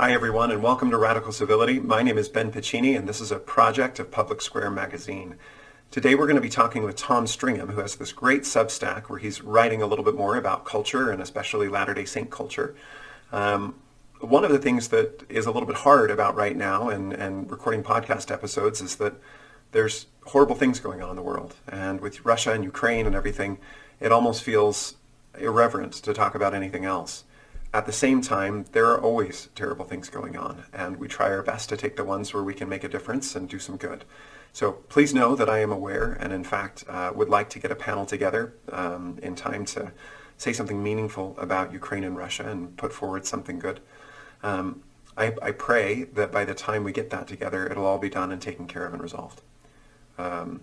Hi, 0.00 0.12
everyone, 0.12 0.52
and 0.52 0.62
welcome 0.62 0.92
to 0.92 0.96
Radical 0.96 1.32
Civility. 1.32 1.80
My 1.80 2.04
name 2.04 2.18
is 2.18 2.28
Ben 2.28 2.52
Piccini, 2.52 2.96
and 2.96 3.08
this 3.08 3.20
is 3.20 3.32
a 3.32 3.38
project 3.40 3.98
of 3.98 4.12
Public 4.12 4.40
Square 4.40 4.70
Magazine. 4.70 5.34
Today, 5.90 6.14
we're 6.14 6.28
going 6.28 6.36
to 6.36 6.40
be 6.40 6.48
talking 6.48 6.84
with 6.84 6.94
Tom 6.94 7.26
Stringham, 7.26 7.70
who 7.70 7.80
has 7.80 7.96
this 7.96 8.12
great 8.12 8.42
Substack 8.42 9.10
where 9.10 9.18
he's 9.18 9.42
writing 9.42 9.82
a 9.82 9.88
little 9.88 10.04
bit 10.04 10.14
more 10.14 10.36
about 10.36 10.64
culture 10.64 11.10
and 11.10 11.20
especially 11.20 11.66
Latter-day 11.66 12.04
Saint 12.04 12.30
culture. 12.30 12.76
Um, 13.32 13.74
one 14.20 14.44
of 14.44 14.52
the 14.52 14.60
things 14.60 14.86
that 14.90 15.24
is 15.28 15.46
a 15.46 15.50
little 15.50 15.66
bit 15.66 15.78
hard 15.78 16.12
about 16.12 16.36
right 16.36 16.56
now 16.56 16.90
and, 16.90 17.12
and 17.12 17.50
recording 17.50 17.82
podcast 17.82 18.30
episodes 18.30 18.80
is 18.80 18.94
that 18.98 19.14
there's 19.72 20.06
horrible 20.26 20.54
things 20.54 20.78
going 20.78 21.02
on 21.02 21.10
in 21.10 21.16
the 21.16 21.22
world. 21.22 21.56
And 21.66 22.00
with 22.00 22.24
Russia 22.24 22.52
and 22.52 22.62
Ukraine 22.62 23.04
and 23.04 23.16
everything, 23.16 23.58
it 23.98 24.12
almost 24.12 24.44
feels 24.44 24.94
irreverent 25.40 25.94
to 25.94 26.14
talk 26.14 26.36
about 26.36 26.54
anything 26.54 26.84
else. 26.84 27.24
At 27.72 27.84
the 27.84 27.92
same 27.92 28.22
time, 28.22 28.64
there 28.72 28.86
are 28.86 29.00
always 29.00 29.48
terrible 29.54 29.84
things 29.84 30.08
going 30.08 30.36
on, 30.36 30.64
and 30.72 30.96
we 30.96 31.06
try 31.06 31.28
our 31.30 31.42
best 31.42 31.68
to 31.68 31.76
take 31.76 31.96
the 31.96 32.04
ones 32.04 32.32
where 32.32 32.42
we 32.42 32.54
can 32.54 32.68
make 32.68 32.82
a 32.82 32.88
difference 32.88 33.36
and 33.36 33.48
do 33.48 33.58
some 33.58 33.76
good. 33.76 34.04
So 34.52 34.72
please 34.88 35.12
know 35.12 35.36
that 35.36 35.48
I 35.48 35.58
am 35.58 35.70
aware 35.70 36.12
and 36.12 36.32
in 36.32 36.42
fact 36.42 36.84
uh, 36.88 37.12
would 37.14 37.28
like 37.28 37.50
to 37.50 37.58
get 37.58 37.70
a 37.70 37.76
panel 37.76 38.06
together 38.06 38.54
um, 38.72 39.18
in 39.22 39.34
time 39.34 39.64
to 39.66 39.92
say 40.36 40.52
something 40.52 40.82
meaningful 40.82 41.36
about 41.38 41.72
Ukraine 41.72 42.04
and 42.04 42.16
Russia 42.16 42.48
and 42.48 42.76
put 42.76 42.92
forward 42.92 43.26
something 43.26 43.58
good. 43.58 43.80
Um, 44.42 44.82
I, 45.16 45.34
I, 45.42 45.50
pray 45.50 46.04
that 46.04 46.30
by 46.30 46.44
the 46.44 46.54
time 46.54 46.84
we 46.84 46.92
get 46.92 47.10
that 47.10 47.26
together, 47.26 47.68
it'll 47.68 47.84
all 47.84 47.98
be 47.98 48.08
done 48.08 48.30
and 48.30 48.40
taken 48.40 48.68
care 48.68 48.86
of 48.86 48.92
and 48.92 49.02
resolved. 49.02 49.42
Um, 50.16 50.62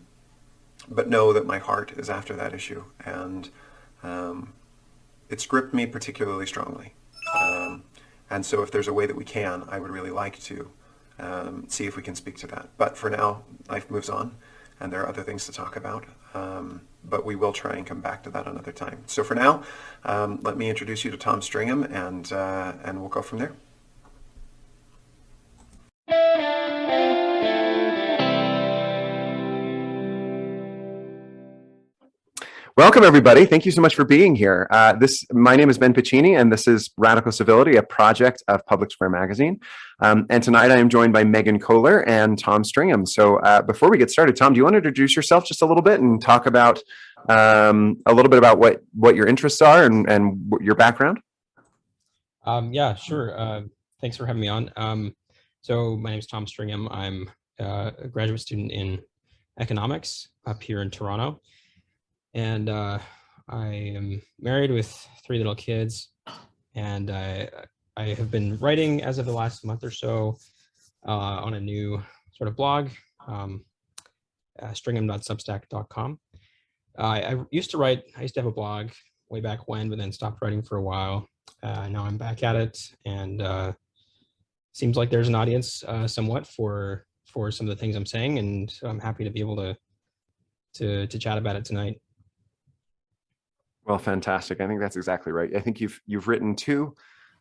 but 0.90 1.10
know 1.10 1.34
that 1.34 1.46
my 1.46 1.60
heart 1.60 1.92
is 1.92 2.10
after 2.10 2.36
that 2.38 2.54
issue, 2.54 2.86
and 3.04 3.50
um, 4.02 4.54
it's 5.30 5.46
gripped 5.46 5.74
me 5.74 5.86
particularly 5.86 6.46
strongly. 6.46 6.94
Um, 7.40 7.84
and 8.30 8.46
so 8.46 8.62
if 8.62 8.72
there's 8.72 8.88
a 8.88 8.94
way 8.94 9.06
that 9.06 9.16
we 9.16 9.26
can, 9.26 9.64
I 9.68 9.80
would 9.80 9.92
really 9.92 10.12
like 10.12 10.40
to 10.44 10.72
um, 11.20 11.66
see 11.68 11.86
if 11.86 11.96
we 11.96 12.04
can 12.04 12.16
speak 12.16 12.38
to 12.38 12.48
that. 12.48 12.70
But 12.78 12.98
for 12.98 13.10
now, 13.10 13.44
life 13.70 13.90
moves 13.90 14.10
on, 14.10 14.36
and 14.80 14.92
there 14.92 15.02
are 15.02 15.10
other 15.10 15.24
things 15.24 15.46
to 15.46 15.52
talk 15.52 15.76
about. 15.76 16.06
Um, 16.34 16.82
but 17.04 17.26
we 17.26 17.36
will 17.36 17.54
try 17.54 17.74
and 17.74 17.86
come 17.86 18.02
back 18.02 18.24
to 18.24 18.30
that 18.32 18.48
another 18.48 18.72
time. 18.72 19.04
So 19.06 19.24
for 19.24 19.36
now, 19.36 19.64
um, 20.04 20.40
let 20.42 20.58
me 20.58 20.70
introduce 20.70 21.06
you 21.06 21.12
to 21.12 21.18
Tom 21.18 21.42
Stringham, 21.42 21.84
and 21.84 22.32
uh, 22.34 22.74
and 22.84 23.00
we'll 23.00 23.10
go 23.10 23.22
from 23.22 23.40
there. 23.40 23.54
Welcome, 32.78 33.06
everybody. 33.06 33.46
Thank 33.46 33.66
you 33.66 33.72
so 33.72 33.82
much 33.82 33.96
for 33.96 34.04
being 34.04 34.36
here. 34.36 34.68
Uh, 34.70 34.92
this, 34.92 35.26
my 35.32 35.56
name 35.56 35.70
is 35.70 35.78
Ben 35.78 35.94
Piccini, 35.94 36.38
and 36.38 36.52
this 36.52 36.68
is 36.68 36.90
Radical 36.98 37.32
Civility, 37.32 37.78
a 37.78 37.84
project 37.84 38.44
of 38.50 38.66
Public 38.66 38.92
Square 38.92 39.12
Magazine. 39.12 39.62
Um, 40.02 40.26
and 40.30 40.44
tonight 40.44 40.72
I 40.72 40.76
am 40.76 40.90
joined 40.90 41.14
by 41.14 41.24
Megan 41.24 41.58
Kohler 41.58 42.06
and 42.06 42.38
Tom 42.38 42.66
Stringham. 42.66 43.08
So 43.08 43.38
uh, 43.38 43.62
before 43.62 43.90
we 43.90 43.98
get 43.98 44.12
started, 44.12 44.36
Tom, 44.36 44.52
do 44.52 44.58
you 44.58 44.66
want 44.66 44.74
to 44.74 44.80
introduce 44.80 45.16
yourself 45.16 45.46
just 45.46 45.62
a 45.62 45.66
little 45.66 45.82
bit 45.82 46.02
and 46.02 46.22
talk 46.22 46.48
about 46.48 46.78
um, 47.30 47.96
a 48.08 48.14
little 48.14 48.30
bit 48.30 48.40
about 48.40 48.60
what, 48.60 48.84
what 48.94 49.16
your 49.16 49.26
interests 49.26 49.62
are 49.62 49.86
and, 49.86 50.10
and 50.10 50.52
your 50.60 50.76
background? 50.76 51.22
Um, 52.44 52.74
yeah, 52.74 52.94
sure. 52.96 53.40
Uh, 53.40 53.62
thanks 54.02 54.18
for 54.18 54.26
having 54.26 54.42
me 54.42 54.50
on. 54.50 54.70
Um, 54.76 55.16
so 55.62 55.96
my 55.96 56.10
name 56.10 56.20
is 56.20 56.28
Tom 56.28 56.46
Stringham. 56.46 56.90
I'm 56.92 57.32
uh, 57.58 57.92
a 58.00 58.10
graduate 58.10 58.42
student 58.42 58.74
in 58.74 59.02
economics 59.62 60.28
up 60.46 60.62
here 60.62 60.82
in 60.82 60.92
Toronto 60.92 61.40
and 62.36 62.70
uh, 62.70 63.00
I 63.48 63.68
am 63.68 64.22
married 64.40 64.70
with 64.70 64.92
three 65.26 65.38
little 65.38 65.56
kids, 65.56 66.10
and 66.76 67.10
I 67.10 67.50
I 67.98 68.14
have 68.14 68.30
been 68.30 68.58
writing 68.60 69.02
as 69.02 69.18
of 69.18 69.26
the 69.26 69.32
last 69.32 69.66
month 69.66 69.84
or 69.84 69.90
so 69.90 70.38
uh, 71.08 71.12
on 71.12 71.54
a 71.54 71.62
new 71.62 72.04
sort 72.34 72.50
of 72.50 72.56
blog, 72.58 72.90
um, 73.26 73.64
uh, 74.62 74.68
stringham.substack.com. 74.68 76.20
Uh, 76.98 77.02
I 77.02 77.36
used 77.52 77.72
to 77.72 77.78
write. 77.78 78.04
I 78.18 78.22
used 78.22 78.34
to 78.36 78.42
have 78.42 78.48
a 78.48 78.52
blog 78.52 78.90
way 79.30 79.40
back 79.40 79.68
when, 79.68 79.90
but 79.90 79.98
then 79.98 80.12
stopped 80.12 80.42
writing 80.42 80.62
for 80.62 80.78
a 80.78 80.84
while. 80.84 81.28
Uh, 81.64 81.88
now 81.88 82.04
I'm 82.04 82.18
back 82.18 82.44
at 82.44 82.58
it, 82.58 82.78
and 83.06 83.42
uh, 83.42 83.72
seems 84.74 84.98
like 84.98 85.10
there's 85.10 85.30
an 85.30 85.36
audience 85.36 85.84
uh, 85.88 86.08
somewhat 86.08 86.46
for 86.46 87.06
for 87.26 87.50
some 87.50 87.68
of 87.68 87.76
the 87.76 87.80
things 87.80 87.96
I'm 87.96 88.06
saying, 88.06 88.40
and 88.40 88.74
I'm 88.84 89.00
happy 89.00 89.24
to 89.24 89.30
be 89.30 89.40
able 89.40 89.56
to 89.56 89.78
to 90.76 91.08
to 91.08 91.18
chat 91.18 91.38
about 91.38 91.56
it 91.56 91.64
tonight. 91.64 92.02
Well, 93.86 94.00
fantastic. 94.00 94.62
I 94.62 94.68
think 94.68 94.80
that's 94.80 94.96
exactly 94.96 95.32
right. 95.32 95.56
I 95.56 95.60
think 95.60 95.80
you've 95.80 96.02
you've 96.08 96.28
written 96.28 96.56
two 96.56 96.96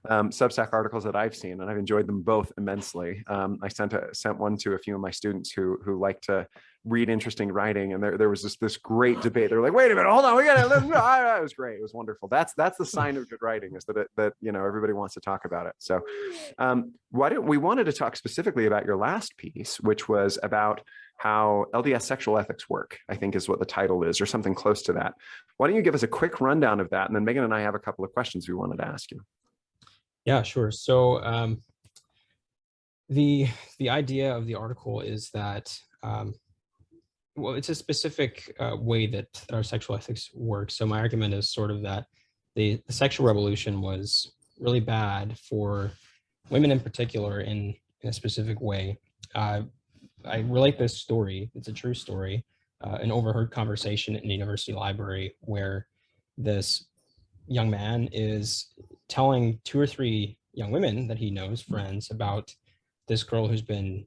um, 0.08 0.30
Substack 0.30 0.68
articles 0.72 1.04
that 1.04 1.16
I've 1.16 1.34
seen, 1.34 1.60
and 1.60 1.70
I've 1.70 1.78
enjoyed 1.78 2.06
them 2.06 2.22
both 2.22 2.52
immensely. 2.58 3.24
Um, 3.26 3.58
I 3.62 3.68
sent 3.68 3.94
a, 3.94 4.14
sent 4.14 4.38
one 4.38 4.56
to 4.58 4.74
a 4.74 4.78
few 4.78 4.94
of 4.94 5.00
my 5.00 5.10
students 5.10 5.50
who 5.50 5.78
who 5.82 5.98
like 5.98 6.20
to 6.22 6.46
read 6.84 7.08
interesting 7.08 7.50
writing, 7.50 7.94
and 7.94 8.02
there 8.02 8.18
there 8.18 8.28
was 8.28 8.42
this 8.42 8.56
this 8.56 8.76
great 8.76 9.22
debate. 9.22 9.48
They're 9.48 9.62
like, 9.62 9.72
"Wait 9.72 9.90
a 9.90 9.94
minute, 9.94 10.10
hold 10.10 10.26
on, 10.26 10.36
we 10.36 10.44
got 10.44 10.56
to." 10.56 10.76
it 11.38 11.42
was 11.42 11.54
great. 11.54 11.78
It 11.78 11.82
was 11.82 11.94
wonderful. 11.94 12.28
That's 12.28 12.52
that's 12.54 12.76
the 12.76 12.84
sign 12.84 13.16
of 13.16 13.28
good 13.30 13.40
writing 13.40 13.74
is 13.74 13.84
that 13.86 13.96
it, 13.96 14.08
that 14.16 14.34
you 14.42 14.52
know 14.52 14.64
everybody 14.64 14.92
wants 14.92 15.14
to 15.14 15.20
talk 15.20 15.46
about 15.46 15.66
it. 15.66 15.74
So, 15.78 16.02
um, 16.58 16.92
why 17.10 17.30
don't 17.30 17.46
we 17.46 17.56
wanted 17.56 17.84
to 17.84 17.92
talk 17.92 18.16
specifically 18.16 18.66
about 18.66 18.84
your 18.84 18.96
last 18.96 19.38
piece, 19.38 19.80
which 19.80 20.06
was 20.06 20.38
about 20.42 20.82
how 21.16 21.66
LDS 21.72 22.02
sexual 22.02 22.38
ethics 22.38 22.68
work, 22.68 22.98
I 23.08 23.14
think 23.16 23.34
is 23.34 23.48
what 23.48 23.58
the 23.58 23.64
title 23.64 24.02
is, 24.02 24.20
or 24.20 24.26
something 24.26 24.54
close 24.54 24.82
to 24.82 24.92
that. 24.94 25.14
Why 25.56 25.66
don't 25.66 25.76
you 25.76 25.82
give 25.82 25.94
us 25.94 26.02
a 26.02 26.08
quick 26.08 26.40
rundown 26.40 26.80
of 26.80 26.90
that? 26.90 27.06
And 27.08 27.16
then 27.16 27.24
Megan 27.24 27.44
and 27.44 27.54
I 27.54 27.60
have 27.60 27.74
a 27.74 27.78
couple 27.78 28.04
of 28.04 28.12
questions 28.12 28.48
we 28.48 28.54
wanted 28.54 28.78
to 28.78 28.86
ask 28.86 29.10
you. 29.10 29.20
Yeah, 30.24 30.42
sure. 30.42 30.70
So 30.70 31.22
um, 31.22 31.62
the 33.08 33.48
the 33.78 33.90
idea 33.90 34.34
of 34.34 34.46
the 34.46 34.54
article 34.54 35.00
is 35.00 35.30
that 35.30 35.78
um, 36.02 36.34
well, 37.36 37.54
it's 37.54 37.68
a 37.68 37.74
specific 37.74 38.54
uh, 38.60 38.76
way 38.78 39.06
that, 39.08 39.26
our 39.52 39.62
sexual 39.62 39.96
ethics 39.96 40.30
works. 40.34 40.76
So 40.76 40.86
my 40.86 41.00
argument 41.00 41.34
is 41.34 41.52
sort 41.52 41.70
of 41.70 41.82
that 41.82 42.06
the, 42.54 42.80
the 42.86 42.92
sexual 42.92 43.26
revolution 43.26 43.80
was 43.80 44.32
really 44.60 44.80
bad 44.80 45.36
for 45.38 45.90
women 46.50 46.70
in 46.70 46.78
particular 46.78 47.40
in, 47.40 47.74
in 48.02 48.10
a 48.10 48.12
specific 48.12 48.60
way. 48.60 48.98
Uh, 49.34 49.62
I 50.26 50.38
relate 50.40 50.78
this 50.78 50.96
story. 50.96 51.50
It's 51.54 51.68
a 51.68 51.72
true 51.72 51.94
story. 51.94 52.44
Uh, 52.82 52.98
an 53.00 53.12
overheard 53.12 53.50
conversation 53.50 54.16
in 54.16 54.28
the 54.28 54.34
university 54.34 54.72
library 54.72 55.34
where 55.40 55.86
this 56.36 56.84
young 57.46 57.70
man 57.70 58.08
is 58.12 58.74
telling 59.08 59.58
two 59.64 59.78
or 59.78 59.86
three 59.86 60.36
young 60.52 60.70
women 60.70 61.06
that 61.08 61.18
he 61.18 61.30
knows, 61.30 61.62
friends, 61.62 62.10
about 62.10 62.54
this 63.08 63.22
girl 63.22 63.48
who's 63.48 63.62
been 63.62 64.06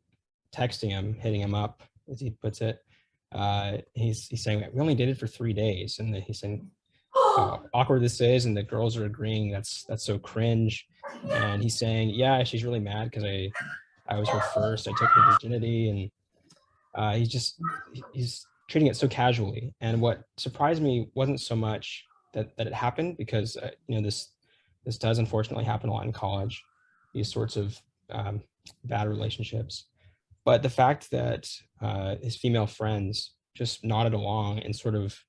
texting 0.55 0.89
him, 0.89 1.13
hitting 1.13 1.41
him 1.41 1.53
up, 1.53 1.83
as 2.11 2.19
he 2.19 2.29
puts 2.29 2.61
it. 2.61 2.79
Uh, 3.31 3.77
he's 3.93 4.27
he's 4.27 4.43
saying 4.43 4.63
we 4.73 4.79
only 4.79 4.95
did 4.95 5.09
it 5.09 5.17
for 5.17 5.27
three 5.27 5.53
days, 5.53 5.99
and 5.99 6.15
he's 6.15 6.39
saying 6.39 6.69
how 7.13 7.63
awkward 7.73 8.01
this 8.01 8.21
is, 8.21 8.45
and 8.45 8.55
the 8.55 8.63
girls 8.63 8.95
are 8.97 9.05
agreeing 9.05 9.51
that's 9.51 9.83
that's 9.83 10.05
so 10.05 10.17
cringe. 10.17 10.87
And 11.29 11.61
he's 11.61 11.77
saying, 11.77 12.11
yeah, 12.11 12.43
she's 12.43 12.63
really 12.63 12.79
mad 12.79 13.09
because 13.09 13.23
I 13.23 13.49
I 14.09 14.19
was 14.19 14.29
her 14.29 14.41
first. 14.53 14.87
I 14.87 14.91
took 14.91 15.09
her 15.09 15.31
virginity, 15.31 15.89
and 15.89 16.11
uh, 16.95 17.15
he's 17.15 17.29
just 17.29 17.59
he's 18.13 18.45
treating 18.69 18.87
it 18.87 18.95
so 18.95 19.07
casually. 19.07 19.73
And 19.81 20.01
what 20.01 20.23
surprised 20.37 20.81
me 20.81 21.09
wasn't 21.15 21.41
so 21.41 21.55
much 21.55 22.05
that 22.33 22.55
that 22.57 22.67
it 22.67 22.73
happened 22.73 23.17
because 23.17 23.57
uh, 23.57 23.71
you 23.87 23.95
know 23.95 24.01
this 24.01 24.31
this 24.85 24.97
does 24.97 25.19
unfortunately 25.19 25.65
happen 25.65 25.89
a 25.89 25.93
lot 25.93 26.05
in 26.05 26.13
college, 26.13 26.63
these 27.13 27.31
sorts 27.31 27.57
of 27.57 27.79
um, 28.09 28.41
bad 28.85 29.07
relationships. 29.07 29.85
But 30.45 30.63
the 30.63 30.69
fact 30.69 31.11
that 31.11 31.49
uh, 31.81 32.15
his 32.23 32.37
female 32.37 32.67
friends 32.67 33.33
just 33.55 33.83
nodded 33.83 34.13
along 34.13 34.59
and 34.59 34.73
sort 34.73 34.95
of 34.95 35.19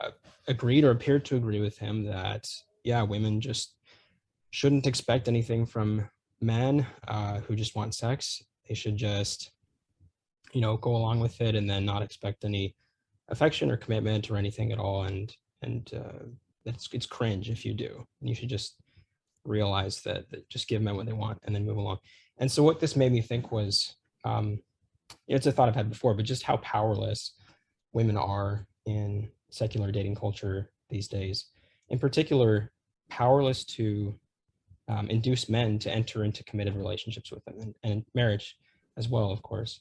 uh, 0.00 0.10
agreed 0.48 0.82
or 0.82 0.90
appeared 0.90 1.24
to 1.26 1.36
agree 1.36 1.60
with 1.60 1.78
him 1.78 2.04
that 2.04 2.48
yeah, 2.84 3.02
women 3.02 3.40
just 3.40 3.74
shouldn't 4.50 4.86
expect 4.86 5.28
anything 5.28 5.66
from 5.66 6.08
men 6.40 6.86
uh, 7.06 7.40
who 7.40 7.56
just 7.56 7.76
want 7.76 7.94
sex. 7.94 8.42
They 8.68 8.74
should 8.74 8.96
just, 8.96 9.52
you 10.52 10.60
know, 10.60 10.76
go 10.76 10.94
along 10.94 11.20
with 11.20 11.40
it 11.40 11.54
and 11.54 11.68
then 11.68 11.84
not 11.84 12.02
expect 12.02 12.44
any 12.44 12.74
affection 13.28 13.70
or 13.70 13.76
commitment 13.76 14.30
or 14.30 14.36
anything 14.36 14.72
at 14.72 14.78
all. 14.78 15.04
And 15.04 15.34
and 15.62 15.90
uh, 15.94 16.24
it's 16.64 16.88
it's 16.92 17.06
cringe 17.06 17.50
if 17.50 17.64
you 17.64 17.74
do. 17.74 18.06
And 18.20 18.28
you 18.28 18.34
should 18.34 18.48
just 18.48 18.76
realize 19.44 20.02
that, 20.02 20.30
that 20.30 20.48
just 20.48 20.68
give 20.68 20.82
men 20.82 20.96
what 20.96 21.06
they 21.06 21.12
want 21.12 21.38
and 21.44 21.54
then 21.54 21.64
move 21.64 21.78
along. 21.78 21.98
And 22.38 22.50
so 22.50 22.62
what 22.62 22.80
this 22.80 22.96
made 22.96 23.12
me 23.12 23.20
think 23.20 23.50
was, 23.50 23.96
um, 24.24 24.58
it's 25.26 25.46
a 25.46 25.52
thought 25.52 25.68
I've 25.68 25.74
had 25.74 25.90
before, 25.90 26.14
but 26.14 26.24
just 26.24 26.42
how 26.42 26.58
powerless 26.58 27.32
women 27.92 28.16
are 28.16 28.66
in 28.86 29.30
secular 29.50 29.90
dating 29.90 30.14
culture 30.14 30.70
these 30.90 31.08
days. 31.08 31.46
In 31.88 31.98
particular, 31.98 32.70
powerless 33.08 33.64
to 33.64 34.14
um, 34.88 35.08
induce 35.10 35.48
men 35.48 35.78
to 35.80 35.90
enter 35.90 36.24
into 36.24 36.44
committed 36.44 36.74
relationships 36.76 37.30
with 37.30 37.44
them 37.44 37.56
and, 37.60 37.74
and 37.82 38.04
marriage 38.14 38.56
as 38.96 39.08
well, 39.08 39.30
of 39.30 39.42
course. 39.42 39.80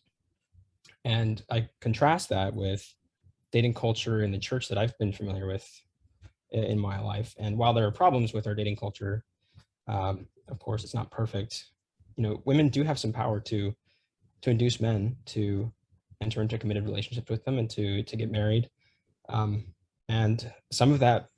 And 1.06 1.42
I 1.50 1.70
contrast 1.80 2.30
that 2.30 2.54
with 2.54 2.84
dating 3.52 3.74
culture 3.74 4.24
in 4.24 4.32
the 4.32 4.40
church 4.40 4.68
that 4.68 4.78
I've 4.78 4.98
been 4.98 5.14
familiar 5.14 5.48
with 5.48 5.68
in 6.52 6.80
my 6.80 7.00
life. 7.00 7.34
And 7.38 7.58
while 7.58 7.74
there 7.74 7.88
are 7.88 7.92
problems 7.92 8.34
with 8.34 8.48
our 8.48 8.56
dating 8.56 8.78
culture, 8.78 9.24
Um, 9.88 10.28
of 10.50 10.60
course, 10.60 10.84
it's 10.84 10.94
not 10.94 11.10
perfect. 11.12 11.54
You 12.18 12.24
know, 12.24 12.42
women 12.46 12.70
do 12.70 12.84
have 12.84 13.00
some 13.00 13.14
power 13.14 13.40
to 13.52 13.74
to 14.42 14.50
induce 14.50 14.82
men 14.82 15.16
to 15.26 15.72
enter 16.20 16.42
into 16.42 16.58
committed 16.58 16.86
relationships 16.86 17.30
with 17.30 17.44
them 17.46 17.58
and 17.58 17.70
to 17.70 18.04
to 18.04 18.16
get 18.18 18.32
married. 18.32 18.70
Um, 19.30 19.74
and 20.10 20.38
some 20.72 20.94
of 20.94 21.00
that 21.00 21.30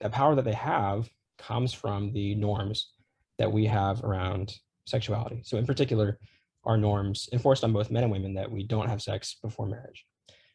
that 0.00 0.12
power 0.12 0.34
that 0.36 0.44
they 0.44 0.54
have 0.54 1.10
comes 1.48 1.74
from 1.74 2.12
the 2.12 2.34
norms 2.34 2.78
that 3.38 3.50
we 3.50 3.66
have 3.66 4.02
around 4.04 4.54
sexuality. 4.84 5.42
So 5.44 5.56
in 5.58 5.66
particular, 5.66 6.18
our 6.64 6.76
norms 6.76 7.28
enforced 7.32 7.64
on 7.64 7.72
both 7.72 7.90
men 7.90 8.02
and 8.02 8.12
women 8.12 8.34
that 8.34 8.50
we 8.50 8.64
don't 8.64 8.88
have 8.88 9.02
sex 9.02 9.36
before 9.42 9.66
marriage. 9.66 10.04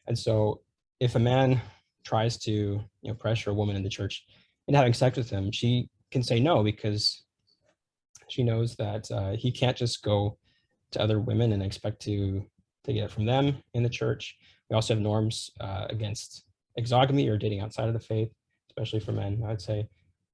And 0.06 0.18
so 0.18 0.60
if 1.00 1.14
a 1.14 1.18
man 1.18 1.60
tries 2.04 2.36
to 2.38 2.52
you 2.52 2.84
know 3.02 3.14
pressure 3.14 3.50
a 3.50 3.54
woman 3.54 3.76
in 3.76 3.82
the 3.82 3.88
church 3.88 4.24
into 4.68 4.78
having 4.78 4.92
sex 4.92 5.16
with 5.16 5.30
him, 5.30 5.50
she 5.50 5.88
can 6.10 6.22
say 6.22 6.38
no 6.38 6.62
because 6.62 7.24
she 8.28 8.42
knows 8.42 8.76
that 8.76 9.10
uh, 9.10 9.32
he 9.32 9.50
can't 9.50 9.76
just 9.76 10.02
go 10.02 10.38
to 10.92 11.00
other 11.00 11.20
women 11.20 11.52
and 11.52 11.62
expect 11.62 12.00
to 12.02 12.44
to 12.84 12.92
get 12.92 13.04
it 13.04 13.10
from 13.10 13.24
them 13.24 13.56
in 13.72 13.82
the 13.82 13.88
church. 13.88 14.36
We 14.68 14.74
also 14.74 14.94
have 14.94 15.02
norms 15.02 15.50
uh, 15.60 15.86
against 15.88 16.44
exogamy 16.78 17.28
or 17.30 17.38
dating 17.38 17.60
outside 17.60 17.88
of 17.88 17.94
the 17.94 18.00
faith, 18.00 18.30
especially 18.70 19.00
for 19.00 19.12
men, 19.12 19.42
I 19.44 19.48
would 19.48 19.62
say, 19.62 19.88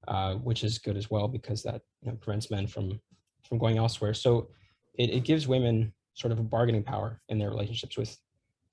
uh, 0.07 0.35
which 0.35 0.63
is 0.63 0.79
good 0.79 0.97
as 0.97 1.09
well 1.09 1.27
because 1.27 1.63
that 1.63 1.81
you 2.01 2.11
know, 2.11 2.17
prevents 2.17 2.49
men 2.51 2.67
from 2.67 2.99
from 3.47 3.57
going 3.57 3.77
elsewhere. 3.77 4.13
So 4.13 4.49
it, 4.93 5.09
it 5.09 5.23
gives 5.23 5.47
women 5.47 5.93
sort 6.13 6.31
of 6.31 6.39
a 6.39 6.43
bargaining 6.43 6.83
power 6.83 7.21
in 7.29 7.37
their 7.37 7.49
relationships 7.49 7.97
with 7.97 8.17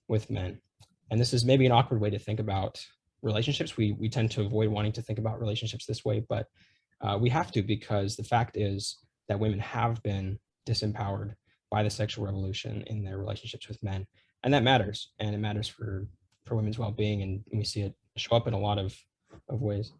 with 0.08 0.30
men. 0.30 0.60
And 1.10 1.20
this 1.20 1.32
is 1.32 1.44
maybe 1.44 1.66
an 1.66 1.72
awkward 1.72 2.00
way 2.00 2.10
to 2.10 2.18
think 2.18 2.40
about 2.40 2.84
relationships. 3.22 3.76
We 3.76 3.92
we 3.92 4.08
tend 4.08 4.30
to 4.32 4.42
avoid 4.42 4.68
wanting 4.68 4.92
to 4.92 5.02
think 5.02 5.18
about 5.18 5.40
relationships 5.40 5.86
this 5.86 6.04
way, 6.04 6.24
but 6.28 6.46
uh, 7.00 7.18
we 7.20 7.30
have 7.30 7.52
to 7.52 7.62
because 7.62 8.16
the 8.16 8.24
fact 8.24 8.56
is 8.56 8.98
that 9.28 9.38
women 9.38 9.58
have 9.60 10.02
been 10.02 10.38
disempowered 10.66 11.34
by 11.70 11.82
the 11.82 11.90
sexual 11.90 12.24
revolution 12.24 12.82
in 12.86 13.04
their 13.04 13.18
relationships 13.18 13.68
with 13.68 13.82
men, 13.82 14.06
and 14.42 14.52
that 14.54 14.62
matters. 14.62 15.12
And 15.18 15.34
it 15.34 15.38
matters 15.38 15.68
for 15.68 16.06
for 16.44 16.56
women's 16.56 16.78
well-being, 16.78 17.22
and 17.22 17.44
we 17.52 17.64
see 17.64 17.82
it 17.82 17.94
show 18.16 18.36
up 18.36 18.48
in 18.48 18.54
a 18.54 18.58
lot 18.58 18.78
of 18.78 18.96
of 19.48 19.60
ways. 19.62 19.92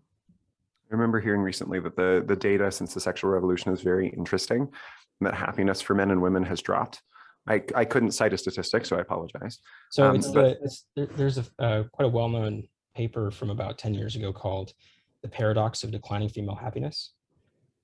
I 0.90 0.94
remember 0.94 1.20
hearing 1.20 1.43
recently 1.43 1.81
that 1.81 1.96
the 1.96 2.25
the 2.26 2.37
data 2.37 2.70
since 2.70 2.94
the 2.94 3.00
sexual 3.00 3.31
revolution 3.31 3.73
is 3.73 3.82
very 3.82 4.08
interesting, 4.08 4.61
and 4.62 5.26
that 5.26 5.35
happiness 5.35 5.81
for 5.81 5.94
men 5.94 6.11
and 6.11 6.23
women 6.23 6.43
has 6.44 6.62
dropped. 6.62 7.02
I, 7.46 7.62
I 7.75 7.85
couldn't 7.85 8.12
cite 8.12 8.35
a 8.35 8.38
statistic, 8.38 8.85
so 8.85 8.96
I 8.96 9.00
apologize. 9.00 9.58
So 9.90 10.08
um, 10.08 10.17
it's 10.17 10.31
the 10.31 10.58
it's, 10.62 10.85
there's 10.94 11.38
a 11.38 11.44
uh, 11.58 11.85
quite 11.93 12.06
a 12.06 12.08
well-known 12.08 12.69
paper 12.94 13.31
from 13.31 13.50
about 13.50 13.79
10 13.79 13.94
years 13.94 14.17
ago 14.17 14.32
called 14.32 14.73
"The 15.23 15.29
Paradox 15.29 15.82
of 15.82 15.90
Declining 15.90 16.29
Female 16.29 16.56
Happiness," 16.56 17.12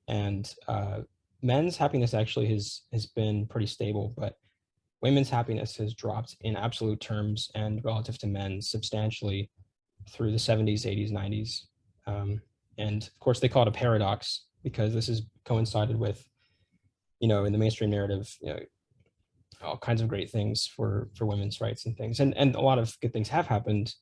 and 0.08 0.52
uh, 0.68 1.00
men's 1.42 1.76
happiness 1.76 2.14
actually 2.14 2.46
has 2.46 2.82
has 2.92 3.06
been 3.06 3.46
pretty 3.46 3.66
stable, 3.66 4.14
but 4.16 4.36
women's 5.02 5.28
happiness 5.28 5.76
has 5.76 5.92
dropped 5.92 6.36
in 6.40 6.56
absolute 6.56 7.00
terms 7.00 7.50
and 7.54 7.84
relative 7.84 8.16
to 8.18 8.26
men's 8.26 8.70
substantially 8.70 9.50
through 10.08 10.30
the 10.30 10.38
70s, 10.38 10.86
80s, 10.86 11.12
90s. 11.12 11.60
Um, 12.06 12.40
and 12.78 13.02
of 13.02 13.18
course, 13.20 13.40
they 13.40 13.48
call 13.48 13.62
it 13.62 13.68
a 13.68 13.72
paradox 13.72 14.46
because 14.62 14.94
this 14.94 15.08
has 15.08 15.22
coincided 15.44 15.96
with, 15.98 16.26
you 17.20 17.28
know, 17.28 17.44
in 17.44 17.52
the 17.52 17.58
mainstream 17.58 17.90
narrative, 17.90 18.34
you 18.40 18.48
know, 18.48 18.58
all 19.62 19.78
kinds 19.78 20.00
of 20.00 20.08
great 20.08 20.30
things 20.30 20.66
for 20.66 21.08
for 21.14 21.26
women's 21.26 21.60
rights 21.60 21.86
and 21.86 21.96
things, 21.96 22.20
and 22.20 22.36
and 22.36 22.54
a 22.54 22.60
lot 22.60 22.78
of 22.78 22.98
good 23.00 23.12
things 23.12 23.28
have 23.28 23.46
happened, 23.46 23.94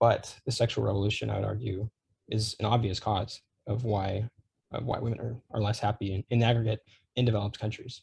but 0.00 0.34
the 0.44 0.52
sexual 0.52 0.84
revolution, 0.84 1.30
I 1.30 1.36
would 1.36 1.44
argue, 1.44 1.88
is 2.28 2.54
an 2.60 2.66
obvious 2.66 3.00
cause 3.00 3.40
of 3.66 3.84
why 3.84 4.28
of 4.72 4.84
why 4.84 4.98
women 4.98 5.20
are, 5.20 5.36
are 5.52 5.60
less 5.60 5.78
happy 5.78 6.14
in, 6.14 6.24
in 6.30 6.42
aggregate 6.42 6.80
in 7.16 7.24
developed 7.24 7.58
countries. 7.58 8.02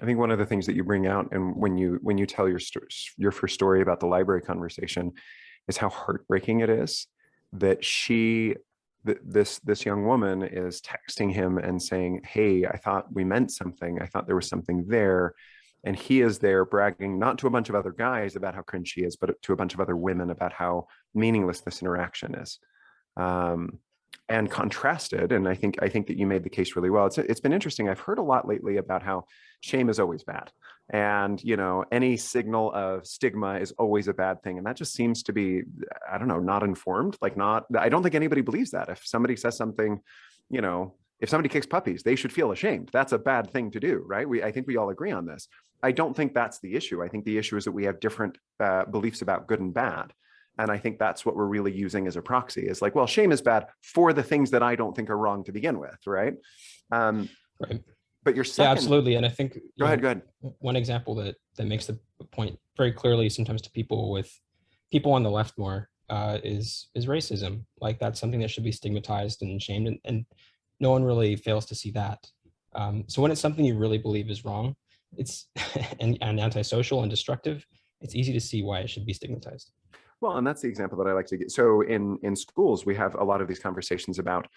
I 0.00 0.04
think 0.04 0.18
one 0.18 0.30
of 0.30 0.38
the 0.38 0.46
things 0.46 0.66
that 0.66 0.76
you 0.76 0.84
bring 0.84 1.06
out, 1.06 1.28
and 1.32 1.56
when 1.56 1.78
you 1.78 1.98
when 2.02 2.18
you 2.18 2.26
tell 2.26 2.48
your 2.48 2.60
your 3.16 3.32
first 3.32 3.54
story 3.54 3.80
about 3.80 4.00
the 4.00 4.06
library 4.06 4.42
conversation, 4.42 5.12
is 5.68 5.76
how 5.76 5.88
heartbreaking 5.88 6.60
it 6.60 6.70
is 6.70 7.06
that 7.52 7.84
she 7.84 8.54
th- 9.06 9.18
this 9.24 9.58
this 9.60 9.84
young 9.84 10.04
woman 10.04 10.42
is 10.42 10.80
texting 10.80 11.32
him 11.32 11.58
and 11.58 11.82
saying, 11.82 12.22
"Hey, 12.24 12.66
I 12.66 12.76
thought 12.76 13.12
we 13.12 13.24
meant 13.24 13.50
something. 13.50 14.00
I 14.00 14.06
thought 14.06 14.26
there 14.26 14.36
was 14.36 14.48
something 14.48 14.84
there." 14.86 15.34
And 15.84 15.94
he 15.94 16.20
is 16.20 16.38
there 16.38 16.64
bragging 16.64 17.18
not 17.18 17.38
to 17.38 17.46
a 17.46 17.50
bunch 17.50 17.68
of 17.68 17.76
other 17.76 17.92
guys 17.92 18.34
about 18.34 18.54
how 18.54 18.62
cringe 18.62 18.88
she 18.88 19.02
is, 19.02 19.16
but 19.16 19.40
to 19.42 19.52
a 19.52 19.56
bunch 19.56 19.72
of 19.72 19.80
other 19.80 19.96
women 19.96 20.30
about 20.30 20.52
how 20.52 20.88
meaningless 21.14 21.60
this 21.60 21.80
interaction 21.80 22.34
is. 22.34 22.58
Um, 23.16 23.78
and 24.28 24.50
contrasted 24.50 25.30
and 25.30 25.48
i 25.48 25.54
think 25.54 25.80
i 25.82 25.88
think 25.88 26.06
that 26.06 26.18
you 26.18 26.26
made 26.26 26.42
the 26.42 26.50
case 26.50 26.74
really 26.74 26.90
well 26.90 27.06
it's 27.06 27.18
it's 27.18 27.40
been 27.40 27.52
interesting 27.52 27.88
i've 27.88 28.00
heard 28.00 28.18
a 28.18 28.22
lot 28.22 28.48
lately 28.48 28.76
about 28.78 29.02
how 29.02 29.24
shame 29.60 29.88
is 29.88 30.00
always 30.00 30.24
bad 30.24 30.50
and 30.90 31.42
you 31.42 31.56
know 31.56 31.84
any 31.90 32.16
signal 32.16 32.72
of 32.72 33.06
stigma 33.06 33.58
is 33.58 33.72
always 33.72 34.06
a 34.06 34.14
bad 34.14 34.40
thing 34.42 34.56
and 34.56 34.66
that 34.66 34.76
just 34.76 34.92
seems 34.92 35.24
to 35.24 35.32
be 35.32 35.62
i 36.10 36.16
don't 36.16 36.28
know 36.28 36.38
not 36.38 36.62
informed 36.62 37.16
like 37.20 37.36
not 37.36 37.64
i 37.78 37.88
don't 37.88 38.02
think 38.02 38.14
anybody 38.14 38.40
believes 38.40 38.70
that. 38.70 38.88
If 38.88 39.04
somebody 39.04 39.36
says 39.36 39.56
something 39.56 40.00
you 40.48 40.60
know 40.60 40.94
if 41.18 41.28
somebody 41.28 41.48
kicks 41.48 41.66
puppies 41.66 42.02
they 42.02 42.14
should 42.14 42.32
feel 42.32 42.52
ashamed. 42.52 42.90
That's 42.92 43.12
a 43.12 43.18
bad 43.18 43.50
thing 43.50 43.72
to 43.72 43.80
do 43.80 44.04
right? 44.06 44.28
We 44.28 44.42
i 44.42 44.52
think 44.52 44.66
we 44.68 44.76
all 44.76 44.90
agree 44.90 45.10
on 45.10 45.26
this. 45.26 45.48
I 45.82 45.92
don't 45.92 46.16
think 46.16 46.34
that's 46.34 46.60
the 46.60 46.74
issue. 46.74 47.02
I 47.02 47.08
think 47.08 47.24
the 47.24 47.36
issue 47.36 47.56
is 47.56 47.64
that 47.64 47.72
we 47.72 47.84
have 47.84 48.00
different 48.00 48.38
uh, 48.60 48.84
beliefs 48.84 49.22
about 49.22 49.48
good 49.48 49.60
and 49.60 49.74
bad 49.74 50.12
and 50.58 50.70
i 50.70 50.78
think 50.78 50.98
that's 50.98 51.26
what 51.26 51.36
we're 51.36 51.46
really 51.46 51.72
using 51.72 52.06
as 52.06 52.16
a 52.16 52.22
proxy. 52.22 52.68
Is 52.68 52.80
like 52.80 52.94
well 52.94 53.08
shame 53.08 53.32
is 53.32 53.42
bad 53.42 53.66
for 53.82 54.12
the 54.12 54.22
things 54.22 54.52
that 54.52 54.62
i 54.62 54.76
don't 54.76 54.94
think 54.94 55.10
are 55.10 55.18
wrong 55.18 55.42
to 55.44 55.52
begin 55.52 55.80
with 55.80 55.98
right? 56.06 56.34
Um 56.92 57.28
right 57.58 57.82
but 58.26 58.34
your 58.34 58.44
second 58.44 58.64
yeah 58.64 58.72
absolutely 58.72 59.14
and 59.14 59.24
i 59.24 59.28
think 59.28 59.58
go 59.78 59.86
ahead 59.86 59.98
know, 59.98 60.02
go 60.02 60.08
ahead 60.08 60.22
one 60.58 60.76
example 60.76 61.14
that 61.14 61.36
that 61.56 61.66
makes 61.66 61.86
the 61.86 61.98
point 62.32 62.58
very 62.76 62.92
clearly 62.92 63.28
sometimes 63.30 63.62
to 63.62 63.70
people 63.70 64.10
with 64.10 64.30
people 64.92 65.12
on 65.12 65.22
the 65.22 65.30
left 65.30 65.56
more 65.56 65.88
uh, 66.08 66.38
is 66.44 66.88
is 66.94 67.06
racism 67.06 67.64
like 67.80 67.98
that's 67.98 68.20
something 68.20 68.38
that 68.40 68.50
should 68.50 68.62
be 68.62 68.70
stigmatized 68.70 69.42
and 69.42 69.60
shamed 69.60 69.88
and, 69.88 69.98
and 70.04 70.26
no 70.78 70.90
one 70.90 71.02
really 71.02 71.34
fails 71.34 71.66
to 71.66 71.74
see 71.74 71.90
that 71.90 72.18
um, 72.74 73.04
so 73.08 73.22
when 73.22 73.30
it's 73.30 73.40
something 73.40 73.64
you 73.64 73.76
really 73.76 73.98
believe 73.98 74.30
is 74.30 74.44
wrong 74.44 74.76
it's 75.16 75.48
and, 76.00 76.18
and 76.20 76.38
antisocial 76.38 77.02
and 77.02 77.10
destructive 77.10 77.64
it's 78.00 78.14
easy 78.14 78.32
to 78.32 78.40
see 78.40 78.62
why 78.62 78.80
it 78.80 78.90
should 78.90 79.06
be 79.06 79.12
stigmatized 79.12 79.72
well, 80.22 80.38
and 80.38 80.46
that's 80.46 80.62
the 80.62 80.68
example 80.68 80.96
that 80.98 81.06
I 81.06 81.12
like 81.12 81.26
to 81.26 81.36
get. 81.36 81.50
So 81.50 81.82
in 81.82 82.18
in 82.22 82.34
schools, 82.34 82.86
we 82.86 82.94
have 82.94 83.14
a 83.16 83.22
lot 83.22 83.42
of 83.42 83.48
these 83.48 83.58
conversations 83.58 84.18
about, 84.18 84.48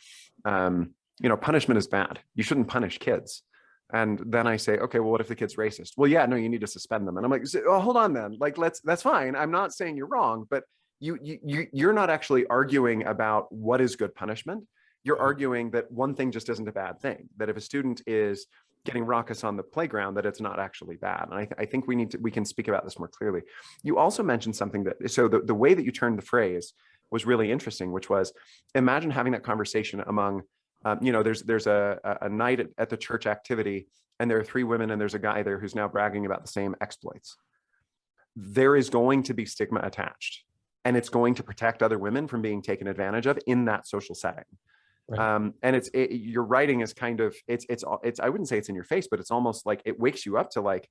um, 0.45 0.91
you 1.21 1.27
know, 1.27 1.35
punishment 1.35 1.77
is 1.77 1.85
bad. 1.85 2.19
You 2.33 2.43
shouldn't 2.43 2.69
punish 2.69 2.97
kids. 2.97 3.43
And 3.91 4.21
then 4.25 4.45
I 4.45 4.57
say, 4.57 4.77
okay, 4.77 4.99
well, 4.99 5.11
what 5.11 5.21
if 5.21 5.27
the 5.27 5.35
kid's 5.35 5.55
racist? 5.55 5.93
Well, 5.97 6.09
yeah, 6.09 6.25
no, 6.25 6.35
you 6.35 6.47
need 6.47 6.61
to 6.61 6.67
suspend 6.67 7.07
them. 7.07 7.17
And 7.17 7.25
I'm 7.25 7.31
like, 7.31 7.43
oh, 7.67 7.79
hold 7.79 7.97
on, 7.97 8.13
then. 8.13 8.37
Like, 8.39 8.57
let's. 8.57 8.81
That's 8.81 9.01
fine. 9.01 9.35
I'm 9.35 9.51
not 9.51 9.73
saying 9.73 9.97
you're 9.97 10.07
wrong, 10.07 10.45
but 10.49 10.63
you 10.99 11.17
you 11.21 11.67
you're 11.71 11.93
not 11.93 12.09
actually 12.09 12.45
arguing 12.47 13.05
about 13.05 13.51
what 13.51 13.81
is 13.81 13.95
good 13.95 14.13
punishment. 14.13 14.65
You're 15.03 15.15
mm-hmm. 15.15 15.25
arguing 15.25 15.71
that 15.71 15.91
one 15.91 16.13
thing 16.13 16.31
just 16.31 16.49
isn't 16.49 16.67
a 16.67 16.71
bad 16.71 16.99
thing. 16.99 17.29
That 17.37 17.49
if 17.49 17.57
a 17.57 17.61
student 17.61 18.01
is 18.05 18.47
getting 18.85 19.05
raucous 19.05 19.43
on 19.43 19.57
the 19.57 19.63
playground 19.63 20.15
that 20.15 20.25
it's 20.25 20.39
not 20.39 20.59
actually 20.59 20.95
bad. 20.95 21.25
And 21.29 21.33
I, 21.33 21.45
th- 21.45 21.55
I, 21.57 21.65
think 21.65 21.85
we 21.85 21.95
need 21.95 22.11
to 22.11 22.17
we 22.17 22.31
can 22.31 22.45
speak 22.45 22.69
about 22.69 22.85
this 22.85 22.97
more 22.97 23.09
clearly. 23.09 23.41
You 23.83 23.97
also 23.97 24.23
mentioned 24.23 24.55
something 24.55 24.85
that 24.85 25.11
so 25.11 25.27
the, 25.27 25.41
the 25.41 25.55
way 25.55 25.73
that 25.73 25.83
you 25.83 25.91
turned 25.91 26.17
the 26.17 26.23
phrase 26.23 26.73
was 27.11 27.25
really 27.25 27.51
interesting, 27.51 27.91
which 27.91 28.09
was 28.09 28.31
imagine 28.75 29.11
having 29.11 29.33
that 29.33 29.43
conversation 29.43 30.01
among 30.07 30.43
um, 30.85 30.99
you 31.01 31.11
know 31.11 31.23
there's 31.23 31.43
there's 31.43 31.67
a, 31.67 32.17
a 32.21 32.29
night 32.29 32.59
at, 32.59 32.67
at 32.77 32.89
the 32.89 32.97
church 32.97 33.25
activity 33.25 33.87
and 34.19 34.29
there 34.29 34.37
are 34.37 34.43
three 34.43 34.63
women 34.63 34.91
and 34.91 34.99
there's 34.99 35.13
a 35.13 35.19
guy 35.19 35.43
there 35.43 35.59
who's 35.59 35.75
now 35.75 35.87
bragging 35.87 36.25
about 36.25 36.41
the 36.45 36.51
same 36.51 36.75
exploits. 36.81 37.37
There 38.35 38.75
is 38.75 38.89
going 38.89 39.23
to 39.23 39.33
be 39.33 39.45
stigma 39.45 39.79
attached 39.81 40.43
and 40.85 40.97
it's 40.97 41.09
going 41.09 41.35
to 41.35 41.43
protect 41.43 41.81
other 41.83 41.97
women 41.97 42.27
from 42.27 42.41
being 42.41 42.61
taken 42.61 42.87
advantage 42.87 43.25
of 43.25 43.39
in 43.47 43.65
that 43.65 43.87
social 43.87 44.15
setting. 44.15 44.45
Right. 45.07 45.19
Um, 45.19 45.53
and 45.63 45.75
it's 45.75 45.89
it, 45.93 46.11
your 46.11 46.43
writing 46.43 46.81
is 46.81 46.93
kind 46.93 47.19
of 47.19 47.35
it's 47.47 47.65
it's 47.69 47.83
it's 48.03 48.19
I 48.19 48.29
wouldn't 48.29 48.47
say 48.47 48.57
it's 48.57 48.69
in 48.69 48.75
your 48.75 48.83
face, 48.83 49.07
but 49.09 49.19
it's 49.19 49.31
almost 49.31 49.65
like 49.65 49.81
it 49.85 49.99
wakes 49.99 50.25
you 50.25 50.37
up 50.37 50.51
to 50.51 50.61
like, 50.61 50.87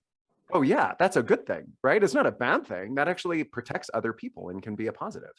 oh 0.53 0.63
yeah, 0.63 0.95
that's 0.99 1.17
a 1.17 1.23
good 1.23 1.47
thing, 1.47 1.73
right? 1.83 2.03
It's 2.03 2.15
not 2.15 2.27
a 2.27 2.33
bad 2.33 2.67
thing. 2.67 2.97
That 2.97 3.09
actually 3.09 3.45
protects 3.45 3.91
other 3.95 4.13
people 4.13 4.49
and 4.49 4.63
can 4.63 4.75
be 4.75 4.89
a 4.89 4.93
positive. 4.93 5.35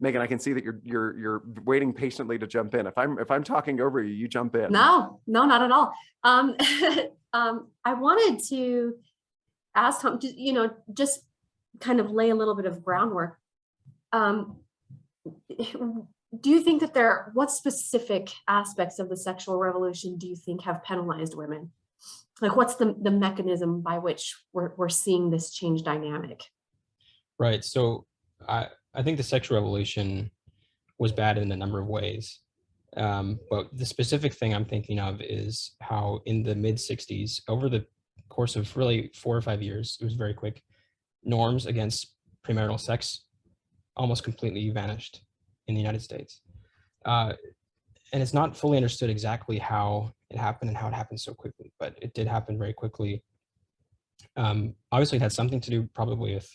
Megan, 0.00 0.20
I 0.20 0.26
can 0.26 0.38
see 0.38 0.52
that 0.52 0.64
you're 0.64 0.80
you're 0.82 1.18
you're 1.18 1.42
waiting 1.64 1.92
patiently 1.92 2.38
to 2.38 2.46
jump 2.46 2.74
in. 2.74 2.86
If 2.86 2.98
I'm 2.98 3.18
if 3.18 3.30
I'm 3.30 3.44
talking 3.44 3.80
over 3.80 4.02
you, 4.02 4.12
you 4.12 4.28
jump 4.28 4.56
in. 4.56 4.72
No, 4.72 5.20
no, 5.26 5.44
not 5.44 5.62
at 5.62 5.70
all. 5.70 5.92
Um, 6.24 6.56
um, 7.32 7.68
I 7.84 7.94
wanted 7.94 8.42
to 8.48 8.94
ask 9.74 10.02
Tom, 10.02 10.18
you 10.22 10.52
know, 10.52 10.70
just 10.92 11.20
kind 11.80 12.00
of 12.00 12.10
lay 12.10 12.30
a 12.30 12.34
little 12.34 12.54
bit 12.54 12.66
of 12.66 12.84
groundwork. 12.84 13.38
Um, 14.12 14.56
do 16.40 16.50
you 16.50 16.60
think 16.62 16.80
that 16.80 16.94
there 16.94 17.30
what 17.34 17.50
specific 17.50 18.30
aspects 18.48 18.98
of 18.98 19.08
the 19.08 19.16
sexual 19.16 19.58
revolution 19.58 20.16
do 20.16 20.26
you 20.26 20.36
think 20.36 20.62
have 20.62 20.82
penalized 20.84 21.36
women 21.36 21.70
like 22.40 22.56
what's 22.56 22.74
the, 22.76 22.94
the 23.00 23.10
mechanism 23.10 23.80
by 23.80 23.98
which 23.98 24.36
we're, 24.52 24.72
we're 24.76 24.88
seeing 24.88 25.30
this 25.30 25.52
change 25.52 25.82
dynamic 25.82 26.42
right 27.38 27.64
so 27.64 28.06
i 28.48 28.66
i 28.94 29.02
think 29.02 29.16
the 29.16 29.22
sexual 29.22 29.56
revolution 29.56 30.30
was 30.98 31.12
bad 31.12 31.38
in 31.38 31.50
a 31.52 31.56
number 31.56 31.80
of 31.80 31.86
ways 31.86 32.40
Um, 32.96 33.40
but 33.50 33.76
the 33.76 33.86
specific 33.86 34.32
thing 34.34 34.54
I'm 34.54 34.64
thinking 34.64 34.98
of 35.00 35.20
is 35.20 35.72
how 35.80 36.20
in 36.26 36.42
the 36.42 36.54
mid 36.54 36.76
60s, 36.76 37.40
over 37.48 37.68
the 37.68 37.84
course 38.28 38.56
of 38.56 38.76
really 38.76 39.10
four 39.14 39.36
or 39.36 39.42
five 39.42 39.62
years, 39.62 39.98
it 40.00 40.04
was 40.04 40.14
very 40.14 40.34
quick, 40.34 40.62
norms 41.24 41.66
against 41.66 42.14
premarital 42.46 42.78
sex 42.78 43.24
almost 43.96 44.24
completely 44.24 44.70
vanished 44.70 45.22
in 45.66 45.74
the 45.74 45.80
United 45.80 46.02
States. 46.02 46.42
Uh, 47.04 47.32
and 48.12 48.22
it's 48.22 48.34
not 48.34 48.56
fully 48.56 48.76
understood 48.76 49.10
exactly 49.10 49.58
how 49.58 50.12
it 50.30 50.38
happened 50.38 50.68
and 50.68 50.76
how 50.76 50.88
it 50.88 50.94
happened 50.94 51.20
so 51.20 51.34
quickly, 51.34 51.72
but 51.78 51.96
it 52.00 52.14
did 52.14 52.26
happen 52.26 52.58
very 52.58 52.72
quickly. 52.72 53.22
Um, 54.36 54.74
obviously, 54.92 55.16
it 55.16 55.22
had 55.22 55.32
something 55.32 55.60
to 55.60 55.70
do 55.70 55.88
probably 55.94 56.34
with 56.34 56.48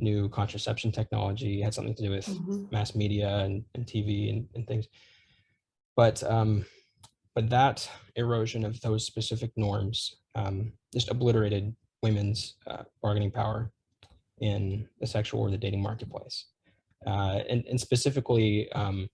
new 0.00 0.28
contraception 0.28 0.90
technology, 0.92 1.60
it 1.60 1.64
had 1.64 1.74
something 1.74 1.94
to 1.94 2.02
do 2.02 2.10
with 2.10 2.26
Mhm. 2.26 2.70
mass 2.72 2.94
media 2.94 3.38
and, 3.38 3.64
and 3.74 3.86
TV 3.86 4.30
and, 4.30 4.48
and 4.54 4.66
things. 4.66 4.86
But 5.96 6.22
um, 6.24 6.64
but 7.34 7.48
that 7.50 7.88
erosion 8.16 8.64
of 8.64 8.80
those 8.80 9.06
specific 9.06 9.52
norms 9.56 10.16
um, 10.34 10.72
just 10.92 11.10
obliterated 11.10 11.74
women's 12.02 12.56
uh, 12.66 12.84
bargaining 13.02 13.30
power 13.30 13.70
in 14.40 14.88
the 15.00 15.06
sexual 15.06 15.40
or 15.40 15.50
the 15.50 15.58
dating 15.58 15.82
marketplace. 15.82 16.46
Uh, 17.06 17.40
and, 17.48 17.64
and 17.66 17.80
specifically, 17.80 18.70
um, 18.72 19.08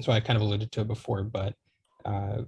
so 0.00 0.12
I 0.12 0.20
kind 0.20 0.36
of 0.36 0.42
alluded 0.42 0.72
to 0.72 0.80
it 0.80 0.88
before, 0.88 1.22
but 1.24 1.54
uh, 2.04 2.42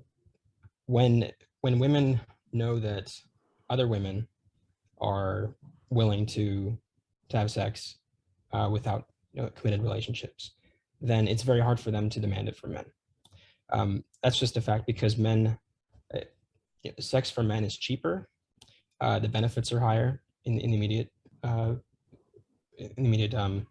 when 0.86 1.30
when 1.62 1.78
women 1.78 2.20
know 2.52 2.78
that 2.78 3.12
other 3.70 3.88
women 3.88 4.26
are 5.00 5.54
willing 5.90 6.24
to 6.26 6.78
to 7.28 7.36
have 7.36 7.50
sex 7.50 7.96
uh, 8.52 8.68
without 8.70 9.06
you 9.32 9.42
know, 9.42 9.50
committed 9.50 9.82
relationships, 9.82 10.52
then 11.00 11.28
it's 11.28 11.42
very 11.42 11.60
hard 11.60 11.78
for 11.78 11.90
them 11.90 12.08
to 12.10 12.20
demand 12.20 12.48
it 12.48 12.56
from 12.56 12.72
men. 12.72 12.84
Um, 13.70 14.04
that's 14.22 14.38
just 14.38 14.56
a 14.56 14.60
fact 14.60 14.86
because 14.86 15.18
men, 15.18 15.58
uh, 16.14 16.20
sex 17.00 17.30
for 17.30 17.42
men 17.42 17.64
is 17.64 17.76
cheaper. 17.76 18.28
Uh, 19.00 19.18
the 19.18 19.28
benefits 19.28 19.72
are 19.72 19.80
higher 19.80 20.22
in, 20.44 20.58
in 20.58 20.70
the 20.70 20.76
immediate, 20.76 21.10
uh, 21.42 21.74
in 22.78 22.90
the 22.96 23.04
immediate, 23.04 23.34
um, 23.34 23.66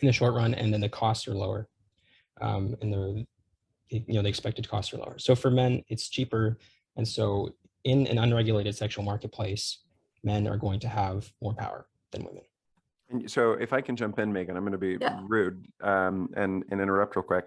in 0.00 0.06
the 0.06 0.12
short 0.12 0.34
run, 0.34 0.54
and 0.54 0.72
then 0.72 0.80
the 0.80 0.88
costs 0.88 1.26
are 1.26 1.34
lower. 1.34 1.68
Um, 2.40 2.76
and 2.80 2.92
the, 2.92 3.26
you 3.88 4.14
know, 4.14 4.22
the 4.22 4.28
expected 4.28 4.68
costs 4.68 4.92
are 4.92 4.98
lower. 4.98 5.18
So 5.18 5.34
for 5.34 5.50
men, 5.50 5.82
it's 5.88 6.08
cheaper. 6.08 6.58
And 6.96 7.06
so 7.06 7.54
in 7.84 8.06
an 8.06 8.18
unregulated 8.18 8.74
sexual 8.74 9.04
marketplace, 9.04 9.78
men 10.22 10.46
are 10.46 10.56
going 10.56 10.80
to 10.80 10.88
have 10.88 11.32
more 11.40 11.54
power 11.54 11.86
than 12.16 12.24
women. 12.24 12.42
And 13.10 13.30
so 13.30 13.52
if 13.52 13.72
I 13.72 13.80
can 13.80 13.94
jump 13.94 14.18
in, 14.18 14.32
Megan, 14.32 14.56
I'm 14.56 14.64
going 14.64 14.72
to 14.72 14.78
be 14.78 14.96
Yeah. 15.00 15.20
rude 15.22 15.66
um, 15.80 16.28
and, 16.36 16.64
and 16.70 16.80
interrupt 16.80 17.14
real 17.14 17.22
quick. 17.22 17.44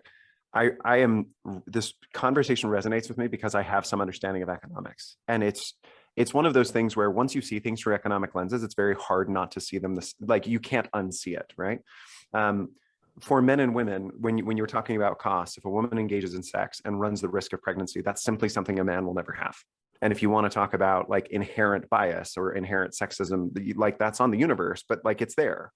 I, 0.54 0.72
I 0.84 0.98
am, 0.98 1.28
this 1.68 1.94
conversation 2.14 2.70
resonates 2.70 3.08
with 3.10 3.18
me 3.18 3.28
because 3.28 3.54
I 3.56 3.62
have 3.62 3.86
some 3.86 4.02
understanding 4.02 4.42
of 4.42 4.50
economics. 4.50 5.18
And 5.28 5.44
it's, 5.44 5.76
it's 6.16 6.34
one 6.34 6.46
of 6.46 6.54
those 6.54 6.72
things 6.72 6.96
where 6.96 7.12
once 7.12 7.36
you 7.36 7.42
see 7.42 7.60
things 7.60 7.82
through 7.82 7.94
economic 7.94 8.34
lenses, 8.36 8.64
it's 8.64 8.74
very 8.74 8.96
hard 8.96 9.30
not 9.30 9.52
to 9.52 9.60
see 9.60 9.78
them 9.78 9.96
this, 9.96 10.16
like 10.20 10.48
you 10.48 10.60
can't 10.60 10.90
unsee 10.92 11.38
it, 11.38 11.54
right? 11.58 11.82
Um, 12.34 12.70
for 13.20 13.42
men 13.42 13.60
and 13.60 13.76
women, 13.76 14.12
when 14.18 14.38
you, 14.38 14.46
when 14.46 14.58
you 14.58 14.64
were 14.64 14.68
talking 14.68 14.96
about 14.96 15.20
costs, 15.20 15.58
if 15.58 15.66
a 15.66 15.70
woman 15.70 15.98
engages 16.00 16.34
in 16.36 16.42
sex 16.42 16.82
and 16.86 17.00
runs 17.00 17.22
the 17.22 17.30
risk 17.30 17.54
of 17.54 17.62
pregnancy, 17.62 18.02
that's 18.02 18.24
simply 18.24 18.50
something 18.50 18.80
a 18.80 18.84
man 18.84 19.06
will 19.06 19.14
never 19.14 19.34
have. 19.34 19.58
And 20.02 20.14
if 20.14 20.22
you 20.22 20.30
want 20.30 20.50
to 20.50 20.54
talk 20.54 20.74
about 20.74 21.10
like 21.10 21.28
inherent 21.30 21.90
bias 21.90 22.38
or 22.38 22.54
inherent 22.54 22.94
sexism, 22.94 23.50
like 23.78 24.00
that's 24.00 24.20
on 24.20 24.32
the 24.32 24.38
universe, 24.38 24.84
but 24.88 25.04
like 25.04 25.22
it's 25.22 25.36
there. 25.36 25.72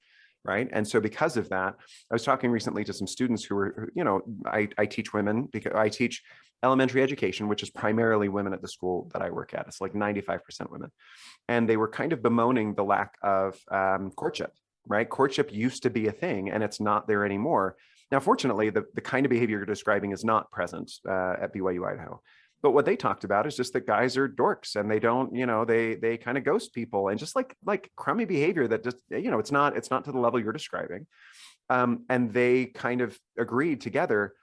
Right. 0.46 0.68
And 0.74 0.86
so 0.86 1.00
because 1.00 1.38
of 1.38 1.48
that, 1.50 1.75
I 2.12 2.13
was 2.13 2.24
talking 2.24 2.51
recently 2.51 2.84
to 2.84 2.92
some 2.92 3.08
students 3.08 3.46
who 3.46 3.56
were, 3.56 3.89
you 3.96 4.03
know, 4.03 4.22
I, 4.46 4.68
I 4.77 4.86
teach 4.86 5.13
women 5.13 5.48
because 5.51 5.72
I 5.74 5.88
teach 5.88 6.22
elementary 6.63 7.01
education, 7.01 7.48
which 7.48 7.63
is 7.63 7.70
primarily 7.70 8.27
women 8.27 8.53
at 8.53 8.62
the 8.62 8.68
school 8.68 9.10
that 9.13 9.22
I 9.22 9.30
work 9.30 9.53
at. 9.53 9.68
It's 9.68 9.80
like 9.80 9.94
95% 9.94 10.70
women. 10.70 10.92
And 11.48 11.68
they 11.68 11.77
were 11.77 11.88
kind 11.88 12.12
of 12.12 12.22
bemoaning 12.22 12.74
the 12.74 12.84
lack 12.84 13.15
of 13.22 13.58
um, 13.72 14.12
courtship, 14.12 14.51
right? 14.86 15.08
Courtship 15.08 15.53
used 15.53 15.84
to 15.84 15.89
be 15.89 16.08
a 16.08 16.12
thing 16.12 16.50
and 16.50 16.62
it's 16.62 16.82
not 16.82 17.08
there 17.08 17.25
anymore. 17.25 17.77
Now, 18.12 18.20
fortunately, 18.20 18.70
the, 18.70 18.86
the 18.94 19.01
kind 19.01 19.25
of 19.25 19.30
behavior 19.30 19.58
you're 19.58 19.65
describing 19.65 20.12
is 20.12 20.24
not 20.24 20.51
present 20.51 20.92
uh, 21.08 21.36
at 21.42 21.53
BYU 21.53 21.88
Idaho. 21.88 22.22
But 22.63 22.72
what 22.72 22.86
they 22.86 22.96
talked 22.96 23.25
about 23.25 23.46
is 23.46 23.58
just 23.58 23.74
that 23.74 23.86
guys 23.86 24.15
are 24.15 24.29
dorks 24.29 24.77
and 24.77 24.89
they 24.89 25.00
don't, 25.00 25.36
you 25.36 25.46
know, 25.46 25.65
they 25.65 25.96
they 25.96 26.17
kind 26.17 26.38
of 26.38 26.46
ghost 26.46 26.74
people 26.74 27.10
and 27.10 27.20
just 27.20 27.36
like 27.36 27.53
like 27.65 27.91
crummy 27.98 28.24
behavior 28.24 28.67
that 28.70 28.84
just, 28.84 28.98
you 29.10 29.29
know, 29.29 29.39
it's 29.39 29.51
not 29.51 29.75
it's 29.75 29.91
not 29.91 30.05
to 30.05 30.13
the 30.13 30.20
level 30.20 30.39
you're 30.39 30.53
describing. 30.53 31.05
Um, 31.70 32.05
and 32.10 32.32
they 32.32 32.67
kind 32.67 33.01
of 33.01 33.20
agreed 33.38 33.82
together, 33.82 34.34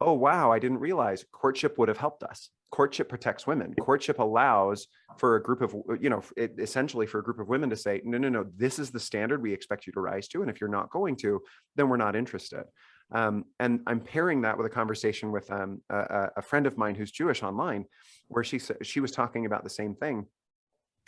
oh 0.00 0.12
wow, 0.12 0.50
I 0.50 0.58
didn't 0.58 0.78
realize 0.78 1.24
courtship 1.32 1.78
would 1.78 1.88
have 1.88 1.98
helped 1.98 2.24
us. 2.24 2.50
Courtship 2.70 3.08
protects 3.08 3.46
women. 3.46 3.74
Courtship 3.80 4.18
allows 4.18 4.88
for 5.16 5.36
a 5.36 5.42
group 5.42 5.62
of, 5.62 5.74
you 6.00 6.10
know, 6.10 6.22
it, 6.36 6.54
essentially 6.58 7.06
for 7.06 7.20
a 7.20 7.22
group 7.22 7.38
of 7.38 7.48
women 7.48 7.70
to 7.70 7.76
say, 7.76 8.02
no, 8.04 8.18
no, 8.18 8.28
no, 8.28 8.44
this 8.56 8.78
is 8.78 8.90
the 8.90 9.00
standard 9.00 9.40
we 9.40 9.54
expect 9.54 9.86
you 9.86 9.92
to 9.94 10.00
rise 10.00 10.28
to. 10.28 10.42
And 10.42 10.50
if 10.50 10.60
you're 10.60 10.68
not 10.68 10.90
going 10.90 11.16
to, 11.16 11.40
then 11.76 11.88
we're 11.88 11.96
not 11.96 12.14
interested. 12.14 12.64
Um, 13.10 13.44
and 13.58 13.80
I'm 13.86 14.00
pairing 14.00 14.42
that 14.42 14.58
with 14.58 14.66
a 14.66 14.70
conversation 14.70 15.32
with 15.32 15.50
um, 15.50 15.80
a, 15.88 16.30
a- 16.36 16.42
friend 16.42 16.66
of 16.66 16.76
mine 16.76 16.94
who's 16.94 17.10
Jewish 17.10 17.42
online, 17.42 17.86
where 18.28 18.44
she 18.44 18.60
she 18.82 19.00
was 19.00 19.12
talking 19.12 19.46
about 19.46 19.64
the 19.64 19.70
same 19.70 19.94
thing. 19.94 20.26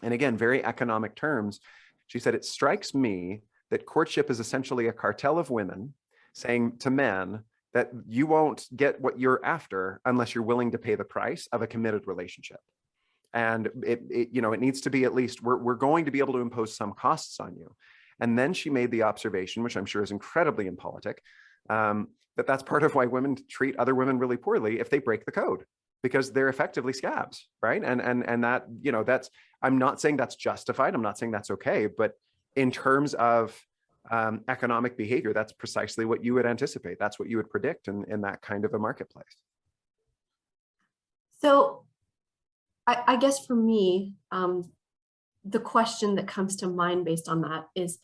And 0.02 0.14
again, 0.14 0.36
very 0.36 0.64
economic 0.64 1.14
terms. 1.14 1.60
She 2.06 2.18
said, 2.18 2.34
It 2.34 2.44
strikes 2.44 2.94
me 2.94 3.42
that 3.70 3.86
courtship 3.86 4.30
is 4.30 4.40
essentially 4.40 4.88
a 4.88 4.92
cartel 4.92 5.38
of 5.38 5.50
women 5.50 5.94
saying 6.32 6.78
to 6.78 6.90
men 6.90 7.40
that 7.72 7.90
you 8.08 8.26
won't 8.26 8.66
get 8.74 9.00
what 9.00 9.18
you're 9.18 9.44
after 9.44 10.00
unless 10.04 10.34
you're 10.34 10.44
willing 10.44 10.72
to 10.72 10.78
pay 10.78 10.94
the 10.94 11.04
price 11.04 11.48
of 11.52 11.62
a 11.62 11.66
committed 11.66 12.06
relationship. 12.06 12.60
And 13.32 13.68
it, 13.86 14.02
it 14.10 14.28
you 14.32 14.42
know, 14.42 14.52
it 14.52 14.60
needs 14.60 14.80
to 14.82 14.90
be 14.90 15.04
at 15.04 15.14
least 15.14 15.42
we're, 15.42 15.58
we're 15.58 15.74
going 15.74 16.06
to 16.06 16.10
be 16.10 16.18
able 16.18 16.32
to 16.32 16.40
impose 16.40 16.76
some 16.76 16.94
costs 16.94 17.38
on 17.38 17.54
you. 17.56 17.74
And 18.18 18.38
then 18.38 18.52
she 18.52 18.70
made 18.70 18.90
the 18.90 19.04
observation, 19.04 19.62
which 19.62 19.76
I'm 19.76 19.86
sure 19.86 20.02
is 20.02 20.10
incredibly 20.10 20.66
impolitic, 20.66 21.22
um, 21.68 22.08
that 22.36 22.46
that's 22.46 22.62
part 22.62 22.82
of 22.82 22.94
why 22.94 23.06
women 23.06 23.36
treat 23.48 23.76
other 23.76 23.94
women 23.94 24.18
really 24.18 24.36
poorly 24.36 24.80
if 24.80 24.90
they 24.90 24.98
break 24.98 25.24
the 25.24 25.32
code 25.32 25.64
because 26.02 26.32
they're 26.32 26.48
effectively 26.48 26.92
scabs 26.92 27.48
right? 27.62 27.82
And 27.84 28.00
and 28.00 28.26
and 28.28 28.44
that 28.44 28.66
you 28.80 28.92
know 28.92 29.04
that's 29.04 29.30
i'm 29.62 29.78
not 29.78 30.00
saying 30.00 30.16
that's 30.16 30.36
justified 30.36 30.94
i'm 30.94 31.02
not 31.02 31.18
saying 31.18 31.32
that's 31.32 31.50
okay 31.50 31.86
but 31.86 32.14
in 32.56 32.70
terms 32.70 33.14
of 33.14 33.58
um, 34.10 34.40
economic 34.48 34.96
behavior 34.96 35.32
that's 35.32 35.52
precisely 35.52 36.04
what 36.04 36.24
you 36.24 36.34
would 36.34 36.46
anticipate 36.46 36.98
that's 36.98 37.18
what 37.18 37.28
you 37.28 37.36
would 37.36 37.50
predict 37.50 37.88
in, 37.88 38.04
in 38.08 38.22
that 38.22 38.40
kind 38.40 38.64
of 38.64 38.72
a 38.72 38.78
marketplace. 38.78 39.36
So 41.40 41.84
I, 42.86 43.02
I 43.06 43.16
guess 43.16 43.46
for 43.46 43.54
me, 43.54 44.14
um, 44.30 44.70
the 45.44 45.60
question 45.60 46.16
that 46.16 46.26
comes 46.26 46.56
to 46.56 46.68
mind 46.68 47.04
based 47.04 47.28
on 47.28 47.40
that 47.42 47.68
is 47.74 47.98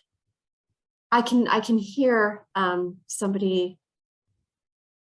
I 1.17 1.23
can 1.23 1.49
I 1.49 1.61
can 1.61 1.79
hear 1.79 2.45
um, 2.55 2.99
somebody 3.07 3.79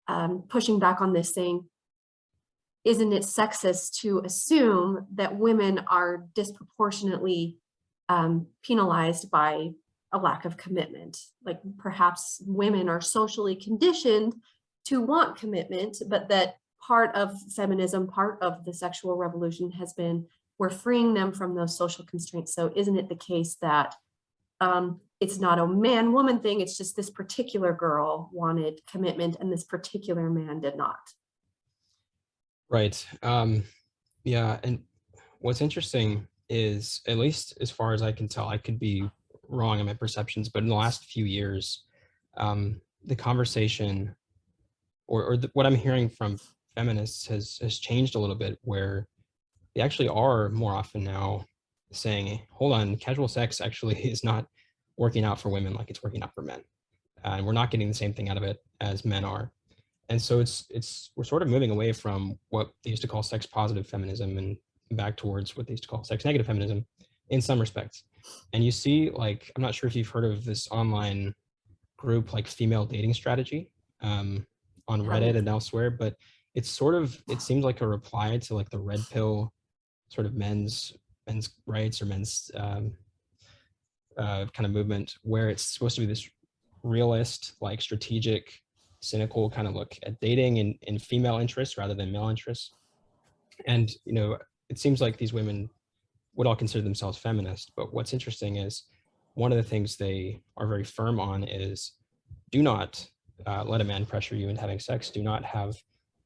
um, 0.08 0.44
pushing 0.48 0.78
back 0.78 1.02
on 1.02 1.12
this 1.12 1.34
saying, 1.34 1.66
isn't 2.86 3.12
it 3.12 3.22
sexist 3.22 4.00
to 4.00 4.22
assume 4.24 5.06
that 5.16 5.36
women 5.36 5.80
are 5.88 6.24
disproportionately 6.34 7.58
um, 8.08 8.46
penalized 8.62 9.30
by 9.30 9.72
a 10.10 10.16
lack 10.16 10.46
of 10.46 10.56
commitment? 10.56 11.18
Like 11.44 11.60
perhaps 11.76 12.42
women 12.46 12.88
are 12.88 13.02
socially 13.02 13.54
conditioned 13.54 14.36
to 14.86 15.02
want 15.02 15.36
commitment, 15.36 15.98
but 16.08 16.30
that 16.30 16.56
part 16.80 17.14
of 17.14 17.34
feminism, 17.54 18.06
part 18.06 18.38
of 18.40 18.64
the 18.64 18.72
sexual 18.72 19.18
revolution 19.18 19.70
has 19.72 19.92
been 19.92 20.26
we're 20.58 20.70
freeing 20.70 21.12
them 21.12 21.30
from 21.30 21.54
those 21.54 21.76
social 21.76 22.06
constraints. 22.06 22.54
So 22.54 22.72
isn't 22.74 22.96
it 22.96 23.10
the 23.10 23.16
case 23.16 23.56
that 23.60 23.96
um, 24.60 25.00
it's 25.20 25.38
not 25.38 25.58
a 25.58 25.66
man 25.66 26.12
woman 26.12 26.40
thing, 26.40 26.60
it's 26.60 26.76
just 26.76 26.96
this 26.96 27.10
particular 27.10 27.72
girl 27.72 28.30
wanted 28.32 28.80
commitment 28.90 29.36
and 29.40 29.52
this 29.52 29.64
particular 29.64 30.30
man 30.30 30.60
did 30.60 30.76
not? 30.76 30.98
Right. 32.68 33.04
Um, 33.22 33.64
yeah. 34.24 34.58
And 34.62 34.80
what's 35.38 35.60
interesting 35.60 36.26
is, 36.48 37.00
at 37.06 37.18
least 37.18 37.58
as 37.60 37.70
far 37.70 37.92
as 37.92 38.02
I 38.02 38.12
can 38.12 38.28
tell, 38.28 38.48
I 38.48 38.58
could 38.58 38.78
be 38.78 39.08
wrong 39.48 39.80
in 39.80 39.86
my 39.86 39.94
perceptions, 39.94 40.48
but 40.48 40.62
in 40.62 40.68
the 40.68 40.74
last 40.74 41.04
few 41.04 41.24
years, 41.24 41.84
um, 42.36 42.80
the 43.04 43.16
conversation 43.16 44.14
or, 45.06 45.24
or 45.24 45.36
the, 45.36 45.50
what 45.54 45.66
I'm 45.66 45.74
hearing 45.74 46.08
from 46.08 46.38
feminists 46.74 47.26
has, 47.26 47.58
has 47.60 47.78
changed 47.78 48.14
a 48.14 48.18
little 48.18 48.36
bit 48.36 48.58
where 48.62 49.08
they 49.74 49.82
actually 49.82 50.08
are 50.08 50.48
more 50.50 50.72
often 50.72 51.04
now 51.04 51.44
saying, 51.92 52.40
hold 52.50 52.72
on, 52.72 52.96
casual 52.96 53.28
sex 53.28 53.60
actually 53.60 53.96
is 54.04 54.24
not 54.24 54.46
working 54.96 55.24
out 55.24 55.40
for 55.40 55.48
women 55.48 55.74
like 55.74 55.90
it's 55.90 56.02
working 56.02 56.22
out 56.22 56.34
for 56.34 56.42
men. 56.42 56.60
And 57.24 57.44
we're 57.44 57.52
not 57.52 57.70
getting 57.70 57.88
the 57.88 57.94
same 57.94 58.14
thing 58.14 58.28
out 58.28 58.36
of 58.36 58.42
it 58.42 58.58
as 58.80 59.04
men 59.04 59.24
are. 59.24 59.52
And 60.08 60.20
so 60.20 60.40
it's 60.40 60.64
it's 60.70 61.10
we're 61.16 61.24
sort 61.24 61.42
of 61.42 61.48
moving 61.48 61.70
away 61.70 61.92
from 61.92 62.38
what 62.48 62.70
they 62.82 62.90
used 62.90 63.02
to 63.02 63.08
call 63.08 63.22
sex 63.22 63.46
positive 63.46 63.86
feminism 63.86 64.38
and 64.38 64.56
back 64.92 65.16
towards 65.16 65.56
what 65.56 65.66
they 65.66 65.72
used 65.72 65.84
to 65.84 65.88
call 65.88 66.02
sex 66.02 66.24
negative 66.24 66.46
feminism 66.46 66.84
in 67.28 67.40
some 67.40 67.60
respects. 67.60 68.04
And 68.52 68.64
you 68.64 68.72
see 68.72 69.10
like 69.10 69.52
i'm 69.54 69.62
not 69.62 69.74
sure 69.74 69.86
if 69.86 69.94
you've 69.94 70.08
heard 70.08 70.24
of 70.24 70.44
this 70.44 70.68
online 70.70 71.34
group 71.96 72.32
like 72.32 72.48
female 72.48 72.84
dating 72.86 73.14
strategy 73.14 73.70
um, 74.00 74.46
on 74.88 75.02
Reddit 75.02 75.36
and 75.36 75.48
elsewhere, 75.48 75.90
but 75.90 76.16
it's 76.54 76.68
sort 76.68 76.94
of 76.94 77.22
it 77.28 77.40
seems 77.40 77.64
like 77.64 77.80
a 77.80 77.86
reply 77.86 78.38
to 78.38 78.54
like 78.54 78.70
the 78.70 78.78
red 78.78 79.00
pill 79.10 79.52
sort 80.08 80.26
of 80.26 80.34
men's 80.34 80.92
men's 81.30 81.50
rights 81.66 82.02
or 82.02 82.06
men's 82.06 82.50
um, 82.56 82.92
uh, 84.18 84.46
kind 84.52 84.66
of 84.66 84.72
movement 84.72 85.14
where 85.22 85.48
it's 85.48 85.64
supposed 85.74 85.94
to 85.94 86.00
be 86.00 86.06
this 86.06 86.28
realist, 86.82 87.52
like 87.60 87.80
strategic, 87.80 88.60
cynical 89.00 89.48
kind 89.48 89.68
of 89.68 89.74
look 89.74 89.96
at 90.02 90.20
dating 90.20 90.58
in, 90.58 90.76
in 90.82 90.98
female 90.98 91.38
interests 91.38 91.78
rather 91.78 91.94
than 91.94 92.12
male 92.12 92.28
interests. 92.28 92.72
And 93.66 93.90
you 94.04 94.12
know, 94.12 94.38
it 94.68 94.78
seems 94.78 95.00
like 95.00 95.16
these 95.16 95.32
women 95.32 95.70
would 96.34 96.46
all 96.46 96.56
consider 96.56 96.82
themselves 96.82 97.18
feminist, 97.18 97.72
but 97.76 97.94
what's 97.94 98.12
interesting 98.12 98.56
is 98.56 98.84
one 99.34 99.52
of 99.52 99.58
the 99.58 99.70
things 99.72 99.96
they 99.96 100.40
are 100.56 100.66
very 100.66 100.84
firm 100.84 101.20
on 101.20 101.44
is 101.44 101.92
do 102.50 102.62
not 102.62 103.06
uh, 103.46 103.64
let 103.64 103.80
a 103.80 103.84
man 103.84 104.04
pressure 104.04 104.34
you 104.34 104.48
into 104.48 104.60
having 104.60 104.80
sex. 104.80 105.10
Do 105.10 105.22
not 105.22 105.44
have 105.44 105.76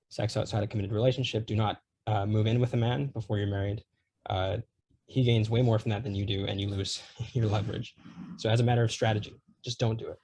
sex 0.08 0.36
outside 0.36 0.62
a 0.62 0.66
committed 0.66 0.92
relationship. 0.92 1.46
Do 1.46 1.56
not 1.56 1.78
uh, 2.06 2.24
move 2.26 2.46
in 2.46 2.60
with 2.60 2.72
a 2.74 2.76
man 2.76 3.06
before 3.08 3.38
you're 3.38 3.46
married. 3.46 3.82
Uh, 4.28 4.58
he 5.06 5.22
gains 5.22 5.50
way 5.50 5.62
more 5.62 5.78
from 5.78 5.90
that 5.90 6.02
than 6.02 6.14
you 6.14 6.24
do, 6.24 6.46
and 6.46 6.60
you 6.60 6.68
lose 6.68 7.02
your 7.32 7.46
leverage. 7.46 7.94
So, 8.36 8.48
as 8.48 8.60
a 8.60 8.64
matter 8.64 8.82
of 8.82 8.92
strategy, 8.92 9.34
just 9.64 9.78
don't 9.78 9.98
do 9.98 10.08
it. 10.08 10.18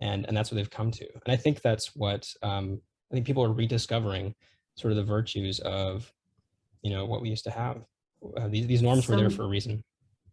And 0.00 0.26
and 0.26 0.36
that's 0.36 0.50
what 0.50 0.56
they've 0.56 0.70
come 0.70 0.90
to. 0.92 1.06
And 1.24 1.32
I 1.32 1.36
think 1.36 1.62
that's 1.62 1.94
what 1.96 2.28
um, 2.42 2.80
I 3.10 3.14
think 3.14 3.26
people 3.26 3.44
are 3.44 3.52
rediscovering, 3.52 4.34
sort 4.76 4.92
of 4.92 4.96
the 4.96 5.04
virtues 5.04 5.60
of, 5.60 6.12
you 6.82 6.90
know, 6.90 7.04
what 7.04 7.22
we 7.22 7.30
used 7.30 7.44
to 7.44 7.50
have. 7.50 7.84
Uh, 8.36 8.48
these 8.48 8.66
these 8.66 8.82
norms 8.82 9.08
were 9.08 9.16
there 9.16 9.30
for 9.30 9.44
a 9.44 9.48
reason. 9.48 9.82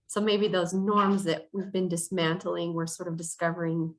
So 0.08 0.20
maybe 0.20 0.50
those 0.50 0.74
norms 0.74 1.24
that 1.24 1.48
we've 1.54 1.72
been 1.72 1.88
dismantling, 1.88 2.74
we're 2.74 2.88
sort 2.88 3.08
of 3.08 3.16
discovering 3.16 3.96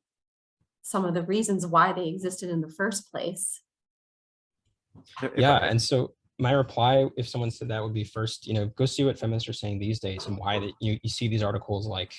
some 0.83 1.05
of 1.05 1.15
the 1.15 1.23
reasons 1.23 1.67
why 1.67 1.93
they 1.93 2.09
existed 2.09 2.51
in 2.51 2.61
the 2.61 2.69
first 2.69 3.11
place. 3.11 3.63
Yeah 5.37 5.57
and 5.57 5.81
so 5.81 6.13
my 6.43 6.53
reply 6.53 7.09
if 7.17 7.29
someone 7.29 7.51
said 7.51 7.69
that 7.69 7.83
would 7.83 7.95
be 7.95 8.05
first 8.05 8.47
you 8.49 8.55
know 8.55 8.67
go 8.77 8.85
see 8.85 9.05
what 9.05 9.19
feminists 9.19 9.49
are 9.49 9.53
saying 9.53 9.79
these 9.79 10.01
days 10.01 10.27
and 10.27 10.37
why 10.37 10.59
that 10.59 10.73
you, 10.81 10.99
you 11.03 11.09
see 11.09 11.29
these 11.29 11.43
articles 11.43 11.87
like 11.87 12.13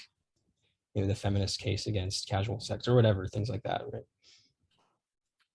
you 0.93 1.01
know 1.01 1.07
the 1.07 1.15
feminist 1.15 1.59
case 1.59 1.87
against 1.87 2.29
casual 2.29 2.59
sex 2.59 2.87
or 2.87 2.95
whatever 2.95 3.27
things 3.27 3.49
like 3.49 3.63
that 3.63 3.81
right 3.91 4.07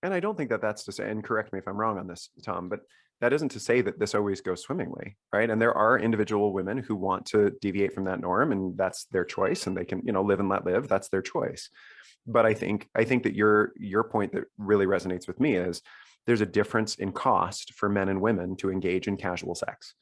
And 0.02 0.14
I 0.14 0.20
don't 0.20 0.37
think 0.37 0.50
that 0.50 0.60
that's 0.60 0.84
to 0.84 0.92
say, 0.92 1.10
and 1.10 1.25
correct 1.25 1.52
me 1.52 1.58
if 1.58 1.66
I'm 1.66 1.76
wrong 1.76 1.98
on 1.98 2.06
this, 2.06 2.30
Tom, 2.44 2.68
but 2.68 2.80
that 3.20 3.32
isn't 3.32 3.50
to 3.50 3.60
say 3.60 3.80
that 3.80 3.98
this 3.98 4.14
always 4.14 4.40
goes 4.40 4.62
swimmingly, 4.62 5.16
right? 5.32 5.50
And 5.50 5.60
there 5.60 5.75
are 5.75 5.98
individual 5.98 6.52
women 6.52 6.78
who 6.78 6.94
want 6.94 7.26
to 7.32 7.50
deviate 7.60 7.92
from 7.92 8.04
that 8.04 8.20
norm, 8.20 8.52
and 8.52 8.78
that's 8.78 9.06
their 9.06 9.25
choice, 9.25 9.66
and 9.66 9.76
they 9.76 9.84
can, 9.84 10.02
you 10.04 10.12
know, 10.12 10.22
live 10.22 10.38
and 10.38 10.48
let 10.48 10.64
live. 10.64 10.87
That's 10.87 11.08
their 11.08 11.22
choice. 11.22 11.68
But 12.26 12.46
I 12.46 12.54
think 12.54 12.88
I 12.94 13.04
think 13.04 13.25
that 13.25 13.34
your 13.34 13.72
your 13.76 14.04
point 14.04 14.32
that 14.34 14.44
really 14.56 14.87
resonates 14.87 15.26
with 15.26 15.40
me 15.40 15.56
is 15.56 15.82
there's 16.28 16.40
a 16.40 16.47
difference 16.47 16.94
in 16.94 17.11
cost 17.11 17.75
for 17.75 17.88
men 17.88 18.08
and 18.08 18.20
women 18.20 18.54
to 18.56 18.70
engage 18.70 19.08
in 19.08 19.16
casual 19.16 19.56
sex, 19.56 19.94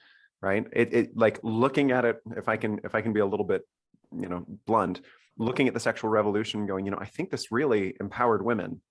right? 0.42 0.66
It, 0.72 0.92
it 0.92 1.16
like 1.16 1.38
looking 1.42 1.92
at 1.92 2.04
it, 2.04 2.18
if 2.36 2.48
I 2.48 2.58
can 2.58 2.80
if 2.84 2.94
I 2.94 3.00
can 3.00 3.14
be 3.14 3.20
a 3.20 3.26
little 3.26 3.46
bit, 3.46 3.62
you 4.12 4.28
know, 4.28 4.44
blunt, 4.66 5.00
looking 5.38 5.68
at 5.68 5.74
the 5.74 5.80
sexual 5.80 6.10
revolution, 6.10 6.66
going, 6.66 6.84
you 6.84 6.90
know, 6.90 6.98
I 7.00 7.06
think 7.06 7.30
this 7.30 7.50
really 7.50 7.94
empowered 8.00 8.44
women 8.44 8.82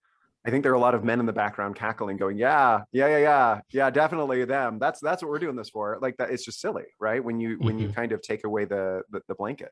I 0.45 0.51
think 0.51 0.61
there 0.61 0.71
are 0.71 0.75
a 0.75 0.79
lot 0.79 0.93
of 0.93 1.03
men 1.03 1.19
in 1.19 1.25
the 1.25 1.33
background 1.33 1.75
cackling, 1.75 2.17
going, 2.17 2.37
"Yeah, 2.37 2.83
yeah, 2.91 3.07
yeah, 3.07 3.17
yeah, 3.17 3.61
yeah, 3.71 3.89
definitely 3.89 4.45
them. 4.45 4.77
That's 4.77 4.99
that's 4.99 5.23
what 5.23 5.31
we're 5.31 5.39
doing 5.39 5.55
this 5.55 5.69
for." 5.69 5.97
Like 6.01 6.17
that, 6.17 6.29
it's 6.29 6.45
just 6.45 6.61
silly, 6.61 6.83
right? 6.99 7.23
When 7.23 7.39
you 7.39 7.57
when 7.59 7.79
you 7.79 7.89
kind 7.89 8.11
of 8.11 8.21
take 8.21 8.43
away 8.43 8.65
the, 8.65 9.01
the 9.09 9.21
the 9.27 9.33
blanket 9.33 9.71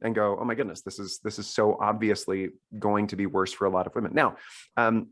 and 0.00 0.14
go, 0.14 0.38
"Oh 0.40 0.44
my 0.44 0.54
goodness, 0.54 0.80
this 0.80 0.98
is 0.98 1.18
this 1.22 1.38
is 1.38 1.46
so 1.46 1.76
obviously 1.78 2.50
going 2.78 3.08
to 3.08 3.16
be 3.16 3.26
worse 3.26 3.52
for 3.52 3.66
a 3.66 3.70
lot 3.70 3.86
of 3.86 3.94
women." 3.94 4.12
Now, 4.14 4.36
um, 4.78 5.10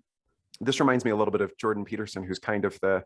this 0.63 0.81
reminds 0.81 1.05
me 1.05 1.11
a 1.11 1.17
little 1.17 1.33
bit 1.33 1.41
of 1.41 1.57
Jordan 1.59 1.85
Peterson, 1.85 2.23
who's 2.23 2.39
kind 2.39 2.65
of 2.65 2.79
the 2.81 3.05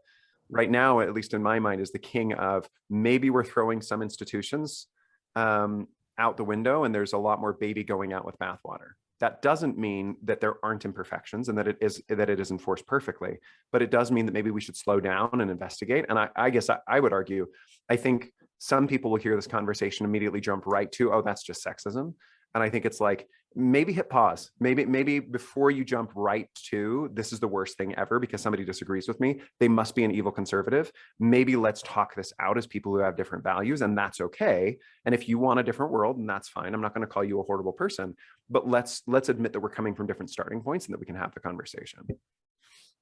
right 0.48 0.70
now, 0.70 1.00
at 1.00 1.12
least 1.12 1.34
in 1.34 1.42
my 1.42 1.58
mind, 1.58 1.80
is 1.80 1.90
the 1.90 1.98
king 1.98 2.32
of 2.34 2.68
maybe 2.88 3.30
we're 3.30 3.44
throwing 3.44 3.80
some 3.80 4.02
institutions 4.02 4.86
um, 5.34 5.88
out 6.18 6.36
the 6.36 6.44
window, 6.44 6.84
and 6.84 6.94
there's 6.94 7.14
a 7.14 7.18
lot 7.18 7.40
more 7.40 7.52
baby 7.52 7.82
going 7.82 8.12
out 8.12 8.24
with 8.24 8.38
bathwater. 8.38 8.90
That 9.20 9.40
doesn't 9.40 9.78
mean 9.78 10.16
that 10.24 10.40
there 10.40 10.56
aren't 10.62 10.84
imperfections 10.84 11.48
and 11.48 11.56
that 11.56 11.66
it 11.66 11.78
is 11.80 12.02
that 12.08 12.28
it 12.28 12.38
is 12.38 12.50
enforced 12.50 12.86
perfectly 12.86 13.38
but 13.72 13.80
it 13.80 13.90
does 13.90 14.10
mean 14.10 14.26
that 14.26 14.32
maybe 14.32 14.50
we 14.50 14.60
should 14.60 14.76
slow 14.76 15.00
down 15.00 15.40
and 15.40 15.50
investigate. 15.50 16.04
And 16.10 16.18
i, 16.18 16.28
I 16.36 16.50
guess 16.50 16.68
I, 16.68 16.78
I 16.86 17.00
would 17.00 17.14
argue 17.14 17.46
i 17.88 17.96
think 17.96 18.30
some 18.58 18.86
people 18.86 19.10
will 19.10 19.18
hear 19.18 19.34
this 19.34 19.46
conversation 19.46 20.04
immediately 20.04 20.42
jump 20.42 20.66
right 20.66 20.92
to 20.92 21.14
oh 21.14 21.22
that's 21.22 21.42
just 21.42 21.64
sexism. 21.64 22.12
And 22.54 22.62
i 22.62 22.68
think 22.68 22.84
it's 22.84 23.00
like 23.00 23.26
maybe 23.54 23.92
hit 23.92 24.10
pause. 24.10 24.50
Maybe 24.60 24.84
maybe 24.84 25.18
before 25.18 25.70
you 25.70 25.84
jump 25.84 26.12
right 26.14 26.48
to 26.70 27.10
this 27.14 27.32
is 27.32 27.40
the 27.40 27.48
worst 27.48 27.78
thing 27.78 27.94
ever 27.94 28.18
because 28.18 28.42
somebody 28.42 28.64
disagrees 28.64 29.08
with 29.08 29.18
me 29.20 29.40
they 29.60 29.68
must 29.68 29.94
be 29.94 30.04
an 30.04 30.10
evil 30.10 30.32
conservative. 30.32 30.92
Maybe 31.18 31.56
let's 31.56 31.82
talk 31.82 32.14
this 32.14 32.32
out 32.40 32.58
as 32.58 32.66
people 32.66 32.92
who 32.92 32.98
have 32.98 33.16
different 33.16 33.44
values 33.44 33.82
and 33.82 33.96
that's 33.96 34.20
okay. 34.20 34.76
And 35.04 35.14
if 35.14 35.28
you 35.28 35.38
want 35.38 35.60
a 35.60 35.62
different 35.62 35.92
world 35.92 36.18
and 36.18 36.28
that's 36.28 36.48
fine. 36.48 36.74
I'm 36.74 36.82
not 36.82 36.94
going 36.94 37.06
to 37.06 37.12
call 37.12 37.24
you 37.24 37.40
a 37.40 37.44
horrible 37.44 37.72
person 37.72 38.14
but 38.48 38.68
let's 38.68 39.02
let's 39.06 39.28
admit 39.28 39.52
that 39.52 39.60
we're 39.60 39.70
coming 39.70 39.94
from 39.94 40.06
different 40.06 40.30
starting 40.30 40.60
points 40.60 40.86
and 40.86 40.94
that 40.94 41.00
we 41.00 41.06
can 41.06 41.16
have 41.16 41.34
the 41.34 41.40
conversation. 41.40 42.06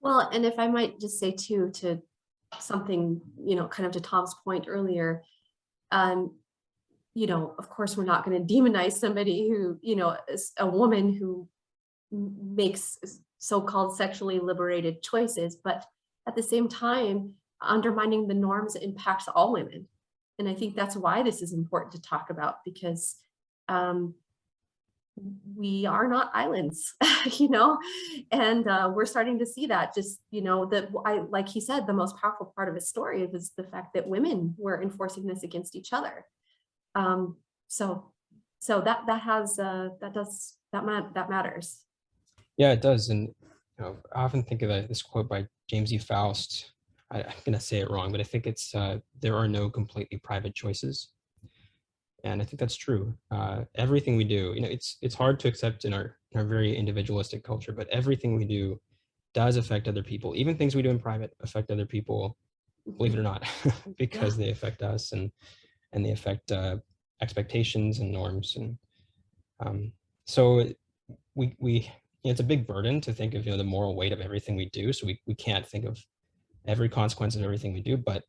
Well, 0.00 0.28
and 0.32 0.44
if 0.44 0.58
I 0.58 0.68
might 0.68 1.00
just 1.00 1.18
say 1.18 1.32
too, 1.32 1.70
to 1.74 2.00
something, 2.58 3.20
you 3.42 3.56
know, 3.56 3.66
kind 3.68 3.86
of 3.86 3.92
to 3.92 4.00
Tom's 4.00 4.34
point 4.44 4.66
earlier, 4.68 5.22
um, 5.90 6.34
you 7.14 7.26
know, 7.26 7.54
of 7.58 7.68
course, 7.68 7.96
we're 7.96 8.04
not 8.04 8.24
going 8.24 8.46
to 8.46 8.54
demonize 8.54 8.92
somebody 8.92 9.48
who, 9.48 9.78
you 9.82 9.96
know, 9.96 10.16
is 10.28 10.52
a 10.58 10.66
woman 10.66 11.12
who 11.12 11.48
makes 12.10 12.98
so-called 13.38 13.96
sexually 13.96 14.38
liberated 14.38 15.02
choices, 15.02 15.56
but 15.56 15.84
at 16.26 16.34
the 16.34 16.42
same 16.42 16.68
time, 16.68 17.34
undermining 17.60 18.26
the 18.26 18.34
norms 18.34 18.74
impacts 18.76 19.28
all 19.28 19.52
women. 19.52 19.86
And 20.38 20.48
I 20.48 20.54
think 20.54 20.74
that's 20.74 20.96
why 20.96 21.22
this 21.22 21.42
is 21.42 21.52
important 21.52 21.92
to 21.92 22.02
talk 22.02 22.30
about 22.30 22.56
because 22.64 23.16
um, 23.68 24.14
we 25.56 25.86
are 25.86 26.08
not 26.08 26.32
islands, 26.34 26.94
you 27.38 27.48
know, 27.48 27.78
and 28.32 28.66
uh, 28.66 28.90
we're 28.92 29.06
starting 29.06 29.38
to 29.38 29.46
see 29.46 29.66
that. 29.66 29.94
Just 29.94 30.18
you 30.32 30.40
know, 30.42 30.66
that 30.66 30.88
I 31.06 31.18
like 31.28 31.48
he 31.48 31.60
said, 31.60 31.86
the 31.86 31.92
most 31.92 32.16
powerful 32.16 32.52
part 32.56 32.68
of 32.68 32.74
his 32.74 32.88
story 32.88 33.24
was 33.26 33.52
the 33.56 33.62
fact 33.62 33.94
that 33.94 34.08
women 34.08 34.54
were 34.58 34.82
enforcing 34.82 35.26
this 35.26 35.44
against 35.44 35.76
each 35.76 35.92
other. 35.92 36.24
Um, 36.94 37.36
so, 37.68 38.12
so 38.58 38.80
that 38.80 39.00
that 39.06 39.20
has 39.22 39.58
uh, 39.58 39.88
that 40.00 40.14
does 40.14 40.54
that 40.72 40.84
ma- 40.84 41.08
that 41.14 41.28
matters. 41.30 41.82
yeah 42.56 42.72
it 42.72 42.82
does. 42.82 43.08
And 43.08 43.28
you 43.78 43.84
know 43.84 43.96
i 44.14 44.22
often 44.22 44.42
think 44.42 44.62
of 44.62 44.68
that- 44.68 44.88
this 44.88 45.02
quote 45.02 45.28
by 45.28 45.46
james 45.68 45.92
e. 45.92 45.98
Faust. 45.98 46.72
I, 47.10 47.18
i'm 47.22 47.42
going 47.44 47.58
to 47.58 47.60
say 47.60 47.78
it 47.78 47.90
wrong 47.90 48.10
but 48.12 48.20
i 48.20 48.24
think 48.24 48.46
it's 48.46 48.74
uh, 48.74 48.98
there 49.20 49.36
are 49.36 49.48
no 49.48 49.68
completely 49.68 50.18
private 50.22 50.54
choices. 50.54 51.08
And 52.22 52.40
i 52.40 52.44
think 52.44 52.58
that's 52.60 52.76
true. 52.76 53.12
Uh, 53.30 53.64
everything 53.74 54.16
we 54.16 54.24
do 54.24 54.52
you 54.54 54.60
know 54.62 54.68
it's 54.68 54.98
it's 55.02 55.14
hard 55.22 55.38
to 55.40 55.48
accept 55.48 55.84
in 55.84 55.92
our 55.92 56.16
in 56.32 56.40
our 56.40 56.46
very 56.46 56.76
individualistic 56.76 57.42
culture 57.50 57.72
but 57.72 57.88
everything 57.88 58.36
we 58.36 58.44
do 58.44 58.80
does 59.34 59.56
affect 59.56 59.88
other 59.88 60.02
people. 60.02 60.34
Even 60.36 60.56
things 60.56 60.74
we 60.76 60.82
do 60.82 60.90
in 60.90 60.98
private 61.00 61.32
affect 61.42 61.70
other 61.72 61.86
people 61.86 62.36
believe 62.98 63.14
it 63.14 63.18
or 63.18 63.22
not 63.32 63.42
because 63.98 64.36
they 64.36 64.50
affect 64.50 64.80
us. 64.82 65.10
And 65.12 65.32
and 65.94 66.04
they 66.04 66.10
affect 66.10 66.52
uh, 66.52 66.76
expectations 67.22 68.00
and 68.00 68.12
norms 68.12 68.56
and 68.56 68.76
um, 69.60 69.92
so 70.26 70.64
we 71.34 71.54
we 71.58 71.72
you 72.22 72.30
know, 72.30 72.30
it's 72.30 72.40
a 72.40 72.44
big 72.44 72.66
burden 72.66 73.00
to 73.02 73.12
think 73.12 73.34
of 73.34 73.44
you 73.44 73.52
know 73.52 73.58
the 73.58 73.64
moral 73.64 73.94
weight 73.94 74.12
of 74.12 74.20
everything 74.20 74.56
we 74.56 74.70
do. 74.70 74.92
So 74.92 75.06
we, 75.06 75.20
we 75.26 75.34
can't 75.34 75.66
think 75.66 75.84
of 75.84 76.02
every 76.66 76.88
consequence 76.88 77.36
of 77.36 77.42
everything 77.42 77.72
we 77.72 77.82
do. 77.82 77.96
But 77.96 78.24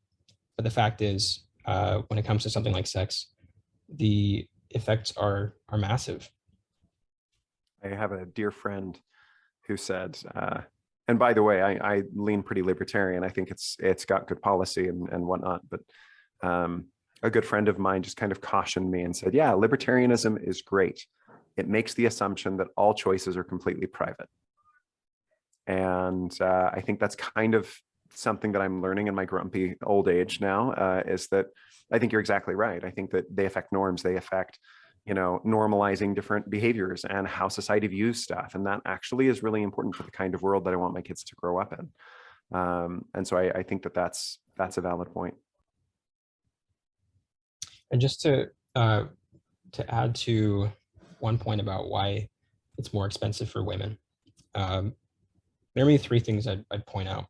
but 0.57 0.63
the 0.63 0.71
fact 0.71 1.01
is 1.01 1.45
uh, 1.65 2.01
when 2.07 2.19
it 2.19 2.25
comes 2.25 2.43
to 2.43 2.49
something 2.49 2.73
like 2.73 2.87
sex 2.87 3.27
the 3.97 4.47
effects 4.71 5.13
are 5.15 5.55
are 5.69 5.77
massive. 5.77 6.29
I 7.83 7.89
have 7.89 8.11
a 8.11 8.25
dear 8.25 8.51
friend 8.51 8.99
who 9.67 9.77
said 9.77 10.17
uh, 10.33 10.61
and 11.07 11.19
by 11.19 11.33
the 11.33 11.43
way 11.43 11.61
I, 11.61 11.95
I 11.95 12.01
lean 12.13 12.43
pretty 12.43 12.63
libertarian. 12.63 13.23
I 13.23 13.29
think 13.29 13.49
it's 13.49 13.77
it's 13.79 14.05
got 14.05 14.27
good 14.27 14.41
policy 14.41 14.87
and, 14.87 15.07
and 15.09 15.25
whatnot 15.25 15.61
but 15.69 15.79
um, 16.43 16.87
a 17.25 17.29
good 17.29 17.45
friend 17.45 17.67
of 17.67 17.79
mine 17.79 18.03
just 18.03 18.17
kind 18.17 18.31
of 18.31 18.39
cautioned 18.39 18.89
me 18.89 19.01
and 19.01 19.15
said 19.15 19.33
yeah 19.33 19.51
libertarianism 19.51 20.41
is 20.41 20.61
great. 20.61 21.05
It 21.57 21.67
makes 21.67 21.93
the 21.93 22.05
assumption 22.05 22.57
that 22.57 22.67
all 22.75 22.93
choices 22.93 23.37
are 23.37 23.43
completely 23.43 23.87
private. 23.87 24.29
And 25.67 26.31
uh, 26.41 26.69
i 26.73 26.81
think 26.81 26.99
that's 26.99 27.15
kind 27.15 27.55
of 27.55 27.73
something 28.13 28.51
that 28.53 28.61
i'm 28.61 28.81
learning 28.81 29.07
in 29.07 29.15
my 29.15 29.25
grumpy 29.25 29.75
old 29.83 30.07
age 30.07 30.39
now 30.39 30.71
uh, 30.71 31.01
is 31.05 31.27
that 31.27 31.47
i 31.91 31.99
think 31.99 32.11
you're 32.11 32.21
exactly 32.21 32.55
right. 32.55 32.83
I 32.83 32.91
think 32.91 33.11
that 33.11 33.25
they 33.35 33.45
affect 33.45 33.73
norms. 33.73 34.03
They 34.03 34.15
affect 34.15 34.59
you 35.05 35.13
know 35.13 35.41
normalizing 35.45 36.15
different 36.15 36.49
behaviors 36.49 37.05
and 37.05 37.27
how 37.27 37.47
society 37.47 37.87
views 37.87 38.21
stuff. 38.21 38.55
And 38.55 38.65
that 38.65 38.81
actually 38.85 39.27
is 39.27 39.43
really 39.43 39.63
important 39.63 39.95
for 39.95 40.03
the 40.03 40.11
kind 40.11 40.33
of 40.35 40.41
world 40.41 40.65
that 40.65 40.73
i 40.73 40.77
want 40.77 40.93
my 40.93 41.01
kids 41.01 41.23
to 41.23 41.35
grow 41.35 41.59
up 41.59 41.73
in. 41.79 41.85
Um, 42.59 43.05
and 43.15 43.27
so 43.27 43.37
I, 43.37 43.59
I 43.59 43.63
think 43.63 43.83
that 43.83 43.93
that's 43.93 44.39
that's 44.57 44.77
a 44.77 44.81
valid 44.81 45.11
point 45.13 45.35
and 47.91 48.01
just 48.01 48.21
to 48.21 48.49
uh, 48.75 49.05
to 49.71 49.93
add 49.93 50.15
to 50.15 50.71
one 51.19 51.37
point 51.37 51.61
about 51.61 51.89
why 51.89 52.27
it's 52.77 52.93
more 52.93 53.05
expensive 53.05 53.49
for 53.49 53.63
women 53.63 53.97
um, 54.55 54.93
there 55.75 55.83
are 55.83 55.87
maybe 55.87 55.97
three 55.97 56.19
things 56.19 56.47
I'd, 56.47 56.65
I'd 56.71 56.85
point 56.87 57.09
out. 57.09 57.25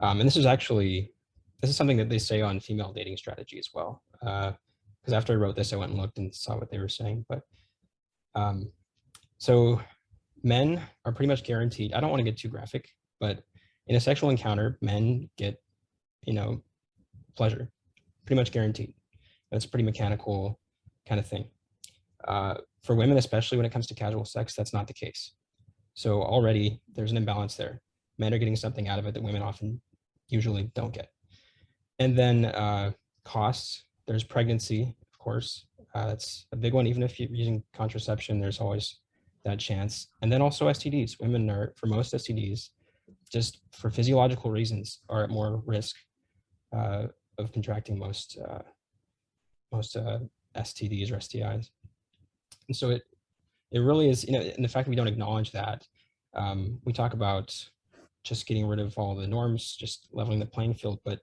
Um, 0.00 0.20
and 0.20 0.26
this 0.26 0.36
is 0.36 0.46
actually, 0.46 1.12
this 1.60 1.70
is 1.70 1.76
something 1.76 1.96
that 1.96 2.08
they 2.08 2.18
say 2.18 2.42
on 2.42 2.60
female 2.60 2.92
dating 2.92 3.16
strategy 3.16 3.58
as 3.58 3.70
well. 3.74 4.02
Because 4.20 5.12
after 5.12 5.32
I 5.32 5.36
wrote 5.36 5.56
this, 5.56 5.72
I 5.72 5.76
went 5.76 5.92
and 5.92 6.00
looked 6.00 6.18
and 6.18 6.34
saw 6.34 6.56
what 6.58 6.70
they 6.70 6.78
were 6.78 6.88
saying. 6.88 7.24
But 7.28 7.40
um, 8.34 8.70
so 9.38 9.80
men 10.42 10.82
are 11.04 11.12
pretty 11.12 11.28
much 11.28 11.42
guaranteed. 11.42 11.94
I 11.94 12.00
don't 12.00 12.10
want 12.10 12.20
to 12.20 12.24
get 12.30 12.36
too 12.36 12.48
graphic, 12.48 12.90
but 13.18 13.42
in 13.86 13.96
a 13.96 14.00
sexual 14.00 14.30
encounter, 14.30 14.78
men 14.82 15.28
get, 15.36 15.60
you 16.24 16.34
know, 16.34 16.62
pleasure, 17.34 17.70
pretty 18.26 18.38
much 18.38 18.52
guaranteed. 18.52 18.94
That's 19.50 19.66
pretty 19.66 19.84
mechanical 19.84 20.58
kind 21.08 21.18
of 21.18 21.26
thing. 21.26 21.46
Uh, 22.26 22.54
for 22.82 22.94
women, 22.94 23.18
especially 23.18 23.56
when 23.58 23.66
it 23.66 23.72
comes 23.72 23.86
to 23.88 23.94
casual 23.94 24.24
sex, 24.24 24.54
that's 24.54 24.72
not 24.72 24.86
the 24.86 24.92
case. 24.92 25.32
So 25.94 26.22
already 26.22 26.80
there's 26.94 27.10
an 27.10 27.16
imbalance 27.16 27.56
there. 27.56 27.80
Men 28.18 28.32
are 28.34 28.38
getting 28.38 28.56
something 28.56 28.88
out 28.88 28.98
of 28.98 29.06
it 29.06 29.14
that 29.14 29.22
women 29.22 29.42
often 29.42 29.80
usually 30.28 30.70
don't 30.74 30.92
get. 30.92 31.08
And 31.98 32.16
then 32.16 32.46
uh, 32.46 32.92
costs, 33.24 33.84
there's 34.06 34.24
pregnancy, 34.24 34.94
of 35.12 35.18
course. 35.18 35.66
Uh, 35.94 36.06
that's 36.06 36.46
a 36.52 36.56
big 36.56 36.72
one. 36.72 36.86
Even 36.86 37.02
if 37.02 37.18
you're 37.18 37.28
using 37.30 37.62
contraception, 37.74 38.40
there's 38.40 38.60
always 38.60 39.00
that 39.44 39.58
chance. 39.58 40.08
And 40.22 40.30
then 40.30 40.42
also 40.42 40.68
STDs. 40.68 41.20
Women 41.20 41.50
are, 41.50 41.72
for 41.76 41.86
most 41.86 42.14
STDs, 42.14 42.68
just 43.30 43.60
for 43.72 43.90
physiological 43.90 44.50
reasons, 44.50 45.00
are 45.08 45.24
at 45.24 45.30
more 45.30 45.62
risk 45.66 45.96
uh, 46.74 47.06
of 47.38 47.52
contracting 47.52 47.98
most 47.98 48.38
uh, 48.48 48.62
most 49.72 49.96
uh, 49.96 50.18
STDs 50.56 51.12
or 51.12 51.16
STIs. 51.16 51.70
And 52.68 52.76
so 52.76 52.90
it 52.90 53.02
it 53.72 53.78
really 53.78 54.10
is, 54.10 54.24
you 54.24 54.32
know, 54.32 54.40
and 54.40 54.64
the 54.64 54.68
fact 54.68 54.86
that 54.86 54.90
we 54.90 54.96
don't 54.96 55.06
acknowledge 55.06 55.52
that, 55.52 55.86
um, 56.34 56.78
we 56.84 56.92
talk 56.92 57.14
about 57.14 57.54
just 58.24 58.46
getting 58.46 58.66
rid 58.66 58.80
of 58.80 58.96
all 58.98 59.14
the 59.14 59.26
norms, 59.26 59.76
just 59.76 60.08
leveling 60.12 60.40
the 60.40 60.46
playing 60.46 60.74
field. 60.74 60.98
But 61.04 61.20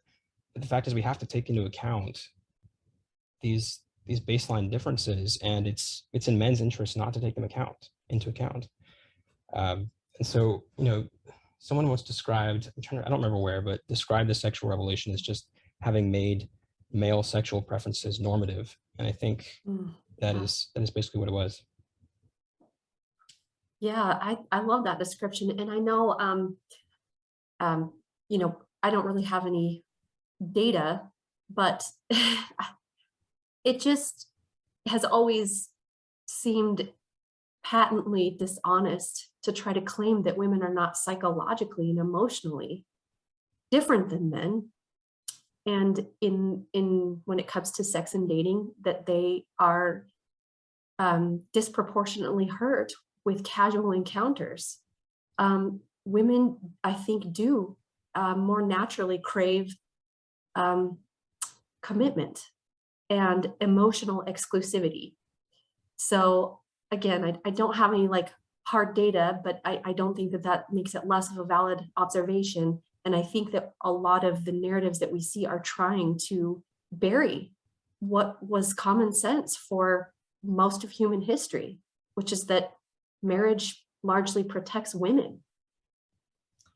the 0.55 0.67
fact 0.67 0.87
is, 0.87 0.93
we 0.93 1.01
have 1.01 1.19
to 1.19 1.25
take 1.25 1.49
into 1.49 1.65
account 1.65 2.29
these 3.41 3.81
these 4.05 4.21
baseline 4.21 4.71
differences, 4.71 5.37
and 5.43 5.67
it's 5.67 6.07
it's 6.13 6.27
in 6.27 6.37
men's 6.37 6.61
interest 6.61 6.95
not 6.95 7.13
to 7.13 7.19
take 7.19 7.35
them 7.35 7.43
account 7.43 7.89
into 8.09 8.29
account. 8.29 8.67
Um, 9.53 9.89
and 10.17 10.25
so, 10.25 10.63
you 10.77 10.85
know, 10.85 11.07
someone 11.59 11.87
once 11.89 12.01
described, 12.01 12.71
I'm 12.75 12.83
trying 12.83 13.01
to, 13.01 13.07
I 13.07 13.09
don't 13.09 13.19
remember 13.19 13.41
where, 13.41 13.61
but 13.61 13.81
described 13.87 14.29
the 14.29 14.35
sexual 14.35 14.69
revolution 14.69 15.13
as 15.13 15.21
just 15.21 15.47
having 15.81 16.11
made 16.11 16.49
male 16.91 17.23
sexual 17.23 17.61
preferences 17.61 18.19
normative. 18.19 18.75
And 18.97 19.07
I 19.07 19.11
think 19.11 19.47
Mm, 19.67 19.93
that 20.19 20.35
is 20.35 20.69
that 20.73 20.81
is 20.81 20.89
basically 20.89 21.19
what 21.19 21.29
it 21.29 21.33
was. 21.33 21.63
Yeah, 23.79 24.01
I, 24.01 24.37
I 24.51 24.61
love 24.61 24.85
that 24.85 24.97
description. 24.97 25.59
And 25.59 25.69
I 25.69 25.77
know, 25.77 26.17
um, 26.19 26.57
um, 27.59 27.93
you 28.27 28.39
know, 28.39 28.57
I 28.81 28.89
don't 28.89 29.05
really 29.05 29.23
have 29.23 29.45
any 29.45 29.83
data, 30.51 31.03
but 31.49 31.83
it 33.63 33.79
just 33.79 34.27
has 34.87 35.05
always 35.05 35.69
seemed 36.27 36.89
patently 37.63 38.35
dishonest 38.39 39.29
to 39.43 39.51
try 39.51 39.73
to 39.73 39.81
claim 39.81 40.23
that 40.23 40.37
women 40.37 40.63
are 40.63 40.73
not 40.73 40.97
psychologically 40.97 41.89
and 41.89 41.99
emotionally 41.99 42.85
different 43.71 44.09
than 44.09 44.29
men. 44.29 44.69
And 45.67 46.07
in 46.21 46.65
in 46.73 47.21
when 47.25 47.39
it 47.39 47.47
comes 47.47 47.71
to 47.73 47.83
sex 47.83 48.15
and 48.15 48.27
dating, 48.27 48.71
that 48.83 49.05
they 49.05 49.45
are 49.59 50.07
um, 50.97 51.41
disproportionately 51.53 52.47
hurt 52.47 52.93
with 53.25 53.43
casual 53.43 53.91
encounters. 53.91 54.79
Um, 55.37 55.81
women, 56.05 56.57
I 56.83 56.93
think, 56.93 57.33
do 57.33 57.75
uh, 58.15 58.33
more 58.33 58.61
naturally 58.61 59.19
crave 59.19 59.75
um, 60.55 60.97
commitment 61.81 62.39
and 63.09 63.51
emotional 63.61 64.23
exclusivity. 64.27 65.13
So 65.97 66.61
again, 66.91 67.23
I, 67.23 67.33
I 67.45 67.51
don't 67.51 67.75
have 67.75 67.93
any 67.93 68.07
like 68.07 68.29
hard 68.65 68.95
data, 68.95 69.39
but 69.43 69.61
I, 69.63 69.81
I 69.85 69.93
don't 69.93 70.15
think 70.15 70.31
that 70.31 70.43
that 70.43 70.71
makes 70.71 70.95
it 70.95 71.05
less 71.05 71.31
of 71.31 71.37
a 71.37 71.43
valid 71.43 71.81
observation. 71.97 72.81
And 73.07 73.15
I 73.15 73.21
think 73.21 73.53
that 73.53 73.71
a 73.81 73.89
lot 73.89 74.25
of 74.25 74.43
the 74.43 74.51
narratives 74.51 74.99
that 74.99 75.13
we 75.13 75.21
see 75.21 75.45
are 75.45 75.59
trying 75.61 76.19
to 76.27 76.61
bury 76.91 77.53
what 77.99 78.45
was 78.45 78.73
common 78.73 79.13
sense 79.13 79.55
for 79.55 80.11
most 80.43 80.83
of 80.83 80.91
human 80.91 81.21
history, 81.21 81.79
which 82.15 82.33
is 82.33 82.47
that 82.47 82.73
marriage 83.23 83.81
largely 84.03 84.43
protects 84.43 84.93
women. 84.93 85.39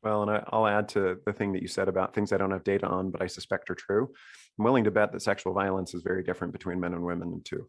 Well, 0.02 0.22
and 0.22 0.30
I, 0.30 0.42
I'll 0.48 0.66
add 0.66 0.88
to 0.90 1.18
the 1.26 1.34
thing 1.34 1.52
that 1.52 1.60
you 1.60 1.68
said 1.68 1.86
about 1.86 2.14
things 2.14 2.32
I 2.32 2.38
don't 2.38 2.50
have 2.50 2.64
data 2.64 2.86
on, 2.86 3.10
but 3.10 3.20
I 3.20 3.26
suspect 3.26 3.68
are 3.68 3.74
true. 3.74 4.10
I'm 4.58 4.64
willing 4.64 4.84
to 4.84 4.90
bet 4.90 5.12
that 5.12 5.20
sexual 5.20 5.52
violence 5.52 5.92
is 5.92 6.00
very 6.00 6.22
different 6.22 6.54
between 6.54 6.80
men 6.80 6.94
and 6.94 7.04
women 7.04 7.42
too. 7.44 7.68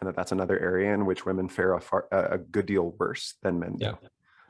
And 0.00 0.08
that 0.08 0.16
that's 0.16 0.32
another 0.32 0.58
area 0.58 0.92
in 0.92 1.06
which 1.06 1.24
women 1.24 1.48
fare 1.48 1.72
a, 1.72 1.80
far, 1.80 2.08
a 2.12 2.34
a 2.34 2.38
good 2.38 2.66
deal 2.66 2.94
worse 3.00 3.36
than 3.42 3.58
men 3.58 3.76
do. 3.76 3.96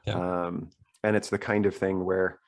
Yeah. 0.05 0.15
Um, 0.15 0.71
and 1.05 1.15
it's 1.15 1.31
the 1.31 1.39
kind 1.39 1.65
of 1.65 1.77
thing 1.77 2.05
where, 2.05 2.41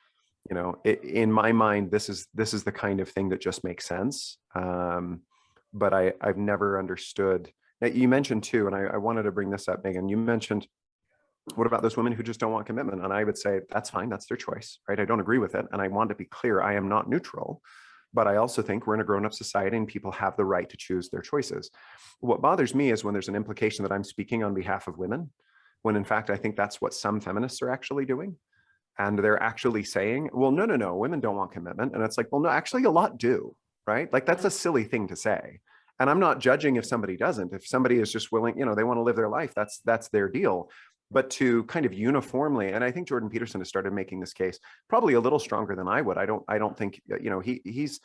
you 0.49 0.55
know, 0.55 0.79
i 0.85 0.89
in 1.03 1.31
my 1.31 1.51
mind, 1.51 1.91
this 1.91 2.09
is 2.09 2.27
this 2.33 2.53
is 2.53 2.63
the 2.63 2.71
kind 2.71 2.99
of 2.99 3.09
thing 3.09 3.29
that 3.29 3.41
just 3.41 3.63
makes 3.63 3.85
sense. 3.85 4.37
Um, 4.55 5.21
but 5.73 5.93
I 5.93 6.13
I've 6.21 6.37
never 6.37 6.79
understood. 6.79 7.51
Now, 7.81 7.87
you 7.87 8.07
mentioned 8.07 8.43
too, 8.43 8.67
and 8.67 8.75
I, 8.75 8.95
I 8.95 8.97
wanted 8.97 9.23
to 9.23 9.31
bring 9.31 9.49
this 9.49 9.67
up, 9.67 9.83
Megan. 9.83 10.09
You 10.09 10.17
mentioned 10.17 10.67
what 11.55 11.67
about 11.67 11.81
those 11.81 11.97
women 11.97 12.13
who 12.13 12.23
just 12.23 12.39
don't 12.39 12.51
want 12.51 12.65
commitment? 12.65 13.03
And 13.03 13.13
I 13.13 13.23
would 13.23 13.37
say 13.37 13.61
that's 13.69 13.89
fine, 13.89 14.09
that's 14.09 14.27
their 14.27 14.37
choice, 14.37 14.79
right? 14.87 14.99
I 14.99 15.05
don't 15.05 15.19
agree 15.19 15.39
with 15.39 15.55
it. 15.55 15.65
And 15.71 15.81
I 15.81 15.87
want 15.87 16.09
to 16.09 16.15
be 16.15 16.25
clear, 16.25 16.61
I 16.61 16.75
am 16.75 16.87
not 16.87 17.09
neutral, 17.09 17.61
but 18.13 18.27
I 18.27 18.37
also 18.37 18.61
think 18.61 18.85
we're 18.85 18.95
in 18.95 19.01
a 19.01 19.05
grown-up 19.05 19.33
society 19.33 19.77
and 19.77 19.87
people 19.87 20.11
have 20.11 20.35
the 20.35 20.45
right 20.45 20.69
to 20.69 20.77
choose 20.77 21.09
their 21.09 21.21
choices. 21.21 21.69
What 22.19 22.41
bothers 22.41 22.75
me 22.75 22.91
is 22.91 23.03
when 23.03 23.13
there's 23.13 23.29
an 23.29 23.35
implication 23.35 23.83
that 23.83 23.91
I'm 23.91 24.03
speaking 24.03 24.43
on 24.43 24.53
behalf 24.53 24.87
of 24.87 24.97
women, 24.97 25.31
when 25.81 25.95
in 25.95 26.03
fact 26.03 26.29
I 26.29 26.37
think 26.37 26.55
that's 26.55 26.81
what 26.81 26.93
some 26.93 27.19
feminists 27.21 27.61
are 27.61 27.69
actually 27.69 28.05
doing. 28.05 28.35
And 28.99 29.17
they're 29.17 29.41
actually 29.41 29.83
saying, 29.83 30.29
well, 30.33 30.51
no, 30.51 30.65
no, 30.65 30.75
no, 30.75 30.95
women 30.95 31.19
don't 31.19 31.37
want 31.37 31.51
commitment. 31.51 31.95
And 31.95 32.03
it's 32.03 32.17
like, 32.17 32.27
well, 32.31 32.41
no, 32.41 32.49
actually 32.49 32.83
a 32.83 32.91
lot 32.91 33.17
do, 33.17 33.55
right? 33.87 34.11
Like 34.11 34.25
that's 34.25 34.43
a 34.43 34.49
mm-hmm. 34.49 34.57
silly 34.57 34.83
thing 34.83 35.07
to 35.07 35.15
say. 35.15 35.59
And 36.01 36.09
I'm 36.09 36.19
not 36.19 36.39
judging 36.39 36.75
if 36.75 36.85
somebody 36.85 37.17
doesn't. 37.17 37.53
If 37.53 37.65
somebody 37.65 37.99
is 37.99 38.11
just 38.11 38.31
willing, 38.31 38.57
you 38.57 38.65
know, 38.65 38.75
they 38.75 38.83
want 38.83 38.97
to 38.97 39.03
live 39.03 39.15
their 39.15 39.29
life, 39.29 39.53
that's 39.55 39.79
that's 39.85 40.09
their 40.09 40.29
deal 40.29 40.69
but 41.11 41.29
to 41.29 41.63
kind 41.63 41.85
of 41.85 41.93
uniformly 41.93 42.69
and 42.69 42.83
i 42.83 42.91
think 42.91 43.07
jordan 43.07 43.29
peterson 43.29 43.59
has 43.59 43.67
started 43.67 43.93
making 43.93 44.19
this 44.19 44.33
case 44.33 44.59
probably 44.87 45.13
a 45.13 45.19
little 45.19 45.39
stronger 45.39 45.75
than 45.75 45.87
i 45.87 46.01
would 46.01 46.17
i 46.17 46.25
don't 46.25 46.43
i 46.47 46.57
don't 46.57 46.77
think 46.77 47.01
you 47.07 47.29
know 47.29 47.39
he 47.39 47.61
he's 47.65 47.99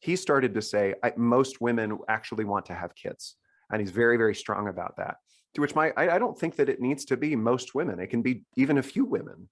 he 0.00 0.16
started 0.16 0.54
to 0.54 0.62
say 0.62 0.94
I, 1.02 1.12
most 1.16 1.60
women 1.60 1.98
actually 2.08 2.44
want 2.44 2.66
to 2.66 2.74
have 2.74 2.94
kids 2.94 3.36
and 3.70 3.80
he's 3.80 3.90
very 3.90 4.16
very 4.16 4.34
strong 4.34 4.68
about 4.68 4.96
that 4.96 5.16
to 5.54 5.60
which 5.60 5.74
my 5.74 5.92
I, 5.96 6.16
I 6.16 6.18
don't 6.18 6.38
think 6.38 6.56
that 6.56 6.68
it 6.68 6.80
needs 6.80 7.04
to 7.06 7.16
be 7.16 7.36
most 7.36 7.74
women 7.74 8.00
it 8.00 8.08
can 8.08 8.22
be 8.22 8.42
even 8.56 8.78
a 8.78 8.82
few 8.82 9.04
women 9.04 9.48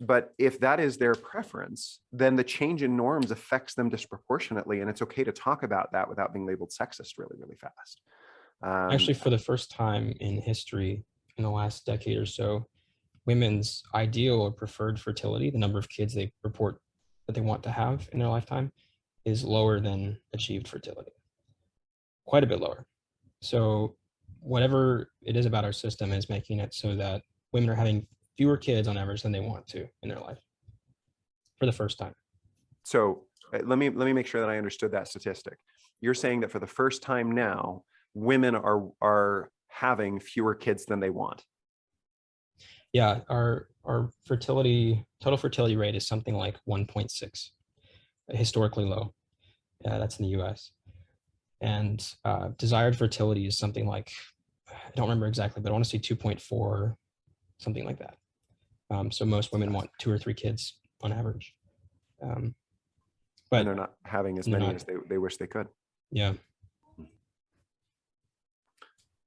but 0.00 0.32
if 0.38 0.58
that 0.60 0.80
is 0.80 0.96
their 0.96 1.14
preference 1.14 2.00
then 2.12 2.34
the 2.36 2.44
change 2.44 2.82
in 2.82 2.96
norms 2.96 3.30
affects 3.30 3.74
them 3.74 3.88
disproportionately 3.88 4.80
and 4.80 4.88
it's 4.88 5.02
okay 5.02 5.22
to 5.22 5.32
talk 5.32 5.62
about 5.62 5.92
that 5.92 6.08
without 6.08 6.32
being 6.32 6.46
labeled 6.46 6.70
sexist 6.70 7.18
really 7.18 7.36
really 7.38 7.56
fast 7.56 8.00
um, 8.62 8.90
Actually, 8.90 9.14
for 9.14 9.30
the 9.30 9.38
first 9.38 9.70
time 9.70 10.12
in 10.20 10.40
history, 10.40 11.04
in 11.36 11.44
the 11.44 11.50
last 11.50 11.86
decade 11.86 12.18
or 12.18 12.26
so, 12.26 12.66
women's 13.26 13.82
ideal 13.94 14.40
or 14.40 14.50
preferred 14.50 15.00
fertility, 15.00 15.50
the 15.50 15.58
number 15.58 15.78
of 15.78 15.88
kids 15.88 16.14
they 16.14 16.32
report 16.42 16.78
that 17.26 17.34
they 17.34 17.40
want 17.40 17.62
to 17.62 17.70
have 17.70 18.08
in 18.12 18.18
their 18.18 18.28
lifetime, 18.28 18.70
is 19.24 19.44
lower 19.44 19.80
than 19.80 20.18
achieved 20.34 20.68
fertility. 20.68 21.12
Quite 22.26 22.44
a 22.44 22.46
bit 22.46 22.60
lower. 22.60 22.84
So, 23.40 23.96
whatever 24.40 25.10
it 25.22 25.36
is 25.36 25.46
about 25.46 25.64
our 25.64 25.72
system 25.72 26.12
is 26.12 26.30
making 26.30 26.60
it 26.60 26.72
so 26.72 26.96
that 26.96 27.22
women 27.52 27.68
are 27.68 27.74
having 27.74 28.06
fewer 28.40 28.56
kids 28.56 28.88
on 28.88 28.96
average 28.96 29.20
than 29.20 29.32
they 29.32 29.40
want 29.40 29.66
to 29.66 29.86
in 30.02 30.08
their 30.08 30.18
life 30.18 30.38
for 31.58 31.66
the 31.66 31.72
first 31.72 31.98
time. 31.98 32.14
So 32.84 33.24
uh, 33.52 33.58
let 33.66 33.76
me 33.76 33.90
let 33.90 34.06
me 34.06 34.14
make 34.14 34.26
sure 34.26 34.40
that 34.40 34.48
I 34.48 34.56
understood 34.56 34.92
that 34.92 35.08
statistic. 35.08 35.58
You're 36.00 36.14
saying 36.14 36.40
that 36.40 36.50
for 36.50 36.58
the 36.58 36.66
first 36.66 37.02
time 37.02 37.32
now, 37.32 37.82
women 38.14 38.54
are 38.54 38.88
are 39.02 39.50
having 39.68 40.20
fewer 40.20 40.54
kids 40.54 40.86
than 40.86 41.00
they 41.00 41.10
want. 41.10 41.44
Yeah, 42.94 43.20
our 43.28 43.68
our 43.84 44.08
fertility 44.24 45.04
total 45.20 45.36
fertility 45.36 45.76
rate 45.76 45.94
is 45.94 46.08
something 46.08 46.34
like 46.34 46.56
1.6, 46.66 47.50
historically 48.30 48.86
low. 48.86 49.12
Yeah, 49.84 49.98
that's 49.98 50.18
in 50.18 50.24
the 50.24 50.30
U.S. 50.38 50.70
And 51.60 52.02
uh, 52.24 52.48
desired 52.56 52.96
fertility 52.96 53.46
is 53.46 53.58
something 53.58 53.86
like 53.86 54.10
I 54.70 54.92
don't 54.96 55.10
remember 55.10 55.26
exactly, 55.26 55.60
but 55.60 55.68
I 55.68 55.72
want 55.72 55.84
to 55.84 55.90
say 55.90 55.98
2.4, 55.98 56.94
something 57.58 57.84
like 57.84 57.98
that. 57.98 58.14
Um, 58.90 59.10
so 59.10 59.24
most 59.24 59.52
women 59.52 59.72
want 59.72 59.90
two 59.98 60.10
or 60.10 60.18
three 60.18 60.34
kids 60.34 60.78
on 61.02 61.12
average. 61.12 61.54
Um, 62.22 62.54
but 63.50 63.60
and 63.60 63.68
they're 63.68 63.74
not 63.74 63.94
having 64.04 64.38
as 64.38 64.46
many 64.46 64.66
not. 64.66 64.74
as 64.74 64.84
they, 64.84 64.94
they 65.08 65.18
wish 65.18 65.36
they 65.36 65.46
could. 65.46 65.66
yeah, 66.12 66.34
All 66.98 67.06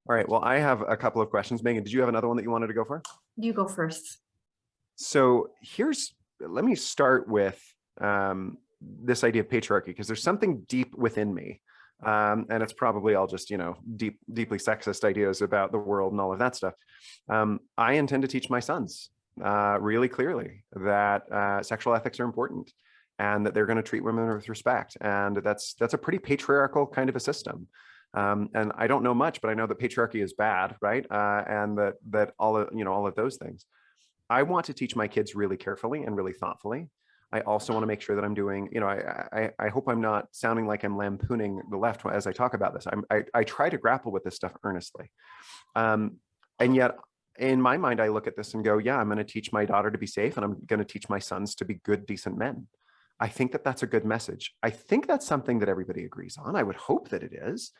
right. 0.06 0.28
Well, 0.28 0.42
I 0.42 0.58
have 0.58 0.82
a 0.82 0.96
couple 0.96 1.20
of 1.20 1.30
questions. 1.30 1.62
Megan, 1.62 1.82
did 1.82 1.92
you 1.92 2.00
have 2.00 2.08
another 2.08 2.28
one 2.28 2.36
that 2.36 2.42
you 2.42 2.50
wanted 2.50 2.68
to 2.68 2.74
go 2.74 2.84
for? 2.84 3.02
You 3.36 3.52
go 3.52 3.66
first. 3.66 4.18
So 4.96 5.50
here's 5.60 6.14
let 6.40 6.64
me 6.64 6.74
start 6.74 7.28
with 7.28 7.60
um, 8.00 8.58
this 8.80 9.24
idea 9.24 9.42
of 9.42 9.48
patriarchy 9.48 9.86
because 9.86 10.06
there's 10.06 10.22
something 10.22 10.62
deep 10.68 10.94
within 10.94 11.32
me 11.32 11.60
um, 12.04 12.46
and 12.50 12.62
it's 12.62 12.72
probably 12.72 13.14
all 13.14 13.26
just 13.26 13.50
you 13.50 13.56
know 13.56 13.76
deep 13.96 14.18
deeply 14.32 14.58
sexist 14.58 15.04
ideas 15.04 15.42
about 15.42 15.72
the 15.72 15.78
world 15.78 16.12
and 16.12 16.20
all 16.20 16.32
of 16.32 16.38
that 16.38 16.56
stuff 16.56 16.74
um, 17.28 17.60
i 17.78 17.94
intend 17.94 18.22
to 18.22 18.28
teach 18.28 18.50
my 18.50 18.60
sons 18.60 19.10
uh, 19.42 19.78
really 19.80 20.08
clearly 20.08 20.64
that 20.72 21.30
uh, 21.32 21.62
sexual 21.62 21.94
ethics 21.94 22.20
are 22.20 22.24
important 22.24 22.72
and 23.18 23.46
that 23.46 23.54
they're 23.54 23.66
going 23.66 23.76
to 23.76 23.82
treat 23.82 24.04
women 24.04 24.28
with 24.34 24.48
respect. 24.48 24.96
And 25.00 25.36
that's 25.36 25.74
that's 25.74 25.94
a 25.94 25.98
pretty 25.98 26.18
patriarchal 26.18 26.86
kind 26.86 27.08
of 27.08 27.16
a 27.16 27.20
system. 27.20 27.68
Um, 28.14 28.48
and 28.54 28.70
i 28.78 28.86
don't 28.86 29.02
know 29.02 29.12
much 29.12 29.40
but 29.40 29.50
i 29.50 29.54
know 29.54 29.66
that 29.66 29.80
patriarchy 29.80 30.22
is 30.22 30.34
bad 30.34 30.76
right? 30.80 31.04
Uh, 31.10 31.42
and 31.48 31.76
that 31.78 31.94
that 32.10 32.32
all 32.38 32.56
of 32.56 32.68
you 32.72 32.84
know 32.84 32.92
all 32.92 33.08
of 33.08 33.16
those 33.16 33.36
things. 33.36 33.66
I 34.30 34.42
want 34.42 34.66
to 34.66 34.72
teach 34.72 34.96
my 34.96 35.08
kids 35.08 35.34
really 35.34 35.56
carefully 35.56 36.04
and 36.04 36.16
really 36.16 36.32
thoughtfully. 36.32 36.88
I 37.32 37.40
also 37.40 37.72
want 37.72 37.82
to 37.82 37.88
make 37.88 38.00
sure 38.00 38.14
that 38.14 38.24
I'm 38.24 38.32
doing, 38.34 38.68
you 38.70 38.78
know, 38.78 38.86
I, 38.86 39.26
I, 39.32 39.50
I 39.58 39.68
hope 39.68 39.88
I'm 39.88 40.00
not 40.00 40.28
sounding 40.30 40.66
like 40.68 40.84
I'm 40.84 40.96
lampooning 40.96 41.60
the 41.68 41.76
left 41.76 42.06
as 42.06 42.28
I 42.28 42.32
talk 42.32 42.54
about 42.54 42.74
this. 42.74 42.86
I'm, 42.86 43.04
I, 43.10 43.24
I 43.34 43.42
try 43.42 43.68
to 43.68 43.76
grapple 43.76 44.12
with 44.12 44.22
this 44.22 44.36
stuff 44.36 44.52
earnestly. 44.62 45.10
Um, 45.74 46.18
and 46.60 46.76
yet 46.76 46.92
in 47.38 47.60
my 47.60 47.76
mind, 47.76 48.00
I 48.00 48.08
look 48.08 48.26
at 48.26 48.36
this 48.36 48.54
and 48.54 48.64
go, 48.64 48.78
yeah, 48.78 48.96
I'm 48.96 49.06
going 49.06 49.18
to 49.18 49.24
teach 49.24 49.52
my 49.52 49.64
daughter 49.64 49.90
to 49.90 49.98
be 49.98 50.06
safe 50.06 50.36
and 50.36 50.44
I'm 50.44 50.56
going 50.66 50.78
to 50.78 50.84
teach 50.84 51.08
my 51.08 51.18
sons 51.18 51.54
to 51.56 51.64
be 51.64 51.74
good, 51.74 52.06
decent 52.06 52.38
men. 52.38 52.66
I 53.20 53.28
think 53.28 53.52
that 53.52 53.64
that's 53.64 53.82
a 53.82 53.86
good 53.86 54.04
message. 54.04 54.54
I 54.62 54.70
think 54.70 55.06
that's 55.06 55.26
something 55.26 55.60
that 55.60 55.68
everybody 55.68 56.04
agrees 56.04 56.36
on. 56.36 56.56
I 56.56 56.62
would 56.62 56.76
hope 56.76 57.08
that 57.10 57.22
it 57.22 57.32
is, 57.32 57.72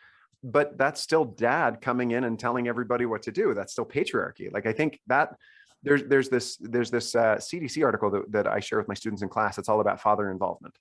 but 0.42 0.78
that's 0.78 1.00
still 1.00 1.24
dad 1.24 1.80
coming 1.80 2.12
in 2.12 2.24
and 2.24 2.38
telling 2.38 2.68
everybody 2.68 3.06
what 3.06 3.22
to 3.22 3.32
do. 3.32 3.54
That's 3.54 3.72
still 3.72 3.84
patriarchy. 3.84 4.52
Like 4.52 4.66
I 4.66 4.72
think 4.72 5.00
that 5.06 5.34
there's 5.82 6.04
there's 6.04 6.28
this 6.28 6.56
there's 6.60 6.90
this 6.90 7.14
uh, 7.14 7.36
CDC 7.36 7.84
article 7.84 8.10
that, 8.10 8.32
that 8.32 8.46
I 8.46 8.60
share 8.60 8.78
with 8.78 8.88
my 8.88 8.94
students 8.94 9.22
in 9.22 9.28
class. 9.28 9.58
It's 9.58 9.68
all 9.68 9.80
about 9.80 10.00
father 10.00 10.30
involvement, 10.30 10.74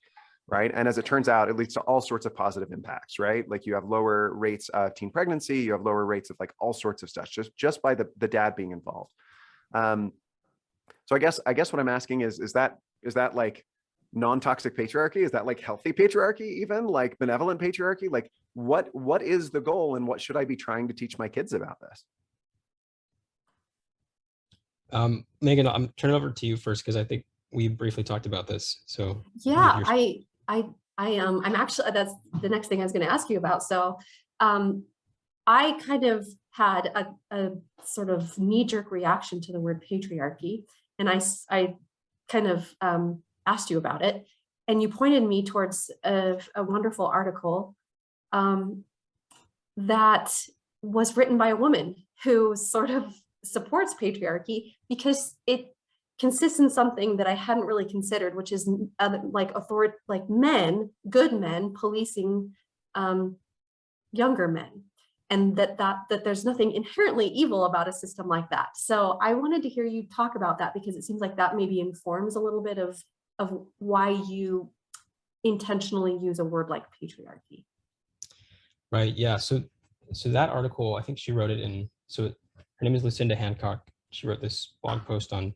right? 0.46 0.70
And 0.74 0.86
as 0.86 0.98
it 0.98 1.04
turns 1.04 1.28
out, 1.28 1.48
it 1.48 1.56
leads 1.56 1.74
to 1.74 1.80
all 1.80 2.00
sorts 2.00 2.26
of 2.26 2.34
positive 2.34 2.70
impacts, 2.70 3.18
right? 3.18 3.48
Like 3.48 3.66
you 3.66 3.74
have 3.74 3.84
lower 3.84 4.34
rates 4.34 4.68
of 4.70 4.94
teen 4.94 5.10
pregnancy, 5.10 5.58
you 5.58 5.72
have 5.72 5.82
lower 5.82 6.04
rates 6.04 6.30
of 6.30 6.36
like 6.38 6.52
all 6.58 6.72
sorts 6.72 7.02
of 7.02 7.10
stuff 7.10 7.30
just 7.30 7.56
just 7.56 7.80
by 7.82 7.94
the 7.94 8.08
the 8.18 8.28
dad 8.28 8.54
being 8.56 8.72
involved. 8.72 9.10
Um, 9.74 10.12
so 11.06 11.16
I 11.16 11.18
guess 11.18 11.40
I 11.46 11.52
guess 11.54 11.72
what 11.72 11.80
I'm 11.80 11.88
asking 11.88 12.22
is 12.22 12.40
is 12.40 12.52
that 12.52 12.78
is 13.02 13.14
that 13.14 13.34
like 13.34 13.64
non-toxic 14.12 14.76
patriarchy? 14.76 15.24
Is 15.24 15.32
that 15.32 15.46
like 15.46 15.60
healthy 15.60 15.92
patriarchy, 15.92 16.60
even 16.62 16.86
like 16.86 17.18
benevolent 17.18 17.60
patriarchy? 17.60 18.10
Like 18.10 18.30
what 18.52 18.88
what 18.94 19.22
is 19.22 19.50
the 19.50 19.60
goal 19.60 19.96
and 19.96 20.06
what 20.06 20.20
should 20.20 20.36
I 20.36 20.44
be 20.44 20.56
trying 20.56 20.88
to 20.88 20.94
teach 20.94 21.18
my 21.18 21.28
kids 21.28 21.52
about 21.52 21.78
this? 21.80 22.04
Um, 24.92 25.24
Megan, 25.40 25.66
I'm 25.66 25.88
turning 25.96 26.14
over 26.14 26.30
to 26.30 26.46
you 26.46 26.56
first 26.56 26.84
because 26.84 26.96
I 26.96 27.02
think 27.02 27.24
we 27.50 27.68
briefly 27.68 28.04
talked 28.04 28.26
about 28.26 28.46
this. 28.46 28.82
So 28.86 29.24
yeah, 29.36 29.80
I 29.86 30.20
I 30.48 30.66
I 30.96 31.16
um 31.18 31.42
I'm 31.44 31.54
actually 31.54 31.90
that's 31.92 32.14
the 32.40 32.48
next 32.48 32.68
thing 32.68 32.80
I 32.80 32.84
was 32.84 32.92
going 32.92 33.06
to 33.06 33.12
ask 33.12 33.28
you 33.30 33.38
about. 33.38 33.62
So 33.62 33.98
um 34.40 34.84
I 35.46 35.78
kind 35.80 36.04
of 36.04 36.26
had 36.50 36.86
a, 36.94 37.06
a 37.30 37.50
sort 37.84 38.10
of 38.10 38.38
knee-jerk 38.38 38.90
reaction 38.90 39.40
to 39.42 39.52
the 39.52 39.60
word 39.60 39.84
patriarchy, 39.90 40.64
and 40.98 41.08
I 41.08 41.20
I 41.50 41.74
kind 42.28 42.46
of 42.46 42.74
um, 42.80 43.22
asked 43.46 43.70
you 43.70 43.78
about 43.78 44.02
it, 44.02 44.24
and 44.68 44.80
you 44.80 44.88
pointed 44.88 45.22
me 45.22 45.44
towards 45.44 45.90
a, 46.02 46.38
a 46.54 46.62
wonderful 46.62 47.06
article 47.06 47.76
um, 48.32 48.84
that 49.76 50.34
was 50.82 51.16
written 51.16 51.36
by 51.36 51.48
a 51.48 51.56
woman 51.56 51.96
who 52.22 52.56
sort 52.56 52.90
of 52.90 53.12
supports 53.44 53.94
patriarchy 54.00 54.74
because 54.88 55.34
it 55.46 55.73
consists 56.20 56.58
in 56.58 56.70
something 56.70 57.16
that 57.16 57.26
I 57.26 57.34
hadn't 57.34 57.66
really 57.66 57.84
considered, 57.84 58.36
which 58.36 58.52
is 58.52 58.70
other, 58.98 59.20
like 59.30 59.54
authority, 59.54 59.94
like 60.08 60.28
men, 60.28 60.90
good 61.10 61.32
men 61.32 61.74
policing 61.78 62.52
um, 62.94 63.36
younger 64.12 64.48
men. 64.48 64.84
And 65.30 65.56
that 65.56 65.78
that 65.78 66.00
that 66.10 66.22
there's 66.22 66.44
nothing 66.44 66.72
inherently 66.72 67.26
evil 67.26 67.64
about 67.64 67.88
a 67.88 67.92
system 67.92 68.28
like 68.28 68.48
that. 68.50 68.76
So 68.76 69.18
i 69.22 69.32
wanted 69.32 69.62
to 69.62 69.70
hear 69.70 69.84
you 69.84 70.06
talk 70.14 70.36
about 70.36 70.58
that 70.58 70.74
because 70.74 70.96
it 70.96 71.02
seems 71.02 71.20
like 71.20 71.36
that 71.38 71.56
maybe 71.56 71.80
informs 71.80 72.36
a 72.36 72.40
little 72.40 72.62
bit 72.62 72.78
of 72.78 73.02
of 73.38 73.66
why 73.78 74.10
you 74.10 74.70
intentionally 75.42 76.16
use 76.22 76.38
a 76.38 76.44
word 76.44 76.68
like 76.68 76.84
patriarchy. 77.02 77.64
Right 78.92 79.14
yeah 79.14 79.38
so 79.38 79.64
so 80.12 80.28
that 80.28 80.50
article 80.50 80.94
i 80.94 81.02
think 81.02 81.18
she 81.18 81.32
wrote 81.32 81.50
it 81.50 81.58
in 81.58 81.88
so 82.06 82.30
her 82.76 82.84
name 82.84 82.94
is 82.94 83.04
Lucinda 83.04 83.36
Hancock. 83.36 83.88
She 84.10 84.26
wrote 84.26 84.42
this 84.42 84.74
blog 84.82 85.04
post 85.04 85.32
on 85.32 85.54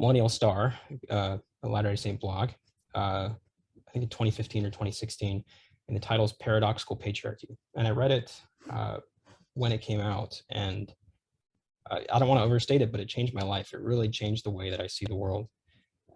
Millennial 0.00 0.30
Star, 0.30 0.74
uh, 1.10 1.36
a 1.62 1.68
Latter-day 1.68 1.96
Saint 1.96 2.18
blog, 2.18 2.50
uh, 2.94 3.28
I 3.28 3.90
think 3.92 4.04
in 4.04 4.08
2015 4.08 4.64
or 4.64 4.70
2016, 4.70 5.44
and 5.88 5.96
the 5.96 6.00
title 6.00 6.24
is 6.24 6.32
Paradoxical 6.32 6.96
Patriarchy. 6.96 7.54
And 7.76 7.86
I 7.86 7.90
read 7.90 8.10
it 8.10 8.40
uh, 8.70 8.98
when 9.52 9.72
it 9.72 9.82
came 9.82 10.00
out, 10.00 10.40
and 10.50 10.90
I, 11.90 12.06
I 12.10 12.18
don't 12.18 12.28
want 12.28 12.40
to 12.40 12.44
overstate 12.44 12.80
it, 12.80 12.90
but 12.90 13.00
it 13.00 13.08
changed 13.08 13.34
my 13.34 13.42
life. 13.42 13.74
It 13.74 13.80
really 13.80 14.08
changed 14.08 14.46
the 14.46 14.50
way 14.50 14.70
that 14.70 14.80
I 14.80 14.86
see 14.86 15.04
the 15.04 15.14
world. 15.14 15.48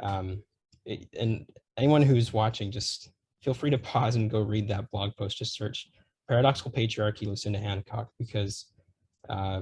Um, 0.03 0.43
it, 0.87 1.07
and 1.21 1.45
anyone 1.77 2.01
who's 2.01 2.33
watching, 2.33 2.71
just 2.71 3.11
feel 3.43 3.53
free 3.53 3.71
to 3.71 3.79
pause 3.79 4.17
and 4.17 4.31
go 4.31 4.41
read 4.41 4.67
that 4.69 4.91
blog 4.93 5.15
post. 5.19 5.37
Just 5.37 5.55
search 5.55 5.91
Paradoxical 6.27 6.73
Patriarchy, 6.73 7.27
Lucinda 7.27 7.59
Hancock, 7.59 8.09
because 8.19 8.65
uh, 9.29 9.61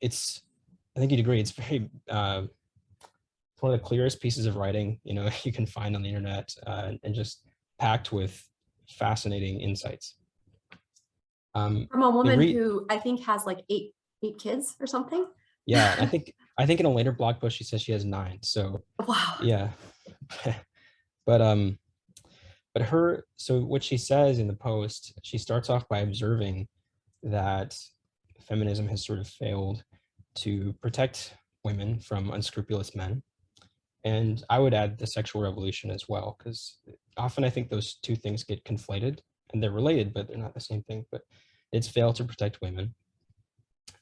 it's 0.00 0.42
I 0.96 1.00
think 1.00 1.12
you'd 1.12 1.20
agree 1.20 1.38
it's 1.38 1.52
very 1.52 1.88
uh, 2.10 2.42
one 3.62 3.72
of 3.72 3.80
the 3.80 3.86
clearest 3.86 4.20
pieces 4.20 4.46
of 4.46 4.56
writing 4.56 4.98
you 5.04 5.14
know 5.14 5.28
you 5.44 5.52
can 5.52 5.66
find 5.66 5.94
on 5.94 6.02
the 6.02 6.08
internet 6.08 6.52
uh, 6.66 6.92
and 7.02 7.14
just 7.14 7.46
packed 7.78 8.12
with 8.12 8.42
fascinating 8.88 9.60
insights. 9.60 10.16
Um, 11.54 11.86
From 11.90 12.02
a 12.02 12.10
woman 12.10 12.40
who 12.40 12.86
I 12.88 12.98
think 12.98 13.24
has 13.24 13.46
like 13.46 13.60
eight 13.70 13.92
eight 14.22 14.38
kids 14.38 14.76
or 14.80 14.86
something. 14.86 15.26
Yeah, 15.66 15.96
I 15.98 16.06
think 16.12 16.32
I 16.58 16.66
think 16.66 16.80
in 16.80 16.86
a 16.86 16.92
later 16.92 17.12
blog 17.12 17.40
post 17.40 17.56
she 17.56 17.64
says 17.64 17.82
she 17.82 17.92
has 17.92 18.04
nine. 18.04 18.38
So 18.42 18.82
wow. 19.06 19.36
Yeah, 19.42 19.70
but 21.26 21.40
um, 21.40 21.78
but 22.74 22.82
her 22.82 23.24
so 23.36 23.60
what 23.60 23.82
she 23.82 23.96
says 23.96 24.38
in 24.38 24.48
the 24.48 24.54
post 24.54 25.12
she 25.22 25.38
starts 25.38 25.70
off 25.70 25.88
by 25.88 26.00
observing 26.00 26.68
that 27.22 27.76
feminism 28.40 28.88
has 28.88 29.04
sort 29.04 29.20
of 29.20 29.28
failed 29.28 29.84
to 30.34 30.72
protect 30.80 31.34
women 31.64 32.00
from 32.00 32.30
unscrupulous 32.30 32.94
men. 32.96 33.22
And 34.04 34.42
I 34.50 34.58
would 34.58 34.74
add 34.74 34.98
the 34.98 35.06
sexual 35.06 35.42
revolution 35.42 35.90
as 35.90 36.08
well, 36.08 36.36
because 36.38 36.78
often 37.16 37.44
I 37.44 37.50
think 37.50 37.68
those 37.68 37.94
two 38.02 38.16
things 38.16 38.42
get 38.44 38.64
conflated 38.64 39.20
and 39.52 39.62
they're 39.62 39.70
related, 39.70 40.12
but 40.12 40.28
they're 40.28 40.38
not 40.38 40.54
the 40.54 40.60
same 40.60 40.82
thing. 40.82 41.06
But 41.12 41.22
it's 41.72 41.88
failed 41.88 42.16
to 42.16 42.24
protect 42.24 42.60
women. 42.60 42.94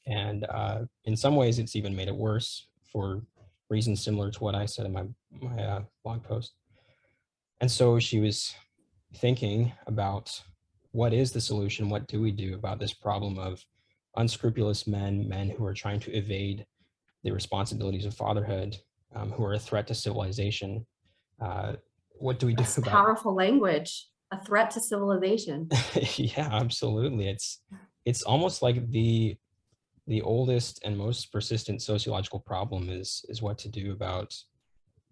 And 0.06 0.44
uh, 0.48 0.80
in 1.04 1.16
some 1.16 1.36
ways, 1.36 1.58
it's 1.58 1.76
even 1.76 1.94
made 1.94 2.08
it 2.08 2.16
worse 2.16 2.66
for 2.90 3.22
reasons 3.68 4.02
similar 4.02 4.30
to 4.30 4.42
what 4.42 4.54
I 4.54 4.66
said 4.66 4.86
in 4.86 4.92
my, 4.92 5.04
my 5.40 5.62
uh, 5.62 5.82
blog 6.02 6.24
post. 6.24 6.54
And 7.60 7.70
so 7.70 7.98
she 7.98 8.20
was 8.20 8.54
thinking 9.16 9.72
about 9.86 10.42
what 10.92 11.12
is 11.12 11.30
the 11.30 11.40
solution? 11.40 11.90
What 11.90 12.08
do 12.08 12.20
we 12.20 12.32
do 12.32 12.54
about 12.54 12.80
this 12.80 12.94
problem 12.94 13.38
of 13.38 13.64
unscrupulous 14.16 14.86
men, 14.86 15.28
men 15.28 15.50
who 15.50 15.64
are 15.64 15.74
trying 15.74 16.00
to 16.00 16.12
evade 16.12 16.66
the 17.22 17.30
responsibilities 17.30 18.06
of 18.06 18.14
fatherhood, 18.14 18.76
um, 19.14 19.30
who 19.32 19.44
are 19.44 19.54
a 19.54 19.58
threat 19.58 19.86
to 19.88 19.94
civilization. 19.94 20.86
Uh, 21.40 21.74
what 22.18 22.38
do 22.38 22.46
we 22.46 22.54
That's 22.54 22.76
do 22.76 22.82
about 22.82 22.92
powerful 22.92 23.34
language? 23.34 24.08
A 24.30 24.42
threat 24.44 24.70
to 24.72 24.80
civilization. 24.80 25.68
yeah, 26.16 26.48
absolutely. 26.52 27.28
It's 27.28 27.62
it's 28.04 28.22
almost 28.22 28.62
like 28.62 28.90
the 28.90 29.36
the 30.06 30.22
oldest 30.22 30.80
and 30.84 30.96
most 30.96 31.32
persistent 31.32 31.82
sociological 31.82 32.40
problem 32.40 32.88
is 32.88 33.24
is 33.28 33.42
what 33.42 33.58
to 33.58 33.68
do 33.68 33.92
about 33.92 34.34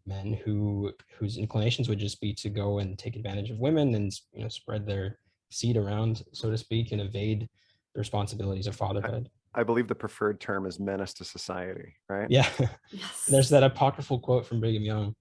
men 0.07 0.39
who 0.45 0.93
whose 1.19 1.37
inclinations 1.37 1.89
would 1.89 1.99
just 1.99 2.21
be 2.21 2.33
to 2.35 2.49
go 2.49 2.79
and 2.79 2.99
take 2.99 3.17
advantage 3.17 3.51
of 3.51 3.59
women 3.59 3.95
and 3.95 4.13
you 4.33 4.43
know 4.43 4.49
spread 4.49 4.87
their 4.87 5.19
seed 5.51 5.77
around, 5.77 6.25
so 6.33 6.51
to 6.51 6.59
speak, 6.59 6.93
and 6.93 7.01
evade 7.01 7.49
the 7.95 7.99
responsibilities 7.99 8.67
of 8.67 8.77
fatherhood. 8.77 9.29
I 9.55 9.63
believe 9.63 9.89
the 9.89 9.95
preferred 9.95 10.41
term 10.41 10.67
is 10.67 10.79
menace 10.79 11.15
to 11.15 11.25
society, 11.25 11.95
right? 12.09 12.31
Yeah. 12.31 12.49
Yes. 12.91 13.27
There's 13.27 13.49
that 13.51 13.63
apocryphal 13.63 14.19
quote 14.19 14.47
from 14.47 14.61
Brigham 14.61 14.83
Young 14.83 15.15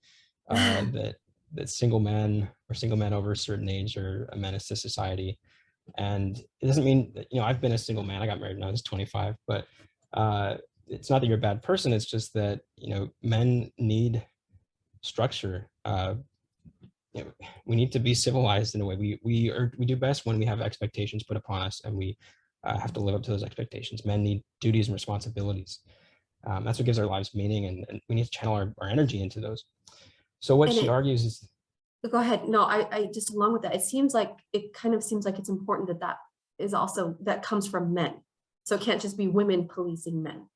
uh, 0.49 0.81
that 0.93 1.15
that 1.53 1.69
single 1.69 1.99
men 1.99 2.49
or 2.69 2.75
single 2.75 2.97
men 2.97 3.13
over 3.13 3.31
a 3.31 3.37
certain 3.37 3.69
age 3.69 3.97
are 3.97 4.29
a 4.33 4.37
menace 4.37 4.67
to 4.67 4.75
society. 4.75 5.37
And 5.97 6.37
it 6.61 6.67
doesn't 6.67 6.83
mean 6.83 7.11
that, 7.15 7.27
you 7.31 7.39
know, 7.39 7.45
I've 7.45 7.61
been 7.61 7.71
a 7.71 7.77
single 7.77 8.03
man. 8.03 8.21
I 8.21 8.25
got 8.25 8.39
married 8.39 8.57
when 8.57 8.67
I 8.67 8.71
was 8.71 8.81
25, 8.81 9.35
but 9.47 9.65
uh, 10.13 10.57
it's 10.87 11.09
not 11.09 11.21
that 11.21 11.27
you're 11.27 11.37
a 11.37 11.41
bad 11.41 11.63
person. 11.63 11.93
It's 11.93 12.05
just 12.05 12.33
that, 12.33 12.61
you 12.75 12.93
know, 12.93 13.09
men 13.21 13.71
need 13.77 14.25
structure. 15.01 15.69
Uh, 15.85 16.15
you 17.13 17.23
know, 17.23 17.31
we 17.65 17.75
need 17.75 17.91
to 17.93 17.99
be 17.99 18.13
civilized 18.13 18.75
in 18.75 18.81
a 18.81 18.85
way. 18.85 18.95
We, 18.95 19.19
we 19.23 19.49
are, 19.49 19.71
we 19.77 19.85
do 19.85 19.95
best 19.95 20.25
when 20.25 20.37
we 20.37 20.45
have 20.45 20.61
expectations 20.61 21.23
put 21.23 21.37
upon 21.37 21.61
us 21.61 21.81
and 21.83 21.95
we 21.95 22.17
uh, 22.63 22.77
have 22.79 22.93
to 22.93 22.99
live 22.99 23.15
up 23.15 23.23
to 23.23 23.31
those 23.31 23.43
expectations. 23.43 24.05
Men 24.05 24.23
need 24.23 24.43
duties 24.61 24.87
and 24.87 24.93
responsibilities. 24.93 25.79
Um, 26.45 26.63
that's 26.63 26.79
what 26.79 26.85
gives 26.85 26.99
our 26.99 27.05
lives 27.05 27.33
meaning, 27.35 27.65
and, 27.65 27.85
and, 27.89 28.01
we 28.07 28.15
need 28.15 28.25
to 28.25 28.29
channel 28.29 28.55
our, 28.55 28.73
our 28.79 28.87
energy 28.87 29.21
into 29.21 29.39
those. 29.39 29.65
So 30.39 30.55
what 30.55 30.69
And 30.69 30.77
she 30.77 30.85
it- 30.85 30.89
argues 30.89 31.23
is, 31.23 31.49
Go 32.09 32.19
ahead. 32.19 32.47
No, 32.47 32.61
I, 32.61 32.87
I 32.95 33.09
just 33.13 33.33
along 33.33 33.51
with 33.53 33.63
that, 33.63 33.75
it 33.75 33.81
seems 33.81 34.13
like, 34.13 34.31
it 34.53 34.71
kind 34.73 34.95
of 34.95 35.03
seems 35.03 35.25
like 35.25 35.37
it's 35.37 35.49
important 35.49 35.89
that 35.89 35.99
that 35.99 36.17
is 36.57 36.73
also, 36.73 37.17
that 37.21 37.41
comes 37.43 37.67
from 37.67 37.93
men. 37.93 38.13
So 38.63 38.75
it 38.75 38.81
can't 38.81 39.01
just 39.01 39.17
be 39.17 39.27
women 39.27 39.67
policing 39.67 40.23
men. 40.23 40.47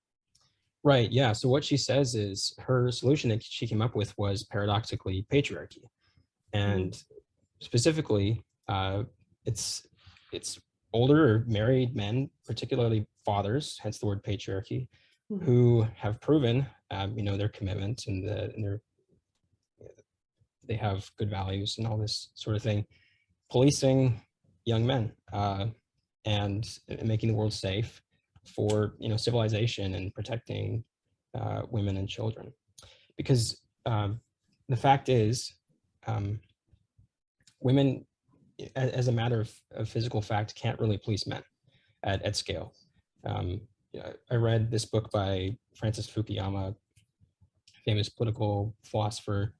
right, 0.84 1.12
yeah. 1.12 1.34
So 1.34 1.50
what 1.50 1.66
she 1.66 1.76
says 1.78 2.16
is 2.16 2.54
her 2.60 2.90
solution 2.92 3.32
that 3.32 3.44
she 3.44 3.68
came 3.68 3.82
up 3.82 3.96
with 3.96 4.18
was 4.18 4.44
paradoxically 4.44 5.26
patriarchy. 5.34 5.84
And 6.54 7.02
specifically, 7.60 8.44
uh, 8.70 9.04
it's 9.46 9.86
it's 10.32 10.60
older 10.94 11.36
or 11.36 11.46
married 11.48 11.96
men, 11.96 12.30
particularly 12.46 13.08
fathers, 13.26 13.80
hence 13.82 13.98
the 14.00 14.06
word 14.06 14.24
patriarchy, 14.24 14.88
Mhm. 15.32 15.44
who 15.44 15.88
have 15.96 16.20
proven, 16.20 16.66
um, 16.90 17.18
you 17.18 17.24
know, 17.24 17.38
their 17.38 17.50
commitment 17.50 18.04
and, 18.08 18.28
the, 18.28 18.54
and 18.54 18.64
their 18.64 18.82
they 20.68 20.76
have 20.76 21.10
good 21.18 21.30
values 21.30 21.76
and 21.78 21.88
all 21.88 21.98
this 21.98 22.30
sort 22.36 22.56
of 22.56 22.62
thing, 22.62 22.86
policing 23.50 24.22
young 24.66 24.86
men 24.86 25.12
uh, 25.34 25.68
and, 26.26 26.66
and 26.88 27.08
making 27.08 27.30
the 27.30 27.36
world 27.36 27.54
safe 27.54 28.02
for 28.56 28.96
you 29.00 29.10
know 29.10 29.18
civilization 29.18 29.96
and 29.96 30.14
protecting 30.14 30.84
uh, 31.38 31.64
women 31.70 31.98
and 31.98 32.08
children, 32.10 32.54
because 33.18 33.62
um, 33.86 34.20
the 34.70 34.76
fact 34.78 35.10
is, 35.10 35.54
um, 36.08 36.40
women, 37.60 38.06
as 38.76 39.08
a 39.08 39.12
matter 39.12 39.42
of, 39.42 39.52
of 39.72 39.90
physical 39.90 40.22
fact, 40.22 40.56
can't 40.56 40.80
really 40.80 40.98
police 40.98 41.28
men 41.28 41.44
at, 42.04 42.22
at 42.24 42.36
scale. 42.36 42.74
Um, 43.26 43.62
I 44.30 44.36
read 44.36 44.72
this 44.72 44.86
book 44.86 45.12
by 45.12 45.58
Francis 45.76 46.10
Fukuyama, 46.10 46.76
famous 47.86 48.10
political 48.10 48.76
philosopher, 48.84 49.54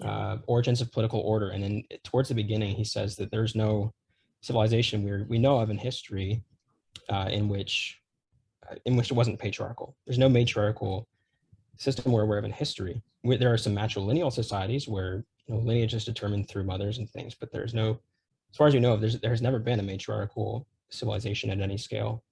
uh, 0.00 0.38
Origins 0.46 0.80
of 0.80 0.92
Political 0.92 1.20
Order. 1.20 1.50
And 1.50 1.62
then 1.62 1.82
towards 2.04 2.28
the 2.28 2.34
beginning, 2.34 2.74
he 2.76 2.84
says 2.84 3.16
that 3.16 3.30
there's 3.30 3.54
no 3.54 3.92
civilization 4.40 5.04
we 5.04 5.22
we 5.22 5.38
know 5.38 5.60
of 5.60 5.70
in 5.70 5.78
history 5.78 6.42
uh, 7.08 7.28
in 7.30 7.48
which 7.48 8.00
uh, 8.68 8.74
in 8.84 8.96
which 8.96 9.10
it 9.10 9.14
wasn't 9.14 9.38
patriarchal. 9.38 9.96
There's 10.06 10.18
no 10.18 10.28
matriarchal 10.28 11.08
system 11.76 12.12
we're 12.12 12.22
aware 12.22 12.38
of 12.38 12.44
in 12.44 12.52
history. 12.52 13.02
Where 13.22 13.38
There 13.38 13.52
are 13.52 13.58
some 13.58 13.74
matrilineal 13.74 14.32
societies 14.32 14.88
where 14.88 15.24
you 15.46 15.54
know, 15.54 15.60
lineage 15.60 15.94
is 15.94 16.04
determined 16.04 16.48
through 16.48 16.64
mothers 16.64 16.98
and 16.98 17.08
things, 17.10 17.34
but 17.34 17.52
there's 17.52 17.74
no, 17.74 18.00
as 18.52 18.56
far 18.56 18.66
as 18.66 18.74
you 18.74 18.80
know, 18.80 18.96
there's 18.96 19.18
there's 19.20 19.42
never 19.42 19.58
been 19.58 19.80
a 19.80 19.82
matriarchal 19.82 20.66
civilization 20.90 21.50
at 21.50 21.60
any 21.60 21.78
scale. 21.78 22.22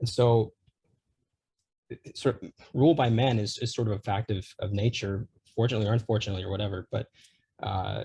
And 0.00 0.08
so 0.08 0.52
sort 2.14 2.42
of 2.42 2.50
rule 2.74 2.94
by 2.94 3.10
men 3.10 3.38
is, 3.38 3.58
is 3.58 3.74
sort 3.74 3.88
of 3.88 3.94
a 3.94 3.98
fact 4.00 4.30
of, 4.30 4.46
of 4.58 4.72
nature, 4.72 5.28
fortunately 5.54 5.86
or 5.86 5.92
unfortunately 5.92 6.42
or 6.42 6.50
whatever, 6.50 6.88
but 6.90 7.06
uh, 7.62 8.04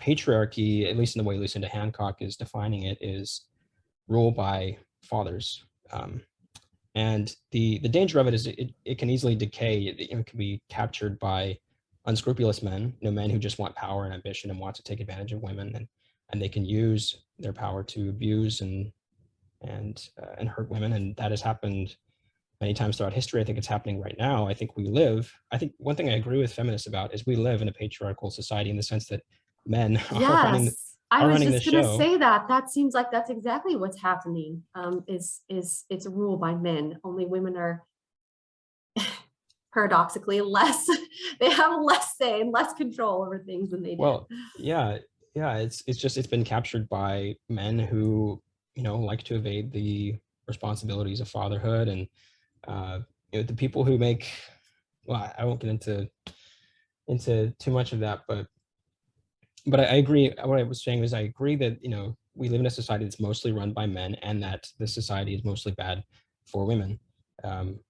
patriarchy, 0.00 0.90
at 0.90 0.96
least 0.96 1.16
in 1.16 1.22
the 1.22 1.28
way 1.28 1.36
Lucinda 1.36 1.68
Hancock 1.68 2.16
is 2.20 2.36
defining 2.36 2.84
it, 2.84 2.98
is 3.00 3.42
rule 4.08 4.30
by 4.30 4.76
fathers. 5.02 5.64
Um, 5.92 6.22
and 6.94 7.34
the 7.52 7.78
the 7.78 7.88
danger 7.88 8.18
of 8.18 8.26
it 8.26 8.34
is 8.34 8.46
it, 8.46 8.74
it 8.84 8.98
can 8.98 9.08
easily 9.08 9.34
decay. 9.34 9.82
It, 9.82 10.00
it 10.00 10.26
can 10.26 10.38
be 10.38 10.60
captured 10.68 11.18
by 11.18 11.58
unscrupulous 12.06 12.62
men, 12.62 12.94
you 13.00 13.08
know, 13.08 13.12
men 13.12 13.30
who 13.30 13.38
just 13.38 13.58
want 13.58 13.74
power 13.76 14.04
and 14.04 14.12
ambition 14.12 14.50
and 14.50 14.58
want 14.58 14.74
to 14.76 14.82
take 14.82 15.00
advantage 15.00 15.32
of 15.32 15.42
women, 15.42 15.74
and 15.74 15.86
and 16.32 16.40
they 16.40 16.48
can 16.48 16.64
use 16.64 17.22
their 17.38 17.52
power 17.52 17.82
to 17.84 18.08
abuse 18.08 18.60
and 18.60 18.90
and 19.62 20.08
uh, 20.20 20.34
and 20.38 20.48
hurt 20.48 20.68
women, 20.70 20.92
and 20.94 21.14
that 21.16 21.30
has 21.30 21.40
happened 21.40 21.94
many 22.60 22.74
times 22.74 22.96
throughout 22.96 23.12
history. 23.12 23.40
I 23.40 23.44
think 23.44 23.58
it's 23.58 23.66
happening 23.66 24.00
right 24.00 24.16
now. 24.18 24.46
I 24.46 24.54
think 24.54 24.76
we 24.76 24.88
live. 24.88 25.32
I 25.52 25.58
think 25.58 25.72
one 25.78 25.94
thing 25.94 26.08
I 26.08 26.14
agree 26.14 26.38
with 26.38 26.52
feminists 26.52 26.88
about 26.88 27.14
is 27.14 27.26
we 27.26 27.36
live 27.36 27.62
in 27.62 27.68
a 27.68 27.72
patriarchal 27.72 28.30
society 28.30 28.70
in 28.70 28.76
the 28.76 28.82
sense 28.82 29.06
that 29.08 29.22
men 29.66 29.96
are 30.12 30.20
running. 30.20 30.64
the- 30.64 30.70
Yes, 30.70 30.96
I 31.10 31.26
was 31.26 31.42
just 31.42 31.70
gonna 31.70 31.96
say 31.98 32.16
that. 32.16 32.48
That 32.48 32.70
seems 32.70 32.94
like 32.94 33.10
that's 33.12 33.30
exactly 33.30 33.76
what's 33.76 34.00
happening. 34.00 34.62
Um, 34.74 35.04
is, 35.06 35.42
is, 35.48 35.84
it's 35.90 36.06
ruled 36.06 36.40
by 36.40 36.54
men. 36.54 36.98
Only 37.04 37.26
women 37.26 37.54
are 37.56 37.84
paradoxically 39.74 40.40
less, 40.40 40.88
they 41.40 41.50
have 41.50 41.80
less 41.82 42.16
say 42.16 42.40
and 42.40 42.50
less 42.50 42.72
control 42.72 43.22
over 43.22 43.38
things 43.38 43.70
than 43.70 43.82
they 43.82 43.90
do. 43.94 44.00
Well, 44.00 44.28
yeah, 44.58 44.98
yeah. 45.34 45.56
It's 45.56 45.82
it's 45.86 45.98
just 45.98 46.16
it's 46.16 46.26
been 46.26 46.44
captured 46.44 46.88
by 46.88 47.34
men 47.48 47.78
who 47.78 48.42
you 48.74 48.82
know 48.82 48.96
like 48.98 49.22
to 49.24 49.36
evade 49.36 49.72
the 49.72 50.16
responsibilities 50.46 51.20
of 51.20 51.28
fatherhood 51.28 51.88
and 51.88 52.06
uh, 52.68 53.00
you 53.32 53.40
know 53.40 53.46
the 53.46 53.54
people 53.54 53.84
who 53.84 53.98
make. 53.98 54.30
Well, 55.04 55.32
I- 55.36 55.44
won't 55.44 55.60
get 55.60 55.70
into 55.70 56.08
into 57.08 57.52
too 57.58 57.70
much 57.72 57.92
of 57.92 58.00
that, 58.00 58.20
but 58.28 58.46
but 59.66 59.80
I, 59.80 59.84
I 59.84 59.94
agree. 59.94 60.32
What 60.44 60.58
I 60.58 60.62
was 60.62 60.84
saying 60.84 61.00
was 61.00 61.14
I 61.14 61.20
agree 61.20 61.56
that 61.56 61.78
you 61.82 61.90
know 61.90 62.16
we 62.34 62.48
live 62.48 62.60
in 62.60 62.66
a 62.66 62.70
society 62.70 63.04
that's 63.04 63.20
mostly 63.20 63.52
run 63.52 63.72
by 63.72 63.86
men, 63.86 64.14
and 64.22 64.42
that 64.42 64.66
this 64.78 64.94
society 64.94 65.34
is 65.34 65.44
mostly 65.44 65.72
bad 65.72 66.02
for 66.46 66.64
women. 66.66 66.98
Um, 67.44 67.80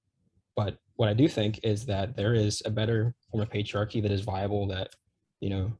but 0.57 0.79
what 0.97 1.09
I 1.09 1.15
do 1.15 1.29
think 1.29 1.61
is 1.63 1.87
that 1.87 2.17
there 2.17 2.35
is 2.35 2.63
a 2.65 2.71
better 2.71 3.15
form 3.31 3.43
of 3.43 3.51
patriarchy 3.51 4.03
that 4.03 4.11
is 4.11 4.23
viable. 4.23 4.67
That 4.69 4.89
you 5.41 5.51
know 5.51 5.73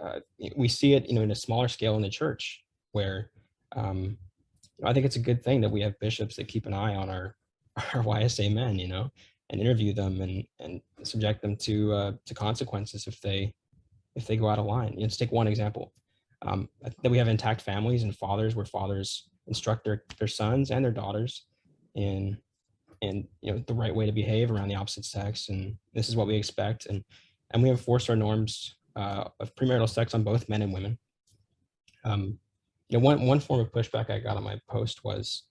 uh, 0.00 0.20
we 0.56 0.68
see 0.68 0.94
it, 0.94 1.08
you 1.08 1.14
know, 1.14 1.22
in 1.22 1.30
a 1.30 1.36
smaller 1.36 1.68
scale 1.68 1.96
in 1.96 2.02
the 2.02 2.08
church, 2.08 2.64
where 2.92 3.30
um, 3.76 4.18
I 4.84 4.92
think 4.92 5.06
it's 5.06 5.16
a 5.16 5.20
good 5.20 5.42
thing 5.42 5.60
that 5.60 5.70
we 5.70 5.80
have 5.82 5.98
bishops 6.00 6.36
that 6.36 6.48
keep 6.48 6.66
an 6.66 6.74
eye 6.74 6.94
on 6.94 7.08
our 7.08 7.36
our 7.94 8.02
YSA 8.02 8.52
men, 8.52 8.78
you 8.78 8.88
know, 8.88 9.10
and 9.50 9.60
interview 9.60 9.92
them 9.92 10.20
and 10.20 10.44
and 10.60 10.80
subject 11.02 11.42
them 11.42 11.56
to 11.56 11.92
uh, 11.92 12.12
to 12.26 12.34
consequences 12.34 13.06
if 13.06 13.20
they 13.20 13.52
if 14.16 14.26
they 14.26 14.36
go 14.36 14.48
out 14.48 14.58
of 14.58 14.66
line. 14.66 14.92
You 14.92 14.98
know, 14.98 15.02
let's 15.02 15.16
take 15.16 15.32
one 15.32 15.48
example. 15.48 15.92
Um, 16.42 16.68
that 16.82 17.10
we 17.10 17.18
have 17.18 17.28
intact 17.28 17.62
families 17.62 18.02
and 18.02 18.14
fathers 18.14 18.54
where 18.54 18.66
fathers 18.66 19.28
instruct 19.46 19.84
their 19.84 20.04
their 20.18 20.28
sons 20.28 20.70
and 20.70 20.84
their 20.84 20.92
daughters 20.92 21.46
in 21.94 22.36
in 23.00 23.26
you 23.40 23.52
know 23.52 23.64
the 23.66 23.74
right 23.74 23.94
way 23.94 24.06
to 24.06 24.12
behave 24.12 24.50
around 24.50 24.68
the 24.68 24.74
opposite 24.74 25.04
sex, 25.04 25.48
and 25.48 25.76
this 25.94 26.08
is 26.08 26.16
what 26.16 26.26
we 26.26 26.36
expect, 26.36 26.86
and 26.86 27.04
and 27.52 27.62
we 27.62 27.70
enforce 27.70 28.08
our 28.08 28.16
norms 28.16 28.76
uh, 28.96 29.24
of 29.40 29.54
premarital 29.56 29.88
sex 29.88 30.14
on 30.14 30.22
both 30.22 30.48
men 30.48 30.62
and 30.62 30.72
women. 30.72 30.98
Um, 32.04 32.38
you 32.88 32.98
know, 32.98 33.04
one 33.04 33.26
one 33.26 33.40
form 33.40 33.60
of 33.60 33.72
pushback 33.72 34.10
I 34.10 34.18
got 34.18 34.36
on 34.36 34.44
my 34.44 34.60
post 34.68 35.04
was, 35.04 35.44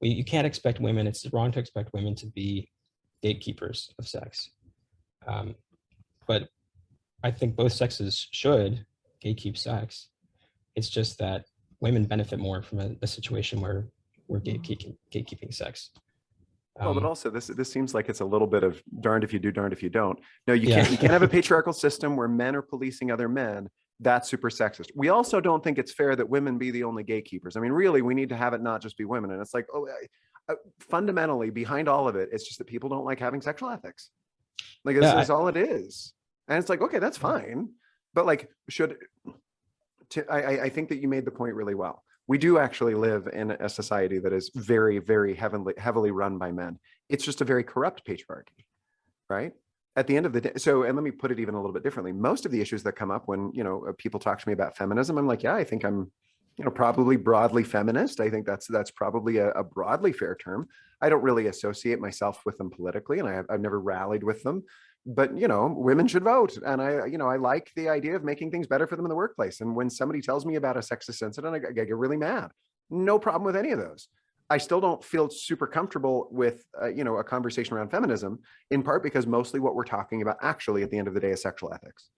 well, 0.00 0.10
you 0.10 0.24
can't 0.24 0.46
expect 0.46 0.80
women. 0.80 1.06
It's 1.06 1.26
wrong 1.32 1.52
to 1.52 1.58
expect 1.58 1.92
women 1.92 2.14
to 2.16 2.26
be 2.26 2.70
gatekeepers 3.22 3.92
of 3.98 4.06
sex. 4.06 4.50
Um, 5.26 5.54
but 6.26 6.48
I 7.24 7.30
think 7.30 7.56
both 7.56 7.72
sexes 7.72 8.28
should 8.30 8.84
gatekeep 9.24 9.56
sex. 9.56 10.08
It's 10.76 10.88
just 10.88 11.18
that 11.18 11.46
women 11.80 12.04
benefit 12.04 12.38
more 12.38 12.62
from 12.62 12.80
a, 12.80 12.90
a 13.02 13.06
situation 13.06 13.60
where 13.60 13.88
we're 14.28 14.40
gatekeeping 14.40 14.96
gatekeeping 15.12 15.52
sex. 15.52 15.90
Well, 16.78 16.92
but 16.94 17.00
Um, 17.02 17.06
also 17.06 17.30
this 17.30 17.46
this 17.46 17.70
seems 17.72 17.94
like 17.94 18.08
it's 18.08 18.20
a 18.20 18.24
little 18.24 18.46
bit 18.46 18.62
of 18.62 18.82
darned 19.00 19.24
if 19.24 19.32
you 19.32 19.38
do, 19.38 19.50
darned 19.50 19.72
if 19.72 19.82
you 19.82 19.88
don't. 19.88 20.18
No, 20.46 20.52
you 20.54 20.68
Yeah. 20.68 20.76
can't 20.82 20.90
you 20.90 20.98
can't 20.98 21.12
have 21.12 21.22
a 21.22 21.28
patriarchal 21.36 21.72
system 21.72 22.16
where 22.16 22.28
men 22.28 22.54
are 22.54 22.62
policing 22.62 23.10
other 23.10 23.28
men. 23.28 23.68
That's 24.00 24.28
super 24.28 24.50
sexist. 24.50 24.90
We 24.94 25.08
also 25.08 25.40
don't 25.40 25.64
think 25.64 25.78
it's 25.78 25.92
fair 25.92 26.14
that 26.16 26.28
women 26.28 26.58
be 26.58 26.70
the 26.70 26.84
only 26.84 27.02
gatekeepers. 27.02 27.56
I 27.56 27.60
mean, 27.60 27.72
really, 27.72 28.02
we 28.02 28.14
need 28.14 28.28
to 28.28 28.36
have 28.36 28.52
it 28.52 28.60
not 28.60 28.82
just 28.82 28.98
be 28.98 29.06
women. 29.06 29.30
And 29.30 29.40
it's 29.40 29.54
like, 29.54 29.66
oh, 29.72 29.86
I- 29.88 30.52
uh, 30.52 30.56
fundamentally 30.78 31.50
behind 31.50 31.88
all 31.88 32.06
of 32.06 32.14
it, 32.14 32.28
it's 32.30 32.44
just 32.46 32.58
that 32.58 32.66
people 32.68 32.88
don't 32.88 33.04
like 33.04 33.18
having 33.18 33.40
sexual 33.40 33.68
ethics. 33.70 34.10
Like 34.84 34.94
this 34.96 35.04
Yeah, 35.04 35.14
I- 35.16 35.22
is 35.22 35.30
all 35.30 35.48
it 35.48 35.56
is. 35.56 36.12
And 36.46 36.58
it's 36.58 36.68
like, 36.68 36.82
okay, 36.82 36.98
that's 37.00 37.16
fine. 37.18 37.70
But 38.14 38.26
like, 38.26 38.48
should 38.68 38.96
to, 40.10 40.30
I, 40.30 40.40
I- 40.42 40.62
I 40.64 40.68
think 40.68 40.90
that 40.90 40.98
you 40.98 41.08
made 41.08 41.24
the 41.24 41.30
point 41.32 41.54
really 41.54 41.74
well. 41.74 42.02
We 42.28 42.38
do 42.38 42.58
actually 42.58 42.94
live 42.94 43.28
in 43.32 43.52
a 43.52 43.68
society 43.68 44.18
that 44.18 44.32
is 44.32 44.50
very, 44.54 44.98
very 44.98 45.34
heavily, 45.34 45.74
heavily 45.78 46.10
run 46.10 46.38
by 46.38 46.50
men. 46.50 46.78
It's 47.08 47.24
just 47.24 47.40
a 47.40 47.44
very 47.44 47.62
corrupt 47.62 48.04
patriarchy, 48.04 48.64
right? 49.28 49.52
At 49.94 50.06
the 50.06 50.16
end 50.16 50.26
of 50.26 50.32
the 50.32 50.40
day, 50.40 50.52
so 50.56 50.82
and 50.82 50.96
let 50.96 51.04
me 51.04 51.10
put 51.10 51.30
it 51.30 51.38
even 51.38 51.54
a 51.54 51.58
little 51.58 51.72
bit 51.72 51.82
differently. 51.82 52.12
Most 52.12 52.44
of 52.44 52.52
the 52.52 52.60
issues 52.60 52.82
that 52.82 52.92
come 52.92 53.10
up 53.10 53.28
when 53.28 53.50
you 53.54 53.64
know 53.64 53.86
uh, 53.88 53.92
people 53.96 54.20
talk 54.20 54.40
to 54.40 54.48
me 54.48 54.52
about 54.52 54.76
feminism, 54.76 55.16
I'm 55.16 55.26
like, 55.26 55.42
yeah, 55.42 55.54
I 55.54 55.64
think 55.64 55.84
I'm, 55.84 56.10
you 56.58 56.64
know, 56.64 56.70
probably 56.70 57.16
broadly 57.16 57.64
feminist. 57.64 58.20
I 58.20 58.28
think 58.28 58.44
that's 58.44 58.66
that's 58.66 58.90
probably 58.90 59.38
a, 59.38 59.50
a 59.52 59.64
broadly 59.64 60.12
fair 60.12 60.34
term. 60.34 60.68
I 61.00 61.08
don't 61.08 61.22
really 61.22 61.46
associate 61.46 62.00
myself 62.00 62.42
with 62.44 62.58
them 62.58 62.70
politically, 62.70 63.20
and 63.20 63.28
I 63.28 63.34
have, 63.34 63.46
I've 63.48 63.60
never 63.60 63.80
rallied 63.80 64.22
with 64.22 64.42
them 64.42 64.64
but 65.06 65.36
you 65.38 65.46
know 65.46 65.72
women 65.76 66.06
should 66.06 66.24
vote 66.24 66.58
and 66.66 66.82
i 66.82 67.06
you 67.06 67.16
know 67.16 67.28
i 67.28 67.36
like 67.36 67.70
the 67.76 67.88
idea 67.88 68.16
of 68.16 68.24
making 68.24 68.50
things 68.50 68.66
better 68.66 68.86
for 68.86 68.96
them 68.96 69.04
in 69.04 69.08
the 69.08 69.14
workplace 69.14 69.60
and 69.60 69.74
when 69.74 69.88
somebody 69.88 70.20
tells 70.20 70.44
me 70.44 70.56
about 70.56 70.76
a 70.76 70.80
sexist 70.80 71.22
incident 71.22 71.54
i, 71.54 71.58
get- 71.58 71.70
I 71.70 71.84
get 71.84 71.96
really 71.96 72.16
mad. 72.16 72.50
No 72.90 73.18
problem 73.18 73.44
with 73.44 73.56
any 73.56 73.72
of 73.72 73.80
those. 73.80 74.08
I 74.48 74.58
still 74.58 74.80
don't 74.80 75.02
feel 75.02 75.28
super 75.28 75.66
comfortable 75.66 76.28
with 76.30 76.64
uh, 76.80 76.86
you 76.88 77.04
know 77.04 77.16
a 77.16 77.24
conversation 77.24 77.74
around 77.76 77.90
feminism 77.90 78.40
in 78.70 78.82
part 78.82 79.02
because 79.02 79.26
mostly 79.26 79.60
what 79.60 79.74
we're 79.74 79.84
talking 79.84 80.22
about 80.22 80.36
actually 80.40 80.82
at 80.82 80.90
the 80.90 80.98
end 80.98 81.08
of 81.08 81.14
the 81.14 81.20
day 81.20 81.30
is 81.30 81.42
sexual 81.42 81.72
ethics. 81.72 82.10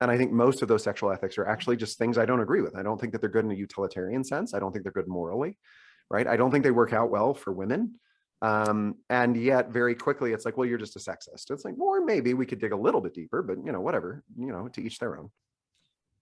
And 0.00 0.10
i 0.10 0.16
think 0.16 0.32
most 0.32 0.62
of 0.62 0.68
those 0.68 0.82
sexual 0.82 1.12
ethics 1.12 1.38
are 1.38 1.46
actually 1.46 1.76
just 1.76 1.98
things 1.98 2.18
i 2.18 2.26
don't 2.26 2.40
agree 2.40 2.62
with. 2.62 2.76
I 2.76 2.82
don't 2.82 3.00
think 3.00 3.12
that 3.12 3.20
they're 3.20 3.30
good 3.30 3.44
in 3.44 3.52
a 3.52 3.54
utilitarian 3.54 4.24
sense. 4.24 4.54
I 4.54 4.58
don't 4.58 4.72
think 4.72 4.84
they're 4.84 4.92
good 4.92 5.08
morally 5.08 5.58
right? 6.10 6.26
I 6.26 6.36
don't 6.36 6.50
think 6.50 6.62
they 6.62 6.70
work 6.70 6.92
out 6.92 7.10
well 7.10 7.32
for 7.32 7.52
women 7.52 7.98
Um, 8.42 8.96
and 9.08 9.36
yet 9.36 9.70
very 9.70 9.94
quickly 9.94 10.32
it's 10.32 10.44
like, 10.44 10.56
well, 10.56 10.68
you're 10.68 10.76
just 10.76 10.96
a 10.96 10.98
sexist. 10.98 11.50
It's 11.50 11.64
like, 11.64 11.78
or 11.78 12.04
maybe 12.04 12.34
we 12.34 12.44
could 12.44 12.60
dig 12.60 12.72
a 12.72 12.76
little 12.76 13.00
bit 13.00 13.14
deeper, 13.14 13.40
but 13.40 13.56
you 13.64 13.70
know, 13.70 13.80
whatever, 13.80 14.24
you 14.36 14.48
know, 14.48 14.66
to 14.66 14.82
each 14.82 14.98
their 14.98 15.16
own. 15.16 15.30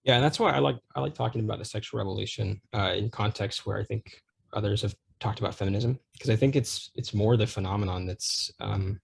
Yeah, 0.03 0.15
and 0.15 0.23
that's 0.23 0.39
why 0.39 0.51
I 0.51 0.59
like 0.59 0.77
I 0.95 0.99
like 0.99 1.15
talking 1.15 1.41
about 1.41 1.59
the 1.59 1.65
sexual 1.65 1.97
revolution 1.99 2.61
uh, 2.73 2.93
in 2.95 3.09
context 3.09 3.65
where 3.65 3.77
I 3.77 3.83
think 3.83 4.21
others 4.53 4.83
have 4.83 4.95
talked 5.19 5.39
about 5.39 5.55
feminism 5.55 5.99
because 6.13 6.29
I 6.29 6.35
think 6.35 6.55
it's 6.55 6.91
it's 6.95 7.13
more 7.13 7.37
the 7.37 7.47
phenomenon 7.47 8.05
that's 8.05 8.51
um, 8.59 8.99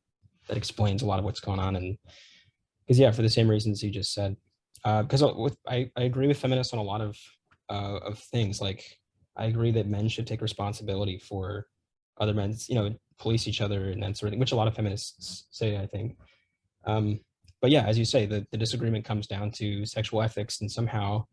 that 0.47 0.57
explains 0.57 1.01
a 1.01 1.05
lot 1.05 1.19
of 1.19 1.25
what's 1.25 1.39
going 1.39 1.59
on 1.59 1.75
and 1.75 1.97
because 2.85 2.99
yeah, 2.99 3.11
for 3.11 3.21
the 3.23 3.29
same 3.29 3.49
reasons 3.49 3.83
you 3.83 3.89
just 3.89 4.13
said. 4.13 4.35
Because 4.83 5.23
uh, 5.23 5.33
with 5.35 5.57
I, 5.67 5.89
I 5.97 6.03
agree 6.03 6.27
with 6.27 6.39
feminists 6.39 6.71
on 6.73 6.79
a 6.79 6.83
lot 6.83 7.01
of 7.01 7.17
uh, 7.69 7.97
of 7.97 8.19
things. 8.19 8.61
Like 8.61 8.83
I 9.35 9.45
agree 9.45 9.71
that 9.71 9.87
men 9.87 10.07
should 10.07 10.27
take 10.27 10.41
responsibility 10.41 11.17
for 11.17 11.67
other 12.19 12.33
men's, 12.33 12.69
you 12.69 12.75
know, 12.75 12.95
police 13.19 13.47
each 13.47 13.61
other 13.61 13.89
and 13.91 14.03
that 14.03 14.17
sort 14.17 14.27
of 14.27 14.31
thing, 14.31 14.39
which 14.39 14.51
a 14.51 14.55
lot 14.55 14.67
of 14.67 14.75
feminists 14.75 15.47
say, 15.51 15.77
I 15.77 15.85
think. 15.87 16.17
Um, 16.85 17.19
but 17.61 17.71
yeah, 17.71 17.85
as 17.85 17.97
you 17.97 18.05
say, 18.05 18.25
the, 18.25 18.45
the 18.51 18.57
disagreement 18.57 19.05
comes 19.05 19.27
down 19.27 19.51
to 19.51 19.85
sexual 19.85 20.21
ethics 20.21 20.61
and 20.61 20.71
somehow 20.71 21.25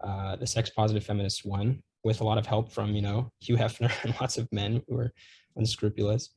uh, 0.00 0.36
the 0.36 0.46
sex 0.46 0.70
positive 0.70 1.04
feminists 1.04 1.44
won 1.44 1.82
with 2.04 2.20
a 2.20 2.24
lot 2.24 2.38
of 2.38 2.46
help 2.46 2.72
from, 2.72 2.94
you 2.94 3.02
know, 3.02 3.30
Hugh 3.40 3.56
Hefner 3.56 3.92
and 4.04 4.14
lots 4.20 4.38
of 4.38 4.48
men 4.52 4.82
who 4.88 4.96
are 4.96 5.12
unscrupulous, 5.56 6.30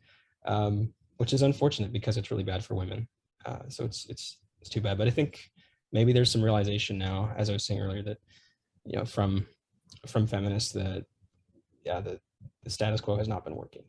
um, 0.46 0.94
which 1.18 1.34
is 1.34 1.42
unfortunate 1.42 1.94
because 1.94 2.18
it's 2.18 2.32
really 2.32 2.44
bad 2.44 2.64
for 2.64 2.76
women. 2.76 3.08
Uh, 3.46 3.70
so 3.70 3.86
it's, 3.86 4.06
it's, 4.10 4.40
it's 4.62 4.70
too 4.70 4.82
bad. 4.82 4.98
But 4.98 5.08
I 5.08 5.12
think 5.12 5.50
maybe 5.92 6.14
there's 6.14 6.32
some 6.32 6.44
realization 6.44 6.98
now, 6.98 7.32
as 7.38 7.50
I 7.50 7.54
was 7.54 7.64
saying 7.64 7.80
earlier, 7.80 8.04
that, 8.04 8.18
you 8.86 8.98
know, 8.98 9.06
from, 9.06 9.46
from 10.08 10.28
feminists 10.28 10.72
that, 10.74 11.06
yeah, 11.84 12.00
the, 12.00 12.20
the 12.64 12.70
status 12.70 13.02
quo 13.02 13.18
has 13.18 13.28
not 13.28 13.44
been 13.44 13.56
working. 13.56 13.84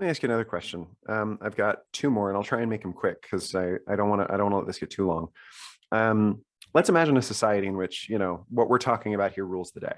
Let 0.00 0.06
me 0.06 0.10
ask 0.12 0.22
you 0.22 0.28
another 0.30 0.46
question. 0.46 0.86
Um, 1.10 1.38
I've 1.42 1.56
got 1.56 1.80
two 1.92 2.08
more 2.08 2.30
and 2.30 2.36
I'll 2.38 2.42
try 2.42 2.62
and 2.62 2.70
make 2.70 2.80
them 2.80 2.94
quick 2.94 3.20
because 3.20 3.54
I, 3.54 3.74
I 3.86 3.96
don't 3.96 4.08
want 4.08 4.26
to 4.26 4.32
I 4.32 4.38
don't 4.38 4.50
want 4.50 4.54
to 4.54 4.56
let 4.60 4.66
this 4.66 4.78
get 4.78 4.88
too 4.88 5.06
long. 5.06 5.28
Um, 5.92 6.40
let's 6.72 6.88
imagine 6.88 7.18
a 7.18 7.22
society 7.22 7.66
in 7.66 7.76
which, 7.76 8.08
you 8.08 8.18
know, 8.18 8.46
what 8.48 8.70
we're 8.70 8.78
talking 8.78 9.12
about 9.12 9.34
here 9.34 9.44
rules 9.44 9.72
the 9.72 9.80
day. 9.80 9.96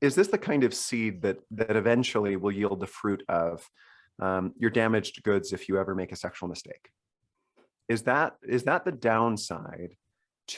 Is 0.00 0.14
this 0.14 0.28
the 0.28 0.38
kind 0.38 0.62
of 0.62 0.72
seed 0.72 1.22
that 1.22 1.38
that 1.50 1.74
eventually 1.74 2.36
will 2.36 2.52
yield 2.52 2.78
the 2.78 2.86
fruit 2.86 3.24
of 3.28 3.68
um, 4.20 4.52
your 4.56 4.70
damaged 4.70 5.20
goods 5.24 5.52
if 5.52 5.68
you 5.68 5.80
ever 5.80 5.92
make 5.92 6.12
a 6.12 6.16
sexual 6.16 6.48
mistake? 6.48 6.90
Is 7.88 8.02
that 8.02 8.36
is 8.48 8.62
that 8.64 8.84
the 8.84 8.92
downside 8.92 9.96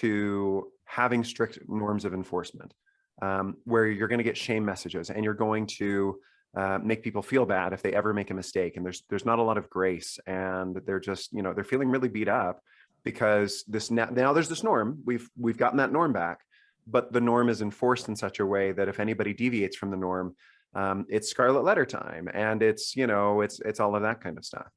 to 0.00 0.70
having 0.84 1.24
strict 1.24 1.60
norms 1.66 2.04
of 2.04 2.12
enforcement 2.12 2.74
um, 3.22 3.56
where 3.64 3.86
you're 3.86 4.08
going 4.08 4.18
to 4.18 4.22
get 4.22 4.36
shame 4.36 4.66
messages 4.66 5.08
and 5.08 5.24
you're 5.24 5.32
going 5.32 5.64
to 5.78 6.18
uh, 6.56 6.78
make 6.82 7.02
people 7.02 7.22
feel 7.22 7.44
bad 7.44 7.72
if 7.72 7.82
they 7.82 7.92
ever 7.92 8.12
make 8.12 8.30
a 8.30 8.34
mistake 8.34 8.76
and 8.76 8.84
there's 8.84 9.02
there's 9.08 9.24
not 9.24 9.38
a 9.38 9.42
lot 9.42 9.58
of 9.58 9.68
grace 9.68 10.18
and 10.26 10.80
they're 10.86 11.00
just 11.00 11.32
you 11.32 11.42
know 11.42 11.52
they're 11.52 11.64
feeling 11.64 11.90
really 11.90 12.08
beat 12.08 12.28
up 12.28 12.60
because 13.02 13.64
this 13.66 13.90
now, 13.90 14.08
now 14.10 14.32
there's 14.32 14.48
this 14.48 14.62
norm 14.62 15.00
we've 15.04 15.28
we've 15.38 15.58
gotten 15.58 15.78
that 15.78 15.92
norm 15.92 16.12
back 16.12 16.40
but 16.86 17.12
the 17.12 17.20
norm 17.20 17.48
is 17.48 17.60
enforced 17.60 18.08
in 18.08 18.14
such 18.14 18.40
a 18.40 18.46
way 18.46 18.72
that 18.72 18.88
if 18.88 19.00
anybody 19.00 19.32
deviates 19.32 19.76
from 19.76 19.90
the 19.90 19.96
norm 19.96 20.34
um, 20.74 21.06
it's 21.08 21.28
scarlet 21.28 21.64
letter 21.64 21.84
time 21.84 22.28
and 22.32 22.62
it's 22.62 22.94
you 22.94 23.06
know 23.06 23.40
it's 23.40 23.60
it's 23.60 23.80
all 23.80 23.94
of 23.94 24.02
that 24.02 24.20
kind 24.20 24.38
of 24.38 24.44
stuff. 24.44 24.68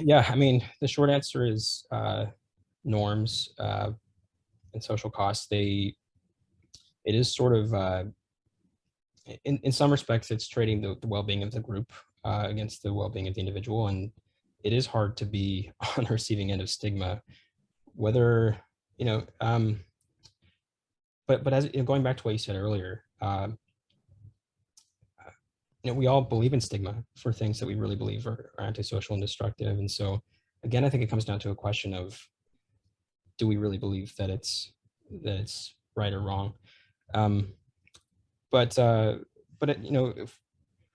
Yeah 0.00 0.26
i 0.28 0.34
mean 0.34 0.64
the 0.80 0.88
short 0.88 1.10
answer 1.10 1.46
is 1.46 1.86
uh, 1.92 2.26
norms 2.84 3.50
uh, 3.60 3.92
and 4.74 4.82
social 4.82 5.10
costs 5.10 5.46
they 5.46 5.94
it 7.04 7.14
is 7.14 7.32
sort 7.32 7.54
of 7.54 7.72
uh, 7.72 8.04
in, 9.44 9.58
in 9.62 9.72
some 9.72 9.90
respects, 9.90 10.30
it's 10.30 10.48
trading 10.48 10.80
the, 10.80 10.96
the 11.00 11.06
well-being 11.06 11.42
of 11.42 11.50
the 11.50 11.60
group 11.60 11.92
uh, 12.24 12.44
against 12.48 12.82
the 12.82 12.92
well-being 12.92 13.28
of 13.28 13.34
the 13.34 13.40
individual. 13.40 13.88
And 13.88 14.10
it 14.64 14.72
is 14.72 14.86
hard 14.86 15.16
to 15.18 15.24
be 15.24 15.72
on 15.96 16.04
the 16.04 16.12
receiving 16.12 16.52
end 16.52 16.60
of 16.60 16.70
stigma, 16.70 17.22
whether, 17.94 18.58
you 18.96 19.04
know, 19.04 19.24
um, 19.40 19.80
but, 21.26 21.42
but 21.42 21.52
as 21.52 21.64
you 21.72 21.80
know, 21.80 21.84
going 21.84 22.02
back 22.02 22.16
to 22.18 22.22
what 22.22 22.32
you 22.32 22.38
said 22.38 22.56
earlier, 22.56 23.02
uh, 23.20 23.48
you 25.82 25.92
know, 25.92 25.94
we 25.94 26.06
all 26.06 26.22
believe 26.22 26.52
in 26.52 26.60
stigma 26.60 26.94
for 27.16 27.32
things 27.32 27.58
that 27.58 27.66
we 27.66 27.74
really 27.74 27.96
believe 27.96 28.26
are, 28.26 28.52
are 28.58 28.64
antisocial 28.64 29.14
and 29.14 29.22
destructive. 29.22 29.78
And 29.78 29.90
so 29.90 30.22
again, 30.64 30.84
I 30.84 30.90
think 30.90 31.02
it 31.02 31.10
comes 31.10 31.24
down 31.24 31.38
to 31.40 31.50
a 31.50 31.54
question 31.54 31.94
of, 31.94 32.20
do 33.38 33.46
we 33.46 33.56
really 33.56 33.78
believe 33.78 34.14
that 34.16 34.30
it's, 34.30 34.72
that 35.22 35.36
it's 35.36 35.74
right 35.94 36.12
or 36.12 36.20
wrong? 36.20 36.54
Um, 37.14 37.52
but 38.50 38.78
uh, 38.78 39.16
but 39.58 39.70
it, 39.70 39.78
you 39.80 39.92
know, 39.92 40.12
if, 40.16 40.38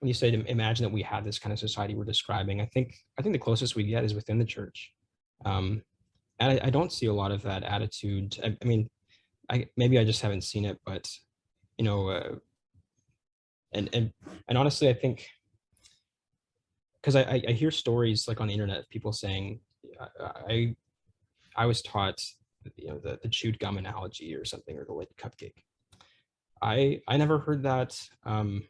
when 0.00 0.08
you 0.08 0.14
say 0.14 0.30
to 0.30 0.44
imagine 0.50 0.84
that 0.84 0.92
we 0.92 1.02
had 1.02 1.24
this 1.24 1.38
kind 1.38 1.52
of 1.52 1.58
society 1.58 1.94
we're 1.94 2.04
describing, 2.04 2.60
I 2.60 2.66
think 2.66 2.94
I 3.18 3.22
think 3.22 3.34
the 3.34 3.38
closest 3.38 3.76
we 3.76 3.84
get 3.84 4.04
is 4.04 4.14
within 4.14 4.38
the 4.38 4.44
church, 4.44 4.92
um, 5.44 5.82
and 6.38 6.52
I, 6.52 6.66
I 6.66 6.70
don't 6.70 6.92
see 6.92 7.06
a 7.06 7.12
lot 7.12 7.32
of 7.32 7.42
that 7.42 7.62
attitude. 7.62 8.38
I, 8.42 8.56
I, 8.60 8.64
mean, 8.64 8.88
I 9.50 9.66
maybe 9.76 9.98
I 9.98 10.04
just 10.04 10.22
haven't 10.22 10.44
seen 10.44 10.64
it, 10.64 10.78
but 10.84 11.08
you 11.78 11.84
know, 11.84 12.08
uh, 12.08 12.34
and 13.72 13.88
and 13.92 14.12
and 14.48 14.58
honestly, 14.58 14.88
I 14.88 14.94
think 14.94 15.28
because 17.00 17.16
I, 17.16 17.42
I 17.48 17.52
hear 17.52 17.70
stories 17.70 18.28
like 18.28 18.40
on 18.40 18.46
the 18.46 18.54
internet 18.54 18.78
of 18.78 18.88
people 18.88 19.12
saying 19.12 19.60
I 20.48 20.74
I 21.56 21.66
was 21.66 21.82
taught 21.82 22.20
you 22.76 22.88
know 22.88 22.98
the, 22.98 23.18
the 23.22 23.28
chewed 23.28 23.58
gum 23.58 23.78
analogy 23.78 24.34
or 24.34 24.44
something 24.44 24.78
or 24.78 24.84
the 24.84 24.92
lit 24.92 25.16
cupcake 25.16 25.64
I 26.62 27.00
I 27.08 27.16
never 27.16 27.38
heard 27.38 27.64
that. 27.64 28.00
Um, 28.24 28.62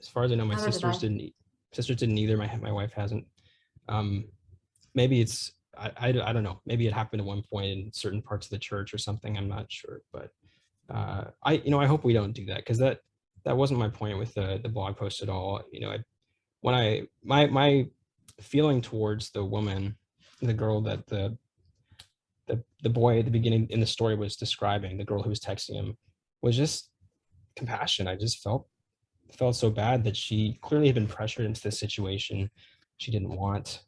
as 0.00 0.08
far 0.08 0.24
as 0.24 0.32
I 0.32 0.36
know, 0.36 0.44
my 0.46 0.54
did 0.54 0.64
sisters 0.64 0.96
I. 0.96 1.00
didn't. 1.00 1.20
e- 1.20 1.34
Sisters 1.72 1.96
didn't 1.96 2.16
either. 2.18 2.36
My 2.38 2.54
my 2.62 2.72
wife 2.72 2.92
hasn't. 2.92 3.26
Um, 3.88 4.24
maybe 4.94 5.20
it's 5.20 5.52
I 5.76 6.10
don't 6.12 6.42
know. 6.42 6.60
Maybe 6.66 6.86
it 6.86 6.92
happened 6.92 7.20
at 7.20 7.26
one 7.26 7.42
point 7.42 7.66
in 7.66 7.92
certain 7.92 8.22
parts 8.22 8.46
of 8.46 8.50
the 8.50 8.58
church 8.58 8.92
or 8.94 8.98
something. 8.98 9.36
I'm 9.36 9.48
not 9.48 9.70
sure, 9.70 10.00
but 10.12 10.30
uh, 10.90 11.24
I 11.44 11.52
you 11.64 11.70
know 11.70 11.78
I 11.80 11.86
hope 11.86 12.04
we 12.04 12.14
don't 12.14 12.32
do 12.32 12.46
that 12.46 12.56
because 12.58 12.78
that 12.78 13.00
that 13.44 13.56
wasn't 13.56 13.78
my 13.80 13.88
point 13.88 14.18
with 14.18 14.34
the 14.34 14.58
the 14.62 14.68
blog 14.68 14.96
post 14.96 15.22
at 15.22 15.28
all. 15.28 15.62
You 15.70 15.80
know, 15.80 15.90
I 15.90 15.98
when 16.62 16.74
I 16.74 17.02
my 17.22 17.46
my 17.46 17.86
feeling 18.40 18.80
towards 18.80 19.30
the 19.30 19.44
woman, 19.44 19.96
the 20.40 20.54
girl 20.54 20.80
that 20.82 21.06
the 21.06 21.36
the 22.46 22.64
the 22.82 22.90
boy 22.90 23.18
at 23.18 23.26
the 23.26 23.30
beginning 23.30 23.66
in 23.70 23.80
the 23.80 23.86
story 23.86 24.16
was 24.16 24.36
describing, 24.36 24.96
the 24.96 25.04
girl 25.04 25.22
who 25.22 25.28
was 25.30 25.40
texting 25.40 25.74
him, 25.74 25.96
was 26.42 26.56
just 26.56 26.90
compassion. 27.58 28.08
I 28.08 28.16
just 28.16 28.42
felt 28.42 28.66
felt 29.36 29.56
so 29.56 29.68
bad 29.68 30.04
that 30.04 30.16
she 30.16 30.58
clearly 30.62 30.86
had 30.86 30.94
been 30.94 31.06
pressured 31.06 31.44
into 31.44 31.60
this 31.60 31.78
situation. 31.78 32.50
She 32.96 33.10
didn't 33.10 33.36
want 33.36 33.82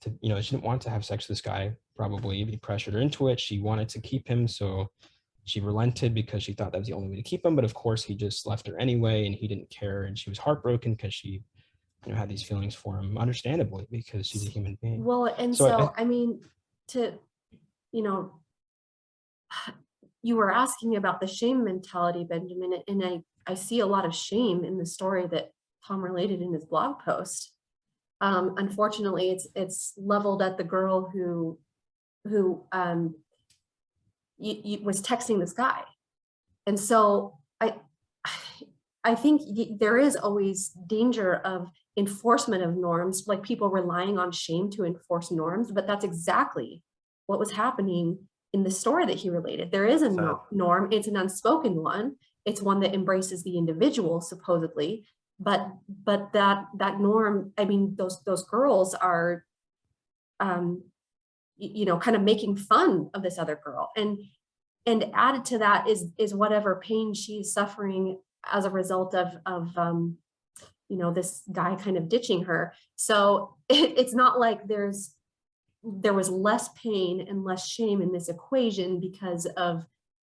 to, 0.00 0.12
you 0.20 0.30
know, 0.30 0.40
she 0.40 0.50
didn't 0.56 0.64
want 0.64 0.82
to 0.82 0.90
have 0.90 1.04
sex 1.04 1.28
with 1.28 1.36
this 1.36 1.42
guy. 1.42 1.74
Probably 1.94 2.44
he 2.44 2.56
pressured 2.56 2.94
her 2.94 3.00
into 3.00 3.28
it. 3.28 3.38
She 3.38 3.60
wanted 3.60 3.88
to 3.90 4.00
keep 4.00 4.26
him, 4.26 4.48
so 4.48 4.88
she 5.44 5.60
relented 5.60 6.12
because 6.14 6.42
she 6.42 6.54
thought 6.54 6.72
that 6.72 6.78
was 6.78 6.88
the 6.88 6.94
only 6.94 7.08
way 7.08 7.16
to 7.16 7.22
keep 7.22 7.44
him. 7.44 7.54
But 7.54 7.64
of 7.64 7.74
course, 7.74 8.02
he 8.02 8.14
just 8.14 8.46
left 8.46 8.66
her 8.66 8.76
anyway, 8.80 9.26
and 9.26 9.34
he 9.34 9.46
didn't 9.46 9.70
care. 9.70 10.04
And 10.04 10.18
she 10.18 10.28
was 10.30 10.38
heartbroken 10.38 10.94
because 10.94 11.14
she, 11.14 11.42
you 12.06 12.12
know, 12.12 12.16
had 12.16 12.28
these 12.28 12.42
feelings 12.42 12.74
for 12.74 12.98
him, 12.98 13.16
understandably, 13.18 13.86
because 13.90 14.26
she's 14.26 14.46
a 14.46 14.50
human 14.50 14.76
being. 14.82 15.04
Well, 15.04 15.26
and 15.26 15.54
So 15.56 15.66
I- 15.66 15.70
so, 15.78 15.92
I 15.96 16.04
mean, 16.04 16.40
to, 16.88 17.12
you 17.92 18.02
know, 18.02 18.40
you 20.22 20.36
were 20.36 20.52
asking 20.52 20.96
about 20.96 21.20
the 21.20 21.26
shame 21.26 21.64
mentality, 21.64 22.24
Benjamin, 22.24 22.74
and 22.86 23.04
I, 23.04 23.20
I 23.46 23.54
see 23.54 23.80
a 23.80 23.86
lot 23.86 24.04
of 24.04 24.14
shame 24.14 24.64
in 24.64 24.78
the 24.78 24.86
story 24.86 25.26
that 25.28 25.52
Tom 25.86 26.02
related 26.02 26.42
in 26.42 26.52
his 26.52 26.64
blog 26.64 26.98
post. 27.00 27.52
Um, 28.20 28.54
unfortunately, 28.58 29.30
it's, 29.30 29.46
it's 29.54 29.94
leveled 29.96 30.42
at 30.42 30.58
the 30.58 30.64
girl 30.64 31.08
who, 31.10 31.58
who, 32.24 32.64
um, 32.72 33.14
was 34.38 35.02
texting 35.02 35.40
this 35.40 35.52
guy. 35.52 35.82
And 36.66 36.78
so 36.78 37.38
I, 37.60 37.74
I 39.04 39.14
think 39.14 39.78
there 39.78 39.98
is 39.98 40.16
always 40.16 40.70
danger 40.86 41.36
of 41.36 41.68
enforcement 41.96 42.62
of 42.62 42.76
norms, 42.76 43.24
like 43.26 43.42
people 43.42 43.70
relying 43.70 44.18
on 44.18 44.32
shame 44.32 44.70
to 44.70 44.84
enforce 44.84 45.30
norms, 45.30 45.72
but 45.72 45.86
that's 45.86 46.04
exactly 46.04 46.82
what 47.26 47.38
was 47.38 47.52
happening 47.52 48.18
in 48.52 48.64
the 48.64 48.70
story 48.70 49.06
that 49.06 49.16
he 49.16 49.30
related. 49.30 49.70
There 49.70 49.86
is 49.86 50.02
a 50.02 50.10
no- 50.10 50.42
norm, 50.50 50.92
it's 50.92 51.06
an 51.06 51.16
unspoken 51.16 51.82
one. 51.82 52.16
It's 52.44 52.62
one 52.62 52.80
that 52.80 52.94
embraces 52.94 53.42
the 53.42 53.58
individual 53.58 54.20
supposedly, 54.20 55.06
but 55.38 55.68
but 55.88 56.32
that 56.32 56.66
that 56.78 56.98
norm, 57.00 57.52
I 57.58 57.64
mean, 57.64 57.94
those 57.96 58.22
those 58.24 58.44
girls 58.44 58.94
are 58.94 59.44
um 60.40 60.84
you 61.60 61.84
know, 61.84 61.98
kind 61.98 62.16
of 62.16 62.22
making 62.22 62.56
fun 62.56 63.10
of 63.12 63.22
this 63.22 63.38
other 63.38 63.60
girl. 63.62 63.90
And 63.94 64.18
and 64.86 65.10
added 65.14 65.44
to 65.46 65.58
that 65.58 65.88
is 65.88 66.06
is 66.18 66.34
whatever 66.34 66.80
pain 66.82 67.14
she's 67.14 67.52
suffering 67.52 68.18
as 68.50 68.64
a 68.64 68.70
result 68.70 69.14
of 69.14 69.28
of 69.46 69.76
um 69.76 70.16
you 70.88 70.96
know 70.96 71.12
this 71.12 71.42
guy 71.52 71.76
kind 71.76 71.96
of 71.96 72.08
ditching 72.08 72.44
her 72.44 72.72
so 72.96 73.56
it, 73.68 73.98
it's 73.98 74.14
not 74.14 74.40
like 74.40 74.66
there's 74.66 75.14
there 75.82 76.12
was 76.12 76.28
less 76.28 76.68
pain 76.70 77.26
and 77.28 77.44
less 77.44 77.66
shame 77.66 78.02
in 78.02 78.12
this 78.12 78.28
equation 78.28 79.00
because 79.00 79.46
of 79.56 79.86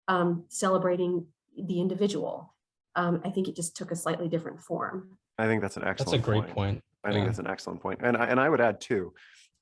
um 0.08 0.46
celebrating 0.50 1.26
the 1.58 1.80
individual 1.82 2.54
Um, 2.96 3.22
I 3.24 3.30
think 3.30 3.48
it 3.48 3.56
just 3.56 3.76
took 3.76 3.92
a 3.92 3.96
slightly 3.96 4.28
different 4.28 4.60
form. 4.60 5.18
I 5.38 5.46
think 5.46 5.62
that's 5.62 5.78
an 5.78 5.84
excellent. 5.86 6.12
That's 6.12 6.28
a 6.28 6.32
great 6.32 6.44
point. 6.44 6.56
point. 6.56 6.84
I 7.04 7.12
think 7.12 7.26
that's 7.26 7.40
an 7.40 7.48
excellent 7.48 7.82
point. 7.82 8.00
And 8.04 8.18
I, 8.18 8.26
and 8.26 8.40
I 8.40 8.50
would 8.50 8.60
add 8.60 8.82
too, 8.82 9.14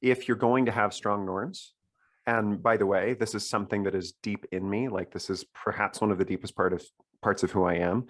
if 0.02 0.28
you're 0.28 0.38
going 0.38 0.66
to 0.66 0.72
have 0.72 0.92
strong 0.94 1.26
norms, 1.26 1.74
and 2.26 2.62
by 2.64 2.78
the 2.78 2.86
way, 2.86 3.14
this 3.14 3.36
is 3.36 3.48
something 3.48 3.84
that 3.84 3.96
is 3.96 4.14
deep 4.24 4.46
in 4.52 4.68
me, 4.68 4.90
like 4.90 5.12
this 5.12 5.30
is 5.30 5.46
perhaps 5.54 6.02
one 6.02 6.12
of 6.12 6.18
the 6.18 6.26
deepest 6.26 6.56
part 6.56 6.74
of 6.74 6.84
parts 7.22 7.44
of 7.44 7.52
who 7.52 7.64
I 7.64 7.76
am. 7.76 8.08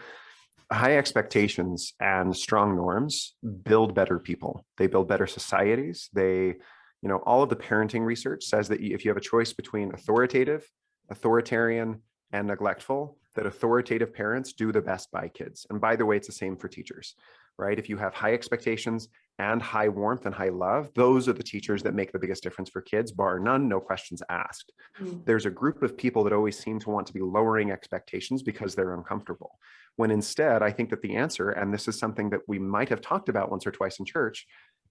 High 0.71 0.97
expectations 0.97 1.93
and 1.99 2.35
strong 2.35 2.75
norms 2.75 3.35
build 3.63 3.93
better 3.93 4.19
people. 4.19 4.65
They 4.77 4.87
build 4.87 5.07
better 5.07 5.27
societies. 5.27 6.09
They, 6.13 6.55
you 7.01 7.09
know, 7.09 7.17
all 7.17 7.43
of 7.43 7.49
the 7.49 7.55
parenting 7.55 8.05
research 8.05 8.43
says 8.43 8.67
that 8.69 8.81
if 8.81 9.05
you 9.05 9.09
have 9.09 9.17
a 9.17 9.21
choice 9.21 9.53
between 9.53 9.93
authoritative, 9.93 10.67
authoritarian, 11.09 12.01
and 12.31 12.47
neglectful, 12.47 13.17
that 13.35 13.45
authoritative 13.45 14.13
parents 14.13 14.53
do 14.53 14.71
the 14.71 14.81
best 14.81 15.11
by 15.11 15.29
kids. 15.29 15.65
And 15.69 15.79
by 15.79 15.95
the 15.95 16.05
way, 16.05 16.17
it's 16.17 16.27
the 16.27 16.33
same 16.33 16.57
for 16.57 16.67
teachers, 16.67 17.13
right? 17.57 17.77
If 17.77 17.87
you 17.87 17.97
have 17.97 18.13
high 18.13 18.33
expectations 18.33 19.09
and 19.39 19.61
high 19.61 19.87
warmth 19.87 20.25
and 20.25 20.33
high 20.33 20.49
love, 20.49 20.89
those 20.95 21.29
are 21.29 21.33
the 21.33 21.43
teachers 21.43 21.83
that 21.83 21.93
make 21.93 22.11
the 22.11 22.19
biggest 22.19 22.41
difference 22.41 22.69
for 22.69 22.81
kids, 22.81 23.11
bar 23.11 23.39
none, 23.39 23.69
no 23.69 23.79
questions 23.79 24.23
asked. 24.29 24.73
Mm. 24.99 25.23
There's 25.25 25.45
a 25.45 25.51
group 25.51 25.83
of 25.83 25.95
people 25.95 26.23
that 26.23 26.33
always 26.33 26.57
seem 26.57 26.79
to 26.79 26.89
want 26.89 27.05
to 27.07 27.13
be 27.13 27.21
lowering 27.21 27.71
expectations 27.71 28.41
because 28.41 28.73
they're 28.73 28.95
uncomfortable. 28.95 29.59
When 29.95 30.11
instead, 30.11 30.63
I 30.63 30.71
think 30.71 30.89
that 30.89 31.01
the 31.01 31.15
answer, 31.15 31.51
and 31.51 31.71
this 31.71 31.87
is 31.87 31.97
something 31.97 32.31
that 32.31 32.41
we 32.47 32.57
might 32.57 32.89
have 32.89 33.01
talked 33.01 33.29
about 33.29 33.51
once 33.51 33.67
or 33.67 33.71
twice 33.71 33.99
in 33.99 34.05
church, 34.05 34.47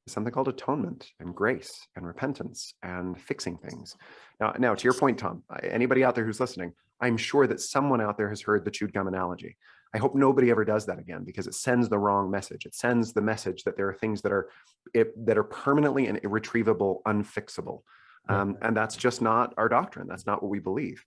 something 0.07 0.33
called 0.33 0.49
atonement 0.49 1.11
and 1.21 1.35
grace 1.35 1.87
and 1.97 2.07
repentance 2.07 2.75
and 2.83 3.21
fixing 3.21 3.57
things. 3.59 3.97
Now, 4.41 4.55
now 4.59 4.75
to 4.75 4.85
your 4.85 4.95
point, 4.95 5.19
Tom, 5.19 5.43
anybody 5.63 6.05
out 6.05 6.15
there 6.15 6.25
who's 6.25 6.41
listening, 6.41 6.73
I'm 7.01 7.17
sure 7.17 7.47
that 7.47 7.61
someone 7.61 8.01
out 8.01 8.17
there 8.17 8.29
has 8.29 8.41
heard 8.41 8.65
the 8.65 8.71
chewed 8.71 8.93
gum 8.93 9.09
analogy. 9.09 9.57
I 9.95 9.99
hope 9.99 10.15
nobody 10.15 10.51
ever 10.51 10.65
does 10.65 10.87
that 10.87 10.99
again 10.99 11.25
because 11.25 11.47
it 11.47 11.55
sends 11.55 11.89
the 11.89 11.99
wrong 11.99 12.31
message. 12.31 12.67
It 12.67 12.75
sends 12.75 13.13
the 13.13 13.23
message 13.23 13.65
that 13.65 13.77
there 13.77 13.89
are 13.89 13.95
things 13.95 14.23
that 14.23 14.33
are 14.33 14.51
it, 14.95 15.27
that 15.27 15.39
are 15.39 15.45
permanently 15.45 16.07
and 16.07 16.21
irretrievable, 16.23 17.03
unfixable. 17.07 17.83
Um, 18.29 18.57
and 18.63 18.77
that's 18.77 18.97
just 18.97 19.23
not 19.23 19.55
our 19.57 19.69
doctrine. 19.69 20.09
That's 20.09 20.27
not 20.27 20.43
what 20.43 20.51
we 20.51 20.59
believe. 20.59 21.05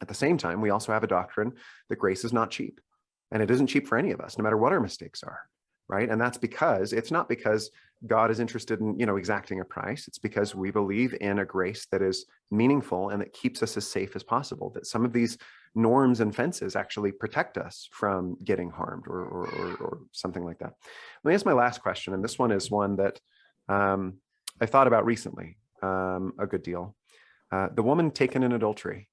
At 0.00 0.08
the 0.08 0.14
same 0.14 0.38
time, 0.38 0.60
we 0.60 0.70
also 0.70 0.92
have 0.92 1.04
a 1.04 1.08
doctrine 1.08 1.52
that 1.88 1.98
grace 1.98 2.24
is 2.24 2.32
not 2.32 2.50
cheap. 2.50 2.80
And 3.32 3.42
it 3.42 3.50
isn't 3.50 3.66
cheap 3.66 3.88
for 3.88 3.98
any 3.98 4.12
of 4.12 4.20
us, 4.20 4.38
no 4.38 4.44
matter 4.44 4.56
what 4.56 4.72
our 4.72 4.80
mistakes 4.80 5.22
are. 5.22 5.40
Right. 5.88 6.08
And 6.08 6.20
that's 6.20 6.38
because 6.38 6.92
it's 6.92 7.10
not 7.10 7.28
because 7.28 7.70
God 8.06 8.30
is 8.30 8.40
interested 8.40 8.80
in, 8.80 8.98
you 8.98 9.06
know, 9.06 9.16
exacting 9.16 9.60
a 9.60 9.64
price. 9.64 10.06
It's 10.06 10.18
because 10.18 10.54
we 10.54 10.70
believe 10.70 11.14
in 11.20 11.38
a 11.38 11.44
grace 11.44 11.86
that 11.90 12.02
is 12.02 12.26
meaningful 12.50 13.10
and 13.10 13.20
that 13.22 13.32
keeps 13.32 13.62
us 13.62 13.76
as 13.76 13.88
safe 13.88 14.14
as 14.16 14.22
possible. 14.22 14.70
That 14.70 14.86
some 14.86 15.04
of 15.04 15.12
these 15.12 15.38
norms 15.74 16.20
and 16.20 16.34
fences 16.34 16.76
actually 16.76 17.12
protect 17.12 17.56
us 17.56 17.88
from 17.92 18.36
getting 18.44 18.70
harmed 18.70 19.06
or, 19.06 19.20
or, 19.20 19.46
or, 19.46 19.74
or 19.76 19.98
something 20.12 20.44
like 20.44 20.58
that. 20.58 20.72
Let 21.24 21.28
me 21.30 21.34
ask 21.34 21.46
my 21.46 21.52
last 21.52 21.80
question. 21.82 22.12
And 22.12 22.22
this 22.22 22.38
one 22.38 22.52
is 22.52 22.70
one 22.70 22.96
that 22.96 23.20
um, 23.68 24.14
I 24.60 24.66
thought 24.66 24.86
about 24.86 25.04
recently 25.04 25.56
um, 25.82 26.32
a 26.38 26.46
good 26.46 26.62
deal. 26.62 26.94
Uh, 27.50 27.68
the 27.74 27.82
woman 27.82 28.10
taken 28.10 28.42
in 28.42 28.52
adultery. 28.52 29.08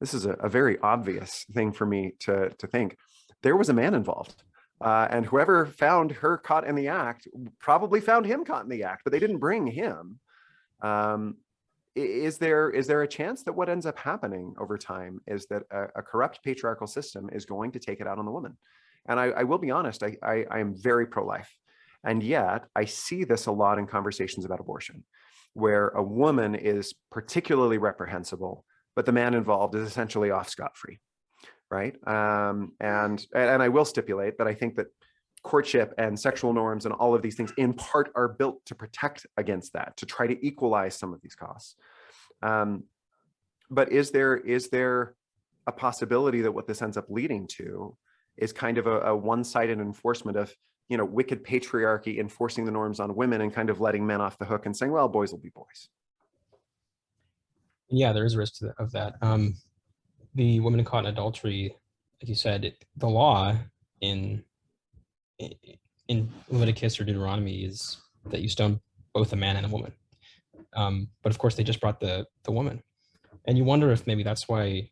This 0.00 0.12
is 0.12 0.26
a, 0.26 0.32
a 0.32 0.48
very 0.48 0.78
obvious 0.80 1.44
thing 1.52 1.72
for 1.72 1.86
me 1.86 2.12
to, 2.20 2.50
to 2.50 2.66
think. 2.66 2.96
There 3.42 3.56
was 3.56 3.68
a 3.68 3.74
man 3.74 3.94
involved. 3.94 4.42
Uh, 4.80 5.08
and 5.10 5.24
whoever 5.24 5.66
found 5.66 6.12
her 6.12 6.36
caught 6.36 6.66
in 6.66 6.74
the 6.74 6.88
act 6.88 7.26
probably 7.58 8.00
found 8.00 8.26
him 8.26 8.44
caught 8.44 8.64
in 8.64 8.68
the 8.68 8.82
act, 8.82 9.02
but 9.04 9.12
they 9.12 9.18
didn't 9.18 9.38
bring 9.38 9.66
him. 9.66 10.18
Um, 10.82 11.36
is 11.94 12.36
there 12.36 12.68
is 12.68 12.86
there 12.86 13.02
a 13.02 13.08
chance 13.08 13.42
that 13.44 13.54
what 13.54 13.70
ends 13.70 13.86
up 13.86 13.98
happening 13.98 14.54
over 14.58 14.76
time 14.76 15.18
is 15.26 15.46
that 15.46 15.62
a, 15.70 15.84
a 15.96 16.02
corrupt 16.02 16.44
patriarchal 16.44 16.86
system 16.86 17.30
is 17.32 17.46
going 17.46 17.72
to 17.72 17.78
take 17.78 18.00
it 18.00 18.06
out 18.06 18.18
on 18.18 18.26
the 18.26 18.30
woman? 18.30 18.58
And 19.08 19.18
I, 19.18 19.26
I 19.26 19.42
will 19.44 19.58
be 19.58 19.70
honest, 19.70 20.02
I, 20.02 20.16
I, 20.22 20.44
I 20.50 20.58
am 20.58 20.74
very 20.76 21.06
pro-life, 21.06 21.50
and 22.04 22.22
yet 22.22 22.64
I 22.74 22.84
see 22.84 23.24
this 23.24 23.46
a 23.46 23.52
lot 23.52 23.78
in 23.78 23.86
conversations 23.86 24.44
about 24.44 24.60
abortion, 24.60 25.04
where 25.54 25.88
a 25.88 26.02
woman 26.02 26.54
is 26.54 26.92
particularly 27.10 27.78
reprehensible, 27.78 28.64
but 28.94 29.06
the 29.06 29.12
man 29.12 29.32
involved 29.32 29.74
is 29.74 29.88
essentially 29.88 30.30
off 30.30 30.50
scot-free 30.50 30.98
right? 31.70 31.94
Um, 32.06 32.72
and 32.80 33.24
and 33.34 33.62
I 33.62 33.68
will 33.68 33.84
stipulate 33.84 34.38
that 34.38 34.46
I 34.46 34.54
think 34.54 34.76
that 34.76 34.86
courtship 35.42 35.94
and 35.96 36.18
sexual 36.18 36.52
norms 36.52 36.86
and 36.86 36.94
all 36.94 37.14
of 37.14 37.22
these 37.22 37.36
things, 37.36 37.52
in 37.56 37.72
part, 37.72 38.10
are 38.16 38.28
built 38.28 38.64
to 38.66 38.74
protect 38.74 39.26
against 39.36 39.72
that, 39.74 39.96
to 39.96 40.06
try 40.06 40.26
to 40.26 40.46
equalize 40.46 40.98
some 40.98 41.12
of 41.14 41.20
these 41.22 41.34
costs. 41.34 41.76
Um, 42.42 42.84
but 43.70 43.92
is 43.92 44.10
there 44.10 44.36
is 44.36 44.68
there 44.68 45.14
a 45.66 45.72
possibility 45.72 46.42
that 46.42 46.52
what 46.52 46.66
this 46.66 46.82
ends 46.82 46.96
up 46.96 47.06
leading 47.08 47.46
to 47.46 47.96
is 48.36 48.52
kind 48.52 48.78
of 48.78 48.86
a, 48.86 49.00
a 49.00 49.16
one-sided 49.16 49.80
enforcement 49.80 50.36
of 50.36 50.54
you 50.88 50.96
know 50.96 51.04
wicked 51.04 51.44
patriarchy 51.44 52.18
enforcing 52.18 52.64
the 52.64 52.70
norms 52.70 53.00
on 53.00 53.14
women 53.14 53.40
and 53.40 53.52
kind 53.52 53.70
of 53.70 53.80
letting 53.80 54.06
men 54.06 54.20
off 54.20 54.38
the 54.38 54.44
hook 54.44 54.66
and 54.66 54.76
saying, 54.76 54.92
well, 54.92 55.08
boys 55.08 55.32
will 55.32 55.40
be 55.40 55.50
boys. 55.50 55.88
Yeah, 57.88 58.12
there 58.12 58.24
is 58.24 58.34
a 58.34 58.38
risk 58.38 58.58
the, 58.58 58.74
of 58.78 58.92
that. 58.92 59.14
Um, 59.22 59.54
the 60.36 60.60
woman 60.60 60.84
caught 60.84 61.04
in 61.04 61.06
adultery, 61.06 61.74
like 62.20 62.28
you 62.28 62.34
said, 62.34 62.64
it, 62.64 62.84
the 62.96 63.08
law 63.08 63.56
in 64.00 64.44
in 66.08 66.28
Leviticus 66.48 67.00
or 67.00 67.04
Deuteronomy 67.04 67.64
is 67.64 67.98
that 68.26 68.40
you 68.40 68.48
stone 68.48 68.80
both 69.12 69.32
a 69.32 69.36
man 69.36 69.56
and 69.56 69.66
a 69.66 69.68
woman. 69.68 69.92
Um, 70.74 71.08
but 71.22 71.32
of 71.32 71.38
course, 71.38 71.54
they 71.56 71.64
just 71.64 71.80
brought 71.80 72.00
the 72.00 72.26
the 72.44 72.52
woman, 72.52 72.82
and 73.46 73.56
you 73.56 73.64
wonder 73.64 73.90
if 73.90 74.06
maybe 74.06 74.22
that's 74.22 74.46
why 74.46 74.90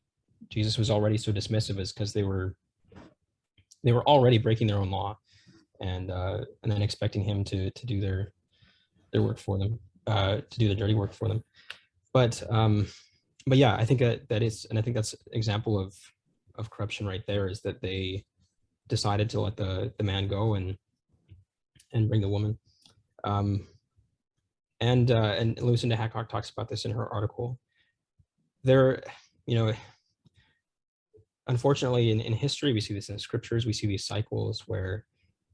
Jesus 0.49 0.78
was 0.78 0.90
already 0.90 1.18
so 1.18 1.30
dismissive, 1.30 1.78
is 1.78 1.92
because 1.92 2.12
they 2.12 2.22
were 2.22 2.57
they 3.82 3.92
were 3.92 4.05
already 4.05 4.38
breaking 4.38 4.66
their 4.66 4.78
own 4.78 4.90
law, 4.90 5.18
and 5.80 6.11
uh, 6.11 6.45
and 6.62 6.72
then 6.72 6.80
expecting 6.80 7.22
him 7.22 7.45
to 7.45 7.70
to 7.70 7.86
do 7.86 8.01
their 8.01 8.32
their 9.12 9.22
work 9.22 9.38
for 9.38 9.59
them, 9.59 9.78
uh, 10.07 10.36
to 10.49 10.59
do 10.59 10.68
the 10.68 10.74
dirty 10.74 10.95
work 10.95 11.12
for 11.12 11.28
them. 11.28 11.45
But 12.14 12.42
um, 12.51 12.86
but 13.47 13.59
yeah, 13.59 13.74
I 13.74 13.84
think 13.84 14.01
that 14.01 14.28
that 14.28 14.42
is, 14.42 14.66
and 14.70 14.78
I 14.78 14.82
think 14.82 14.97
that's 14.97 15.14
example 15.32 15.78
of 15.78 15.95
of 16.57 16.70
corruption 16.70 17.07
right 17.07 17.26
there 17.26 17.49
is 17.49 17.62
that 17.62 17.82
they 17.82 18.24
decided 18.88 19.28
to 19.30 19.40
let 19.40 19.57
the 19.57 19.92
the 19.99 20.05
man 20.05 20.28
go 20.28 20.55
and 20.55 20.76
and 21.92 22.09
bring 22.09 22.20
the 22.20 22.28
woman. 22.28 22.59
Um, 23.22 23.66
and 24.80 25.11
uh, 25.11 25.34
and 25.38 25.61
Lucinda 25.61 25.97
Hancock 25.97 26.28
talks 26.28 26.51
about 26.51 26.68
this 26.68 26.84
in 26.84 26.90
her 26.90 27.09
article. 27.12 27.59
There, 28.64 29.03
you 29.47 29.57
know, 29.57 29.72
unfortunately, 31.47 32.11
in, 32.11 32.20
in 32.20 32.32
history, 32.32 32.72
we 32.72 32.80
see 32.80 32.95
this 32.95 33.09
in 33.09 33.18
scriptures. 33.18 33.66
We 33.66 33.72
see 33.72 33.86
these 33.86 34.07
cycles 34.07 34.64
where 34.66 35.05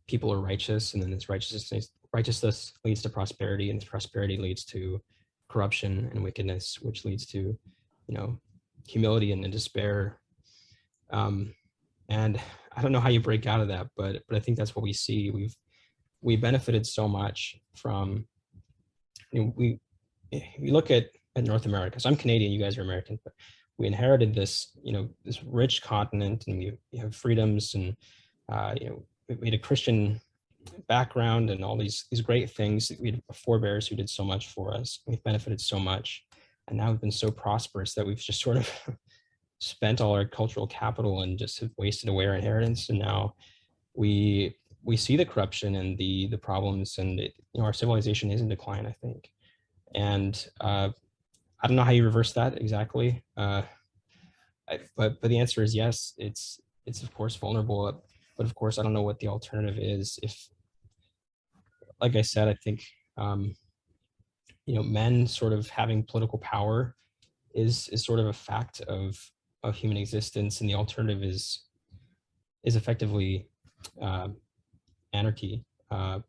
people 0.09 0.33
are 0.33 0.41
righteous, 0.41 0.95
and 0.95 1.03
then 1.03 1.11
this 1.11 1.29
righteousness 1.29 1.91
righteousness 2.13 2.73
leads 2.85 3.03
to 3.03 3.09
prosperity, 3.09 3.71
and 3.71 3.85
prosperity 3.87 4.37
leads 4.37 4.65
to 4.67 5.01
corruption 5.49 6.11
and 6.13 6.23
wickedness, 6.23 6.79
which 6.81 7.05
leads 7.05 7.27
to, 7.27 7.59
you 8.11 8.17
know, 8.17 8.41
humility 8.89 9.31
and, 9.31 9.45
and 9.45 9.53
despair. 9.53 10.19
Um, 11.11 11.55
and 12.09 12.41
I 12.77 12.83
don't 12.83 12.91
know 12.91 12.99
how 12.99 13.09
you 13.09 13.21
break 13.21 13.47
out 13.47 13.61
of 13.61 13.69
that, 13.69 13.87
but 13.97 14.23
but 14.29 14.37
I 14.37 14.41
think 14.41 14.59
that's 14.59 14.75
what 14.75 14.83
we 14.83 14.93
see. 14.93 15.31
We've 15.31 15.55
we 16.21 16.37
benefited 16.37 16.87
so 16.87 17.09
much 17.09 17.57
from. 17.77 18.27
You 19.33 19.45
know, 19.45 19.53
we 19.57 19.79
we 20.61 20.71
look 20.73 20.91
at 20.91 21.07
at 21.37 21.45
North 21.45 21.67
America. 21.67 22.01
So 22.01 22.09
I'm 22.09 22.17
Canadian. 22.17 22.51
You 22.51 22.61
guys 22.61 22.77
are 22.79 22.83
American, 22.83 23.21
but 23.23 23.33
we 23.79 23.87
inherited 23.87 24.35
this 24.35 24.73
you 24.83 24.93
know 24.93 25.09
this 25.25 25.45
rich 25.45 25.81
continent, 25.81 26.45
and 26.49 26.59
we, 26.59 26.73
we 26.93 26.99
have 26.99 27.15
freedoms, 27.15 27.75
and 27.75 27.97
uh, 28.53 28.75
you 28.81 28.89
know 28.89 29.07
we 29.29 29.37
we 29.37 29.47
had 29.47 29.55
a 29.55 29.59
Christian 29.59 30.21
background 30.89 31.49
and 31.49 31.65
all 31.65 31.79
these 31.79 32.07
these 32.11 32.23
great 32.23 32.51
things. 32.51 32.91
We 33.01 33.13
had 33.13 33.23
forebears 33.33 33.87
who 33.87 33.95
did 33.95 34.11
so 34.11 34.25
much 34.25 34.49
for 34.49 34.75
us. 34.75 35.01
We've 35.07 35.23
benefited 35.23 35.61
so 35.61 35.79
much, 35.79 36.25
and 36.71 36.79
now 36.79 36.91
we've 36.91 37.01
been 37.01 37.11
so 37.11 37.31
prosperous 37.31 37.95
that 37.95 38.07
we've 38.07 38.19
just 38.19 38.41
sort 38.41 38.57
of 38.57 38.71
spent 39.59 40.01
all 40.01 40.15
our 40.15 40.25
cultural 40.25 40.67
capital 40.67 41.23
and 41.23 41.39
just 41.39 41.61
have 41.61 41.71
wasted 41.77 42.09
away 42.09 42.27
our 42.27 42.35
inheritance. 42.35 42.89
And 42.89 42.99
now 42.99 43.35
we 43.95 44.57
we 44.83 44.97
see 44.97 45.17
the 45.17 45.27
corruption 45.27 45.77
and 45.77 45.99
the 45.99 46.29
the 46.29 46.39
problems, 46.39 46.99
and 46.99 47.21
it, 47.21 47.35
you 47.53 47.61
know 47.61 47.67
our 47.67 47.73
civilization 47.73 48.31
is 48.31 48.41
in 48.41 48.49
decline. 48.49 48.87
I 48.87 48.97
think, 49.03 49.31
and 49.95 50.49
uh, 50.61 50.89
I 51.63 51.67
don't 51.67 51.77
know 51.77 51.85
how 51.85 51.91
you 51.91 52.05
reverse 52.05 52.33
that 52.33 52.61
exactly. 52.61 53.23
Uh, 53.37 53.63
I, 54.69 54.81
but 54.97 55.21
but 55.21 55.29
the 55.29 55.39
answer 55.39 55.63
is 55.63 55.75
yes. 55.75 56.15
It's 56.17 56.61
it's 56.87 57.03
of 57.03 57.13
course 57.15 57.37
vulnerable 57.37 58.03
but 58.37 58.47
of 58.47 58.55
course 58.55 58.79
i 58.79 58.83
don't 58.83 58.93
know 58.93 59.03
what 59.03 59.19
the 59.21 59.29
alternative 59.29 59.79
is 59.79 60.19
if 60.23 60.49
like 62.01 62.17
i 62.17 62.23
said 62.23 62.49
i 62.49 62.57
think 62.65 62.83
um 63.17 63.55
you 64.71 64.77
know 64.77 64.85
men 64.85 65.27
sort 65.27 65.53
of 65.53 65.69
having 65.69 66.05
political 66.05 66.39
power 66.39 66.95
is 67.55 67.89
is 67.89 68.05
sort 68.05 68.21
of 68.21 68.27
a 68.27 68.33
fact 68.33 68.81
of 68.83 69.19
of 69.65 69.75
human 69.75 69.97
existence 69.97 70.61
and 70.61 70.71
the 70.71 70.75
alternative 70.75 71.25
is 71.25 71.65
is 72.63 72.77
effectively 72.77 73.49
uh, 74.01 74.29
anarchy. 75.13 75.65
Uh 75.91 76.21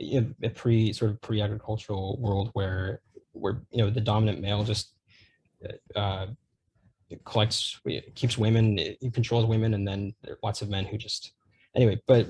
a 0.00 0.48
pre 0.54 0.94
sort 0.94 1.10
of 1.10 1.20
pre-agricultural 1.20 2.18
world 2.18 2.48
where 2.54 3.02
where 3.32 3.60
you 3.70 3.84
know 3.84 3.90
the 3.90 4.00
dominant 4.00 4.40
male 4.40 4.64
just 4.64 4.94
uh 5.94 6.28
collects, 7.24 7.78
keeps 8.14 8.38
women, 8.38 8.78
controls 9.12 9.44
women, 9.44 9.74
and 9.74 9.86
then 9.86 10.14
there 10.22 10.34
are 10.34 10.38
lots 10.42 10.62
of 10.62 10.68
men 10.70 10.84
who 10.84 10.96
just, 10.96 11.32
anyway, 11.74 12.00
but 12.06 12.28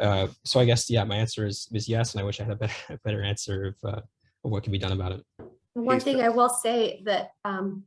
uh, 0.00 0.28
so 0.44 0.60
I 0.60 0.64
guess, 0.64 0.88
yeah, 0.90 1.04
my 1.04 1.16
answer 1.16 1.46
is, 1.46 1.68
is 1.72 1.88
yes, 1.88 2.12
and 2.14 2.20
I 2.20 2.24
wish 2.24 2.40
I 2.40 2.44
had 2.44 2.52
a 2.52 2.56
better, 2.56 2.74
a 2.94 2.98
better 2.98 3.22
answer 3.22 3.66
of, 3.66 3.76
uh, 3.94 4.00
of 4.44 4.50
what 4.50 4.62
can 4.62 4.72
be 4.72 4.78
done 4.78 4.92
about 4.92 5.12
it. 5.12 5.24
One 5.74 5.96
He's 5.96 6.04
thing 6.04 6.20
I 6.20 6.28
will 6.30 6.48
say 6.48 7.02
that 7.04 7.30
um, 7.44 7.84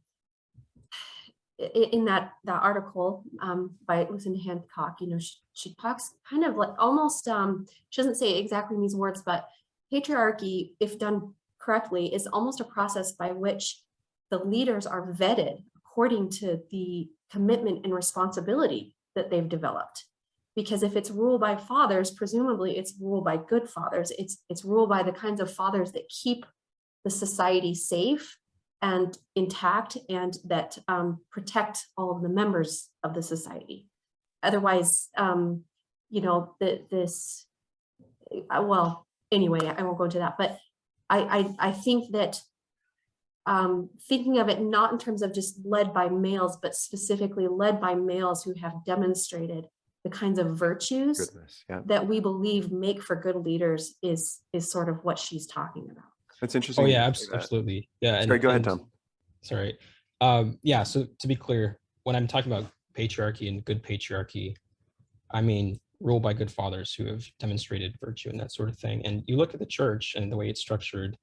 i- 1.59 1.71
i- 1.75 1.89
in 1.91 2.05
that 2.05 2.33
that 2.45 2.61
article 2.61 3.23
um, 3.41 3.71
by 3.87 4.01
it 4.01 4.11
was 4.11 4.25
Hancock, 4.25 5.01
you 5.01 5.07
know, 5.07 5.19
she, 5.19 5.33
she 5.53 5.75
talks 5.75 6.11
kind 6.29 6.43
of 6.45 6.55
like 6.55 6.73
almost 6.77 7.27
um, 7.27 7.65
she 7.89 8.01
doesn't 8.01 8.15
say 8.15 8.37
exactly 8.37 8.77
these 8.79 8.95
words, 8.95 9.21
but 9.25 9.47
patriarchy, 9.91 10.71
if 10.79 10.97
done 10.97 11.33
correctly, 11.59 12.13
is 12.13 12.27
almost 12.27 12.59
a 12.61 12.63
process 12.65 13.11
by 13.11 13.31
which 13.31 13.81
the 14.31 14.39
leaders 14.39 14.85
are 14.87 15.11
vetted 15.11 15.63
according 15.75 16.29
to 16.29 16.59
the 16.71 17.09
commitment 17.31 17.83
and 17.83 17.93
responsibility 17.93 18.95
that 19.15 19.29
they've 19.29 19.49
developed. 19.49 20.05
Because 20.55 20.83
if 20.83 20.95
it's 20.95 21.09
ruled 21.09 21.41
by 21.41 21.55
fathers, 21.55 22.11
presumably 22.11 22.77
it's 22.77 22.93
ruled 22.99 23.25
by 23.25 23.37
good 23.37 23.67
fathers. 23.67 24.11
It's 24.19 24.43
it's 24.49 24.63
ruled 24.63 24.89
by 24.89 25.01
the 25.01 25.11
kinds 25.11 25.41
of 25.41 25.51
fathers 25.51 25.91
that 25.93 26.09
keep 26.09 26.45
the 27.03 27.09
society 27.09 27.73
safe 27.73 28.37
and 28.83 29.17
intact 29.35 29.97
and 30.09 30.37
that 30.43 30.77
um, 30.87 31.21
protect 31.31 31.87
all 31.97 32.11
of 32.11 32.21
the 32.21 32.29
members 32.29 32.89
of 33.03 33.13
the 33.13 33.23
society. 33.23 33.87
Otherwise, 34.43 35.09
um, 35.17 35.63
you 36.09 36.19
know, 36.19 36.55
the, 36.59 36.81
this, 36.91 37.45
uh, 38.51 38.61
well, 38.61 39.07
anyway, 39.31 39.61
I 39.65 39.81
won't 39.83 39.97
go 39.97 40.03
into 40.03 40.19
that, 40.19 40.35
but 40.37 40.59
I, 41.09 41.19
I, 41.19 41.69
I 41.69 41.71
think 41.71 42.11
that 42.11 42.41
um, 43.45 43.89
thinking 44.07 44.37
of 44.37 44.49
it 44.49 44.61
not 44.61 44.91
in 44.91 44.97
terms 44.97 45.21
of 45.21 45.33
just 45.33 45.65
led 45.65 45.93
by 45.93 46.09
males, 46.09 46.57
but 46.61 46.75
specifically 46.75 47.47
led 47.47 47.79
by 47.79 47.95
males 47.95 48.43
who 48.43 48.53
have 48.61 48.85
demonstrated 48.85 49.67
the 50.03 50.09
kinds 50.09 50.37
of 50.39 50.57
virtues 50.57 51.17
Goodness, 51.19 51.63
yeah. 51.69 51.81
that 51.85 52.07
we 52.07 52.19
believe 52.19 52.71
make 52.71 53.01
for 53.01 53.15
good 53.15 53.37
leaders 53.37 53.95
is, 54.03 54.39
is 54.51 54.69
sort 54.69 54.89
of 54.89 55.03
what 55.03 55.17
she's 55.17 55.47
talking 55.47 55.87
about. 55.89 56.05
That's 56.41 56.55
interesting. 56.55 56.85
Oh, 56.85 56.87
yeah, 56.87 57.05
abs- 57.05 57.29
absolutely. 57.33 57.89
Yeah. 58.01 58.15
and- 58.15 58.27
Sorry, 58.27 58.39
go 58.39 58.49
ahead, 58.49 58.67
and- 58.67 58.79
Tom. 58.79 58.91
Sorry. 59.41 59.77
Um, 60.21 60.57
yeah, 60.61 60.83
so 60.83 61.05
to 61.19 61.27
be 61.27 61.35
clear, 61.35 61.79
when 62.03 62.15
I'm 62.15 62.27
talking 62.27 62.51
about 62.51 62.69
patriarchy 62.97 63.47
and 63.49 63.63
good 63.65 63.83
patriarchy, 63.83 64.55
I 65.31 65.41
mean 65.41 65.79
ruled 65.99 66.21
by 66.23 66.33
good 66.33 66.51
fathers 66.51 66.93
who 66.93 67.05
have 67.05 67.23
demonstrated 67.39 67.95
virtue 68.03 68.29
and 68.29 68.39
that 68.39 68.51
sort 68.51 68.69
of 68.69 68.77
thing. 68.77 69.05
And 69.05 69.23
you 69.25 69.37
look 69.37 69.53
at 69.53 69.59
the 69.59 69.65
church 69.65 70.15
and 70.15 70.31
the 70.31 70.35
way 70.37 70.49
it's 70.49 70.61
structured, 70.61 71.17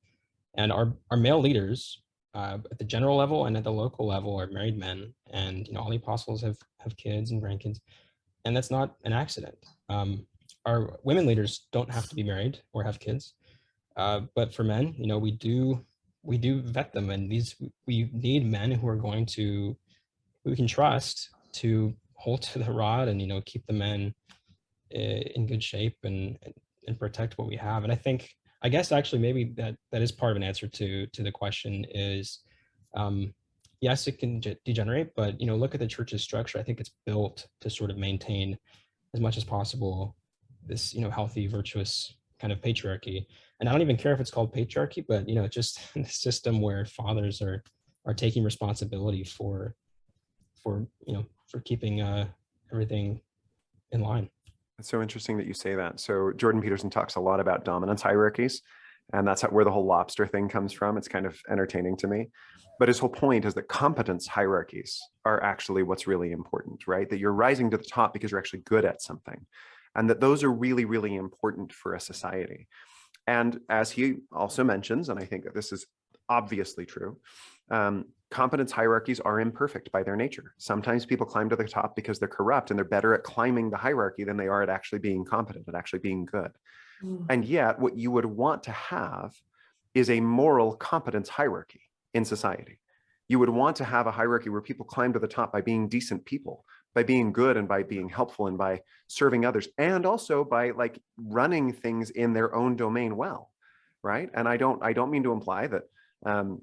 and 0.54 0.72
our 0.72 0.94
our 1.10 1.16
male 1.16 1.40
leaders 1.40 2.02
uh, 2.34 2.58
at 2.70 2.78
the 2.78 2.84
general 2.84 3.16
level 3.16 3.46
and 3.46 3.56
at 3.56 3.64
the 3.64 3.72
local 3.72 4.06
level 4.06 4.38
are 4.40 4.46
married 4.48 4.76
men, 4.78 5.14
and 5.32 5.66
you 5.66 5.74
know 5.74 5.80
all 5.80 5.90
the 5.90 5.96
apostles 5.96 6.42
have 6.42 6.56
have 6.78 6.96
kids 6.96 7.30
and 7.30 7.42
grandkids, 7.42 7.78
and 8.45 8.57
that's 8.57 8.70
not 8.70 8.97
an 9.05 9.12
accident. 9.12 9.57
Um, 9.88 10.26
our 10.66 10.99
women 11.03 11.26
leaders 11.26 11.66
don't 11.72 11.91
have 11.91 12.09
to 12.09 12.14
be 12.14 12.22
married 12.22 12.61
or 12.72 12.82
have 12.82 12.99
kids, 12.99 13.34
uh, 13.97 14.22
but 14.34 14.55
for 14.55 14.64
men, 14.64 14.95
you 14.97 15.07
know, 15.07 15.18
we 15.18 15.32
do 15.32 15.84
we 16.22 16.36
do 16.36 16.61
vet 16.61 16.93
them, 16.93 17.11
and 17.11 17.30
these 17.30 17.57
we 17.86 18.11
need 18.12 18.45
men 18.45 18.70
who 18.70 18.86
are 18.88 18.97
going 18.97 19.24
to 19.26 19.76
we 20.45 20.57
can 20.57 20.66
trust 20.66 21.30
to 21.53 21.95
hold 22.14 22.43
to 22.53 22.59
the 22.59 22.72
rod 22.72 23.09
and 23.09 23.20
you 23.20 23.26
know 23.26 23.41
keep 23.47 23.66
the 23.66 23.72
men 23.72 24.14
uh, 24.95 24.99
in 24.99 25.47
good 25.47 25.62
shape 25.62 25.97
and 26.05 26.38
and- 26.43 26.55
and 26.88 26.99
protect 26.99 27.36
what 27.36 27.47
we 27.47 27.57
have. 27.57 27.84
And 27.84 27.93
I 27.93 27.95
think 27.95 28.30
I 28.62 28.68
guess 28.70 28.91
actually 28.91 29.20
maybe 29.20 29.53
that 29.57 29.76
that 29.93 30.01
is 30.01 30.11
part 30.11 30.32
of 30.32 30.36
an 30.36 30.43
answer 30.43 30.66
to 30.66 31.07
to 31.07 31.22
the 31.22 31.30
question 31.30 31.84
is 31.91 32.41
um, 32.97 33.34
yes 33.80 34.06
it 34.06 34.18
can 34.18 34.40
ge- 34.40 34.56
degenerate 34.64 35.10
but 35.16 35.40
you 35.40 35.46
know 35.46 35.56
look 35.56 35.74
at 35.74 35.80
the 35.80 35.86
church's 35.86 36.22
structure. 36.22 36.58
I 36.58 36.62
think 36.62 36.80
it's 36.80 36.94
built 37.06 37.46
to 37.60 37.70
sort 37.70 37.90
of 37.90 37.96
maintain 37.96 38.56
as 39.14 39.20
much 39.20 39.36
as 39.36 39.44
possible 39.44 40.16
this 40.66 40.94
you 40.94 41.00
know 41.00 41.10
healthy 41.10 41.46
virtuous 41.46 42.14
kind 42.40 42.52
of 42.52 42.60
patriarchy. 42.60 43.26
And 43.58 43.68
i 43.68 43.72
don't 43.72 43.82
even 43.82 43.96
care 43.96 44.12
if 44.12 44.20
it's 44.20 44.30
called 44.30 44.54
patriarchy 44.54 45.04
but 45.06 45.28
you 45.28 45.34
know 45.34 45.46
just 45.48 45.80
the 45.94 46.04
system 46.04 46.60
where 46.60 46.84
fathers 46.84 47.42
are 47.42 47.62
are 48.06 48.14
taking 48.14 48.42
responsibility 48.42 49.24
for 49.24 49.74
for 50.62 50.86
you 51.06 51.14
know 51.14 51.26
for 51.48 51.60
keeping 51.60 52.00
uh 52.00 52.26
everything 52.72 53.20
in 53.92 54.00
line. 54.00 54.28
It's 54.78 54.88
so 54.88 55.02
interesting 55.02 55.36
that 55.38 55.46
you 55.46 55.54
say 55.54 55.74
that. 55.74 56.00
So 56.00 56.32
Jordan 56.36 56.62
Peterson 56.62 56.88
talks 56.88 57.16
a 57.16 57.20
lot 57.20 57.40
about 57.40 57.64
dominance 57.64 58.00
hierarchies, 58.00 58.62
and 59.12 59.26
that's 59.26 59.42
how, 59.42 59.48
where 59.48 59.64
the 59.64 59.70
whole 59.70 59.86
lobster 59.86 60.26
thing 60.26 60.48
comes 60.48 60.72
from. 60.72 60.96
It's 60.96 61.08
kind 61.08 61.26
of 61.26 61.38
entertaining 61.48 61.96
to 61.98 62.08
me. 62.08 62.28
But 62.78 62.88
his 62.88 62.98
whole 62.98 63.11
point 63.11 63.44
is 63.44 63.54
that 63.54 63.68
competence 63.68 64.26
hierarchies 64.26 65.00
are 65.24 65.42
actually 65.42 65.82
what's 65.82 66.06
really 66.06 66.32
important, 66.32 66.86
right? 66.86 67.08
That 67.11 67.18
you're 67.18 67.32
rising 67.32 67.70
to 67.70 67.76
the 67.76 67.84
top 67.84 68.12
because 68.12 68.30
you're 68.30 68.40
actually 68.40 68.61
good 68.61 68.84
at 68.84 69.02
something. 69.02 69.46
And 69.94 70.08
that 70.08 70.20
those 70.20 70.44
are 70.44 70.52
really, 70.52 70.84
really 70.84 71.16
important 71.16 71.72
for 71.72 71.94
a 71.94 72.00
society. 72.00 72.68
And 73.26 73.61
as 73.68 73.90
he 73.90 74.16
also 74.32 74.64
mentions, 74.64 75.08
and 75.08 75.18
I 75.20 75.24
think 75.24 75.44
that 75.44 75.54
this 75.54 75.72
is 75.72 75.86
obviously 76.28 76.86
true, 76.86 77.18
um, 77.70 78.06
competence 78.30 78.72
hierarchies 78.72 79.20
are 79.20 79.40
imperfect 79.40 79.90
by 79.92 80.02
their 80.02 80.16
nature. 80.16 80.54
Sometimes 80.58 81.04
people 81.04 81.26
climb 81.26 81.48
to 81.50 81.56
the 81.56 81.64
top 81.64 81.96
because 81.96 82.18
they're 82.18 82.28
corrupt 82.28 82.70
and 82.70 82.78
they're 82.78 82.84
better 82.84 83.12
at 83.12 83.24
climbing 83.24 83.70
the 83.70 83.76
hierarchy 83.76 84.24
than 84.24 84.36
they 84.36 84.48
are 84.48 84.62
at 84.62 84.68
actually 84.68 85.00
being 85.00 85.24
competent, 85.24 85.68
at 85.68 85.74
actually 85.74 85.98
being 85.98 86.24
good. 86.24 86.50
And 87.28 87.44
yet, 87.44 87.78
what 87.78 87.96
you 87.96 88.11
would 88.11 88.26
want 88.26 88.62
to 88.64 88.72
have 88.72 89.34
is 89.94 90.11
a 90.11 90.20
moral 90.20 90.76
competence 90.76 91.28
hierarchy 91.28 91.82
in 92.14 92.24
society. 92.24 92.78
You 93.28 93.38
would 93.38 93.48
want 93.48 93.76
to 93.76 93.84
have 93.84 94.07
a 94.07 94.11
hierarchy 94.11 94.51
where 94.51 94.61
people 94.61 94.84
climb 94.84 95.12
to 95.12 95.18
the 95.18 95.28
top 95.28 95.53
by 95.53 95.61
being 95.61 95.88
decent 95.88 96.24
people, 96.24 96.64
by 96.94 97.03
being 97.03 97.32
good 97.32 97.57
and 97.57 97.68
by 97.68 97.82
being 97.84 98.09
helpful 98.09 98.48
and 98.48 98.59
by 98.59 98.82
serving 99.07 99.44
others, 99.44 99.68
and 99.78 100.05
also 100.05 100.44
by 100.44 100.70
like 100.70 101.01
running 101.16 101.72
things 101.72 102.11
in 102.11 102.32
their 102.32 102.55
own 102.55 102.76
domain 102.76 103.16
well, 103.16 103.51
right? 104.03 104.30
And 104.34 104.48
I 104.48 104.57
don't, 104.57 104.82
I 104.82 104.92
don't 104.92 105.11
mean 105.11 105.22
to 105.22 105.32
imply 105.32 105.68
that 105.68 105.82
um, 106.26 106.61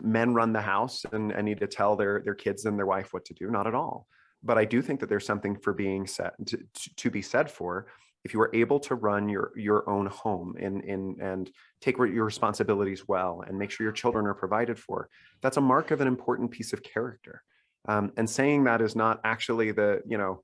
men 0.00 0.34
run 0.34 0.52
the 0.52 0.60
house 0.60 1.04
and, 1.12 1.32
and 1.32 1.46
need 1.46 1.60
to 1.60 1.66
tell 1.66 1.96
their 1.96 2.20
their 2.20 2.34
kids 2.34 2.64
and 2.64 2.78
their 2.78 2.86
wife 2.86 3.12
what 3.12 3.24
to 3.26 3.34
do. 3.34 3.50
Not 3.50 3.66
at 3.66 3.74
all. 3.74 4.06
But 4.42 4.58
I 4.58 4.66
do 4.66 4.82
think 4.82 5.00
that 5.00 5.08
there's 5.08 5.26
something 5.26 5.56
for 5.56 5.72
being 5.72 6.06
said 6.06 6.32
to, 6.46 6.58
to 6.96 7.10
be 7.10 7.22
said 7.22 7.50
for 7.50 7.86
if 8.24 8.32
you 8.32 8.40
are 8.40 8.50
able 8.54 8.80
to 8.80 8.94
run 8.94 9.28
your 9.28 9.52
your 9.54 9.88
own 9.88 10.06
home 10.06 10.56
in 10.58 10.80
in 10.80 11.16
and 11.20 11.50
take 11.80 11.98
your 11.98 12.24
responsibilities 12.24 13.06
well 13.06 13.44
and 13.46 13.58
make 13.58 13.70
sure 13.70 13.84
your 13.84 13.92
children 13.92 14.26
are 14.26 14.34
provided 14.34 14.78
for. 14.78 15.08
That's 15.42 15.58
a 15.58 15.60
mark 15.60 15.90
of 15.90 16.00
an 16.00 16.08
important 16.08 16.50
piece 16.50 16.72
of 16.72 16.82
character. 16.82 17.42
Um, 17.86 18.12
and 18.16 18.28
saying 18.28 18.64
that 18.64 18.80
is 18.80 18.96
not 18.96 19.20
actually 19.24 19.72
the 19.72 20.00
you 20.06 20.16
know 20.16 20.42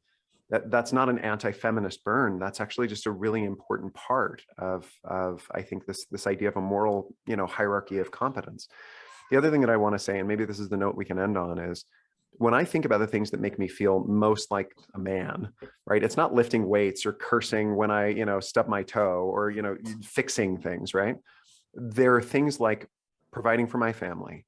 that 0.50 0.70
that's 0.70 0.92
not 0.92 1.08
an 1.08 1.18
anti-feminist 1.20 2.04
burn. 2.04 2.38
That's 2.38 2.60
actually 2.60 2.88
just 2.88 3.06
a 3.06 3.10
really 3.10 3.44
important 3.44 3.94
part 3.94 4.42
of 4.58 4.90
of 5.04 5.46
I 5.52 5.62
think 5.62 5.86
this 5.86 6.04
this 6.10 6.26
idea 6.26 6.48
of 6.48 6.56
a 6.56 6.60
moral 6.60 7.14
you 7.26 7.36
know 7.36 7.46
hierarchy 7.46 7.98
of 7.98 8.10
competence. 8.10 8.68
The 9.30 9.38
other 9.38 9.50
thing 9.50 9.60
that 9.60 9.70
I 9.70 9.76
want 9.76 9.94
to 9.94 9.98
say, 9.98 10.18
and 10.18 10.26
maybe 10.26 10.44
this 10.44 10.58
is 10.58 10.68
the 10.68 10.76
note 10.76 10.96
we 10.96 11.04
can 11.04 11.18
end 11.18 11.38
on, 11.38 11.58
is 11.58 11.84
when 12.40 12.54
I 12.54 12.64
think 12.64 12.86
about 12.86 13.00
the 13.00 13.06
things 13.06 13.30
that 13.32 13.40
make 13.40 13.58
me 13.58 13.68
feel 13.68 14.02
most 14.04 14.50
like 14.50 14.74
a 14.94 14.98
man, 14.98 15.50
right? 15.84 16.02
It's 16.02 16.16
not 16.16 16.32
lifting 16.32 16.66
weights 16.66 17.04
or 17.04 17.12
cursing 17.12 17.76
when 17.76 17.90
I, 17.90 18.06
you 18.06 18.24
know, 18.24 18.40
stub 18.40 18.66
my 18.66 18.82
toe 18.82 19.30
or, 19.30 19.50
you 19.50 19.60
know, 19.60 19.76
fixing 20.02 20.56
things, 20.56 20.94
right? 20.94 21.16
There 21.74 22.14
are 22.14 22.22
things 22.22 22.58
like 22.58 22.88
providing 23.30 23.66
for 23.66 23.76
my 23.76 23.92
family, 23.92 24.46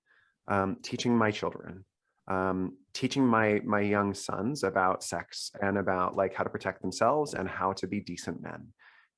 um, 0.48 0.78
teaching 0.82 1.14
my 1.14 1.30
children, 1.30 1.84
um, 2.28 2.78
teaching 2.94 3.26
my 3.26 3.60
my 3.62 3.80
young 3.80 4.14
sons 4.14 4.64
about 4.64 5.04
sex 5.04 5.50
and 5.60 5.76
about 5.76 6.16
like 6.16 6.32
how 6.32 6.44
to 6.44 6.50
protect 6.50 6.80
themselves 6.80 7.34
and 7.34 7.46
how 7.46 7.74
to 7.74 7.86
be 7.86 8.00
decent 8.00 8.40
men. 8.40 8.68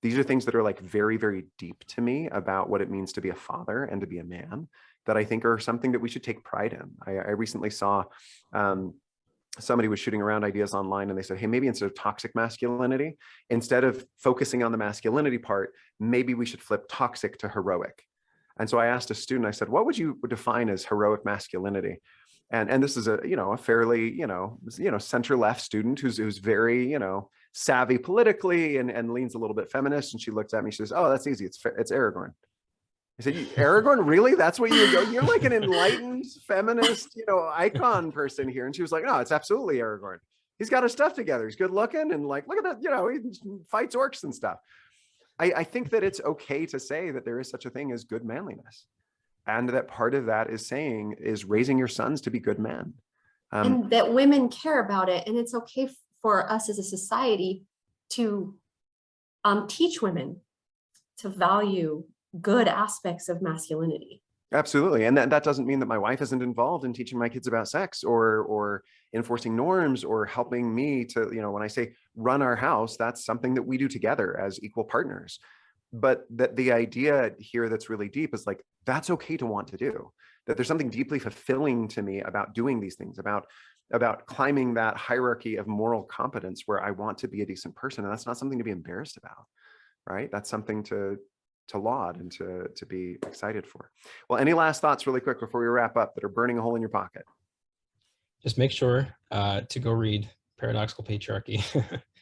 These 0.02 0.18
are 0.18 0.24
things 0.24 0.44
that 0.46 0.54
are 0.56 0.64
like 0.64 0.80
very, 0.80 1.16
very 1.16 1.44
deep 1.58 1.84
to 1.90 2.00
me 2.00 2.28
about 2.28 2.68
what 2.68 2.80
it 2.80 2.90
means 2.90 3.12
to 3.12 3.20
be 3.20 3.28
a 3.28 3.36
father 3.36 3.84
and 3.84 4.00
to 4.00 4.08
be 4.08 4.18
a 4.18 4.24
man 4.24 4.66
that 5.06 5.16
I 5.16 5.24
think 5.24 5.44
are 5.44 5.58
something 5.58 5.92
that 5.92 6.00
we 6.00 6.08
should 6.08 6.22
take 6.22 6.44
pride 6.44 6.72
in. 6.72 6.90
I, 7.06 7.18
I 7.18 7.30
recently 7.30 7.70
saw 7.70 8.04
um, 8.52 8.94
somebody 9.58 9.88
was 9.88 10.00
shooting 10.00 10.22
around 10.22 10.44
ideas 10.44 10.74
online 10.74 11.10
and 11.10 11.18
they 11.18 11.22
said, 11.22 11.38
hey, 11.38 11.46
maybe 11.46 11.68
instead 11.68 11.86
of 11.86 11.94
toxic 11.94 12.34
masculinity, 12.34 13.16
instead 13.50 13.84
of 13.84 14.04
focusing 14.18 14.62
on 14.62 14.72
the 14.72 14.78
masculinity 14.78 15.38
part, 15.38 15.72
maybe 16.00 16.34
we 16.34 16.46
should 16.46 16.60
flip 16.60 16.86
toxic 16.88 17.38
to 17.38 17.48
heroic. 17.48 18.02
And 18.58 18.68
so 18.68 18.78
I 18.78 18.86
asked 18.86 19.10
a 19.10 19.14
student, 19.14 19.46
I 19.46 19.52
said, 19.52 19.68
what 19.68 19.86
would 19.86 19.98
you 19.98 20.18
define 20.28 20.68
as 20.68 20.84
heroic 20.84 21.24
masculinity? 21.24 21.98
And, 22.50 22.70
and 22.70 22.82
this 22.82 22.96
is 22.96 23.08
a 23.08 23.20
you 23.24 23.36
know 23.36 23.52
a 23.52 23.56
fairly 23.56 24.12
you 24.12 24.26
know 24.26 24.58
you 24.78 24.90
know 24.90 24.98
center 24.98 25.34
left 25.34 25.62
student 25.62 25.98
who's 25.98 26.18
who's 26.18 26.38
very 26.38 26.88
you 26.88 26.98
know 26.98 27.30
savvy 27.52 27.96
politically 27.96 28.76
and, 28.76 28.90
and 28.90 29.12
leans 29.12 29.34
a 29.34 29.38
little 29.38 29.56
bit 29.56 29.72
feminist 29.72 30.12
and 30.12 30.20
she 30.20 30.30
looked 30.30 30.52
at 30.52 30.62
me 30.62 30.70
she 30.70 30.76
says 30.76 30.92
oh 30.94 31.08
that's 31.08 31.26
easy 31.26 31.46
it's 31.46 31.58
it's 31.78 31.90
Aragorn 31.90 32.32
I 33.18 33.22
said, 33.22 33.36
"You- 33.36 33.46
Aragorn, 33.46 34.06
really? 34.06 34.34
That's 34.34 34.58
what 34.58 34.70
you 34.70 34.90
go? 34.90 35.02
You're 35.02 35.22
like 35.22 35.44
an 35.44 35.52
enlightened 35.62 36.24
feminist, 36.48 37.14
you 37.16 37.24
know, 37.28 37.48
icon 37.52 38.10
person 38.10 38.48
here. 38.48 38.66
And 38.66 38.74
she 38.74 38.82
was 38.82 38.90
like, 38.92 39.04
no, 39.04 39.18
it's 39.18 39.30
absolutely 39.32 39.76
Aragorn. 39.76 40.18
He's 40.58 40.70
got 40.70 40.82
his 40.82 40.92
stuff 40.92 41.14
together. 41.14 41.44
He's 41.46 41.56
good 41.56 41.70
looking 41.70 42.12
and 42.12 42.26
like, 42.26 42.48
look 42.48 42.58
at 42.58 42.64
that, 42.64 42.82
you 42.82 42.90
know, 42.90 43.08
he 43.08 43.18
fights 43.70 43.94
orcs 43.94 44.24
and 44.24 44.34
stuff. 44.34 44.58
I, 45.38 45.52
I 45.56 45.64
think 45.64 45.90
that 45.90 46.02
it's 46.04 46.20
okay 46.20 46.66
to 46.66 46.78
say 46.80 47.10
that 47.10 47.24
there 47.24 47.40
is 47.40 47.48
such 47.48 47.66
a 47.66 47.70
thing 47.70 47.92
as 47.92 48.04
good 48.04 48.24
manliness. 48.24 48.86
and 49.46 49.68
that 49.68 49.88
part 49.88 50.14
of 50.14 50.26
that 50.26 50.50
is 50.50 50.66
saying 50.66 51.16
is 51.20 51.44
raising 51.44 51.76
your 51.78 51.88
sons 51.88 52.20
to 52.22 52.30
be 52.30 52.38
good 52.40 52.58
men. 52.58 52.94
Um, 53.52 53.66
and 53.66 53.90
that 53.90 54.12
women 54.12 54.48
care 54.48 54.80
about 54.80 55.08
it 55.08 55.26
and 55.28 55.36
it's 55.36 55.54
okay 55.54 55.88
for 56.22 56.50
us 56.50 56.68
as 56.68 56.78
a 56.78 56.82
society 56.82 57.64
to 58.10 58.54
um, 59.44 59.66
teach 59.68 60.00
women 60.02 60.40
to 61.18 61.28
value 61.28 62.04
good 62.40 62.68
aspects 62.68 63.28
of 63.28 63.40
masculinity 63.42 64.22
Absolutely. 64.54 65.04
And 65.04 65.16
that, 65.18 65.30
that 65.30 65.42
doesn't 65.42 65.66
mean 65.66 65.80
that 65.80 65.86
my 65.86 65.98
wife 65.98 66.22
isn't 66.22 66.42
involved 66.42 66.84
in 66.84 66.92
teaching 66.92 67.18
my 67.18 67.28
kids 67.28 67.48
about 67.48 67.68
sex 67.68 68.04
or 68.04 68.42
or 68.42 68.84
enforcing 69.12 69.56
norms 69.56 70.04
or 70.04 70.24
helping 70.24 70.72
me 70.72 71.04
to, 71.06 71.30
you 71.32 71.42
know, 71.42 71.50
when 71.50 71.62
I 71.62 71.66
say 71.66 71.92
run 72.14 72.40
our 72.40 72.54
house, 72.54 72.96
that's 72.96 73.24
something 73.24 73.54
that 73.54 73.62
we 73.62 73.78
do 73.78 73.88
together 73.88 74.38
as 74.38 74.62
equal 74.62 74.84
partners. 74.84 75.40
But 75.92 76.24
that 76.30 76.54
the 76.54 76.70
idea 76.70 77.32
here 77.38 77.68
that's 77.68 77.90
really 77.90 78.08
deep 78.08 78.32
is 78.32 78.46
like 78.46 78.62
that's 78.84 79.10
okay 79.10 79.36
to 79.38 79.46
want 79.46 79.68
to 79.68 79.76
do. 79.76 80.12
That 80.46 80.56
there's 80.56 80.68
something 80.68 80.90
deeply 80.90 81.18
fulfilling 81.18 81.88
to 81.88 82.02
me 82.02 82.20
about 82.20 82.54
doing 82.54 82.78
these 82.78 82.94
things, 82.94 83.18
about 83.18 83.46
about 83.92 84.26
climbing 84.26 84.74
that 84.74 84.96
hierarchy 84.96 85.56
of 85.56 85.66
moral 85.66 86.04
competence 86.04 86.62
where 86.66 86.82
I 86.82 86.92
want 86.92 87.18
to 87.18 87.28
be 87.28 87.42
a 87.42 87.46
decent 87.46 87.74
person. 87.74 88.04
And 88.04 88.12
that's 88.12 88.26
not 88.26 88.38
something 88.38 88.58
to 88.58 88.64
be 88.64 88.70
embarrassed 88.70 89.16
about. 89.16 89.46
Right. 90.08 90.30
That's 90.30 90.50
something 90.50 90.84
to 90.84 91.16
to 91.68 91.78
laud 91.78 92.20
and 92.20 92.30
to 92.32 92.68
to 92.76 92.86
be 92.86 93.16
excited 93.26 93.66
for. 93.66 93.90
Well, 94.28 94.38
any 94.38 94.52
last 94.52 94.80
thoughts 94.80 95.06
really 95.06 95.20
quick 95.20 95.40
before 95.40 95.60
we 95.60 95.66
wrap 95.66 95.96
up 95.96 96.14
that 96.14 96.24
are 96.24 96.28
burning 96.28 96.58
a 96.58 96.62
hole 96.62 96.74
in 96.76 96.82
your 96.82 96.90
pocket? 96.90 97.22
Just 98.42 98.58
make 98.58 98.70
sure 98.70 99.08
uh, 99.30 99.62
to 99.62 99.78
go 99.78 99.92
read 99.92 100.28
Paradoxical 100.58 101.04
Patriarchy 101.04 101.62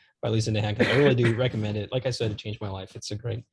by 0.22 0.28
Lisa 0.28 0.50
Nahan. 0.52 0.76
'cause 0.76 0.86
I 0.86 0.96
really 0.96 1.14
do 1.16 1.34
recommend 1.34 1.76
it. 1.76 1.90
Like 1.92 2.06
I 2.06 2.10
said, 2.10 2.30
it 2.30 2.38
changed 2.38 2.60
my 2.60 2.68
life. 2.70 2.94
It's 2.94 3.10
a 3.10 3.16
great. 3.16 3.44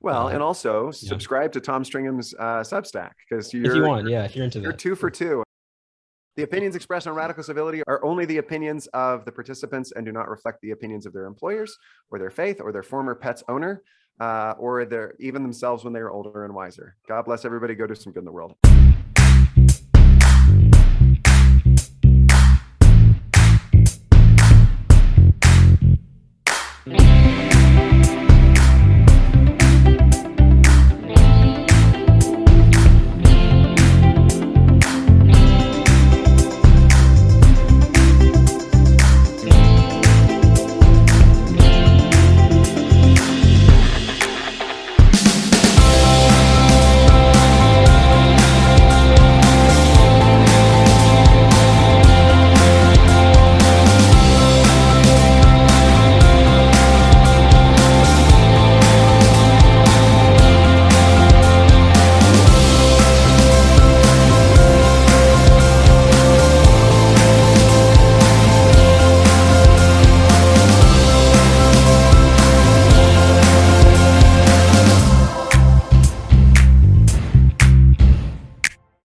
Well, 0.00 0.28
Uh, 0.28 0.30
and 0.32 0.42
also 0.42 0.86
yeah. 0.86 0.90
subscribe 0.92 1.52
to 1.52 1.60
Tom 1.60 1.84
Stringham's 1.84 2.34
uh, 2.38 2.60
Substack 2.62 3.12
because 3.28 3.52
you're 3.52 3.66
If 3.70 3.74
you 3.76 3.82
want, 3.84 4.08
yeah, 4.08 4.24
if 4.24 4.34
you're 4.36 4.44
into 4.44 4.58
that. 4.58 4.62
you're 4.64 4.72
that. 4.72 4.78
two 4.78 4.94
for 4.94 5.10
two. 5.10 5.42
The 6.36 6.44
opinions 6.44 6.76
expressed 6.76 7.06
on 7.06 7.14
Radical 7.14 7.42
Civility 7.42 7.82
are 7.86 8.02
only 8.04 8.24
the 8.24 8.38
opinions 8.38 8.86
of 8.94 9.24
the 9.26 9.32
participants 9.32 9.92
and 9.92 10.06
do 10.06 10.12
not 10.12 10.28
reflect 10.30 10.60
the 10.62 10.70
opinions 10.70 11.04
of 11.06 11.12
their 11.12 11.26
employers 11.26 11.76
or 12.10 12.18
their 12.18 12.30
faith 12.30 12.58
or 12.60 12.72
their 12.72 12.82
former 12.82 13.14
pet's 13.14 13.44
owner 13.48 13.82
uh, 14.20 14.54
or 14.58 14.84
their 14.84 15.14
even 15.18 15.42
themselves 15.42 15.84
when 15.84 15.92
they 15.92 16.00
are 16.00 16.10
older 16.10 16.44
and 16.44 16.54
wiser. 16.54 16.96
God 17.08 17.24
bless 17.24 17.44
everybody. 17.44 17.74
Go 17.74 17.86
do 17.86 17.94
some 17.94 18.12
good 18.12 18.20
in 18.20 18.24
the 18.24 18.32
world. 18.32 18.56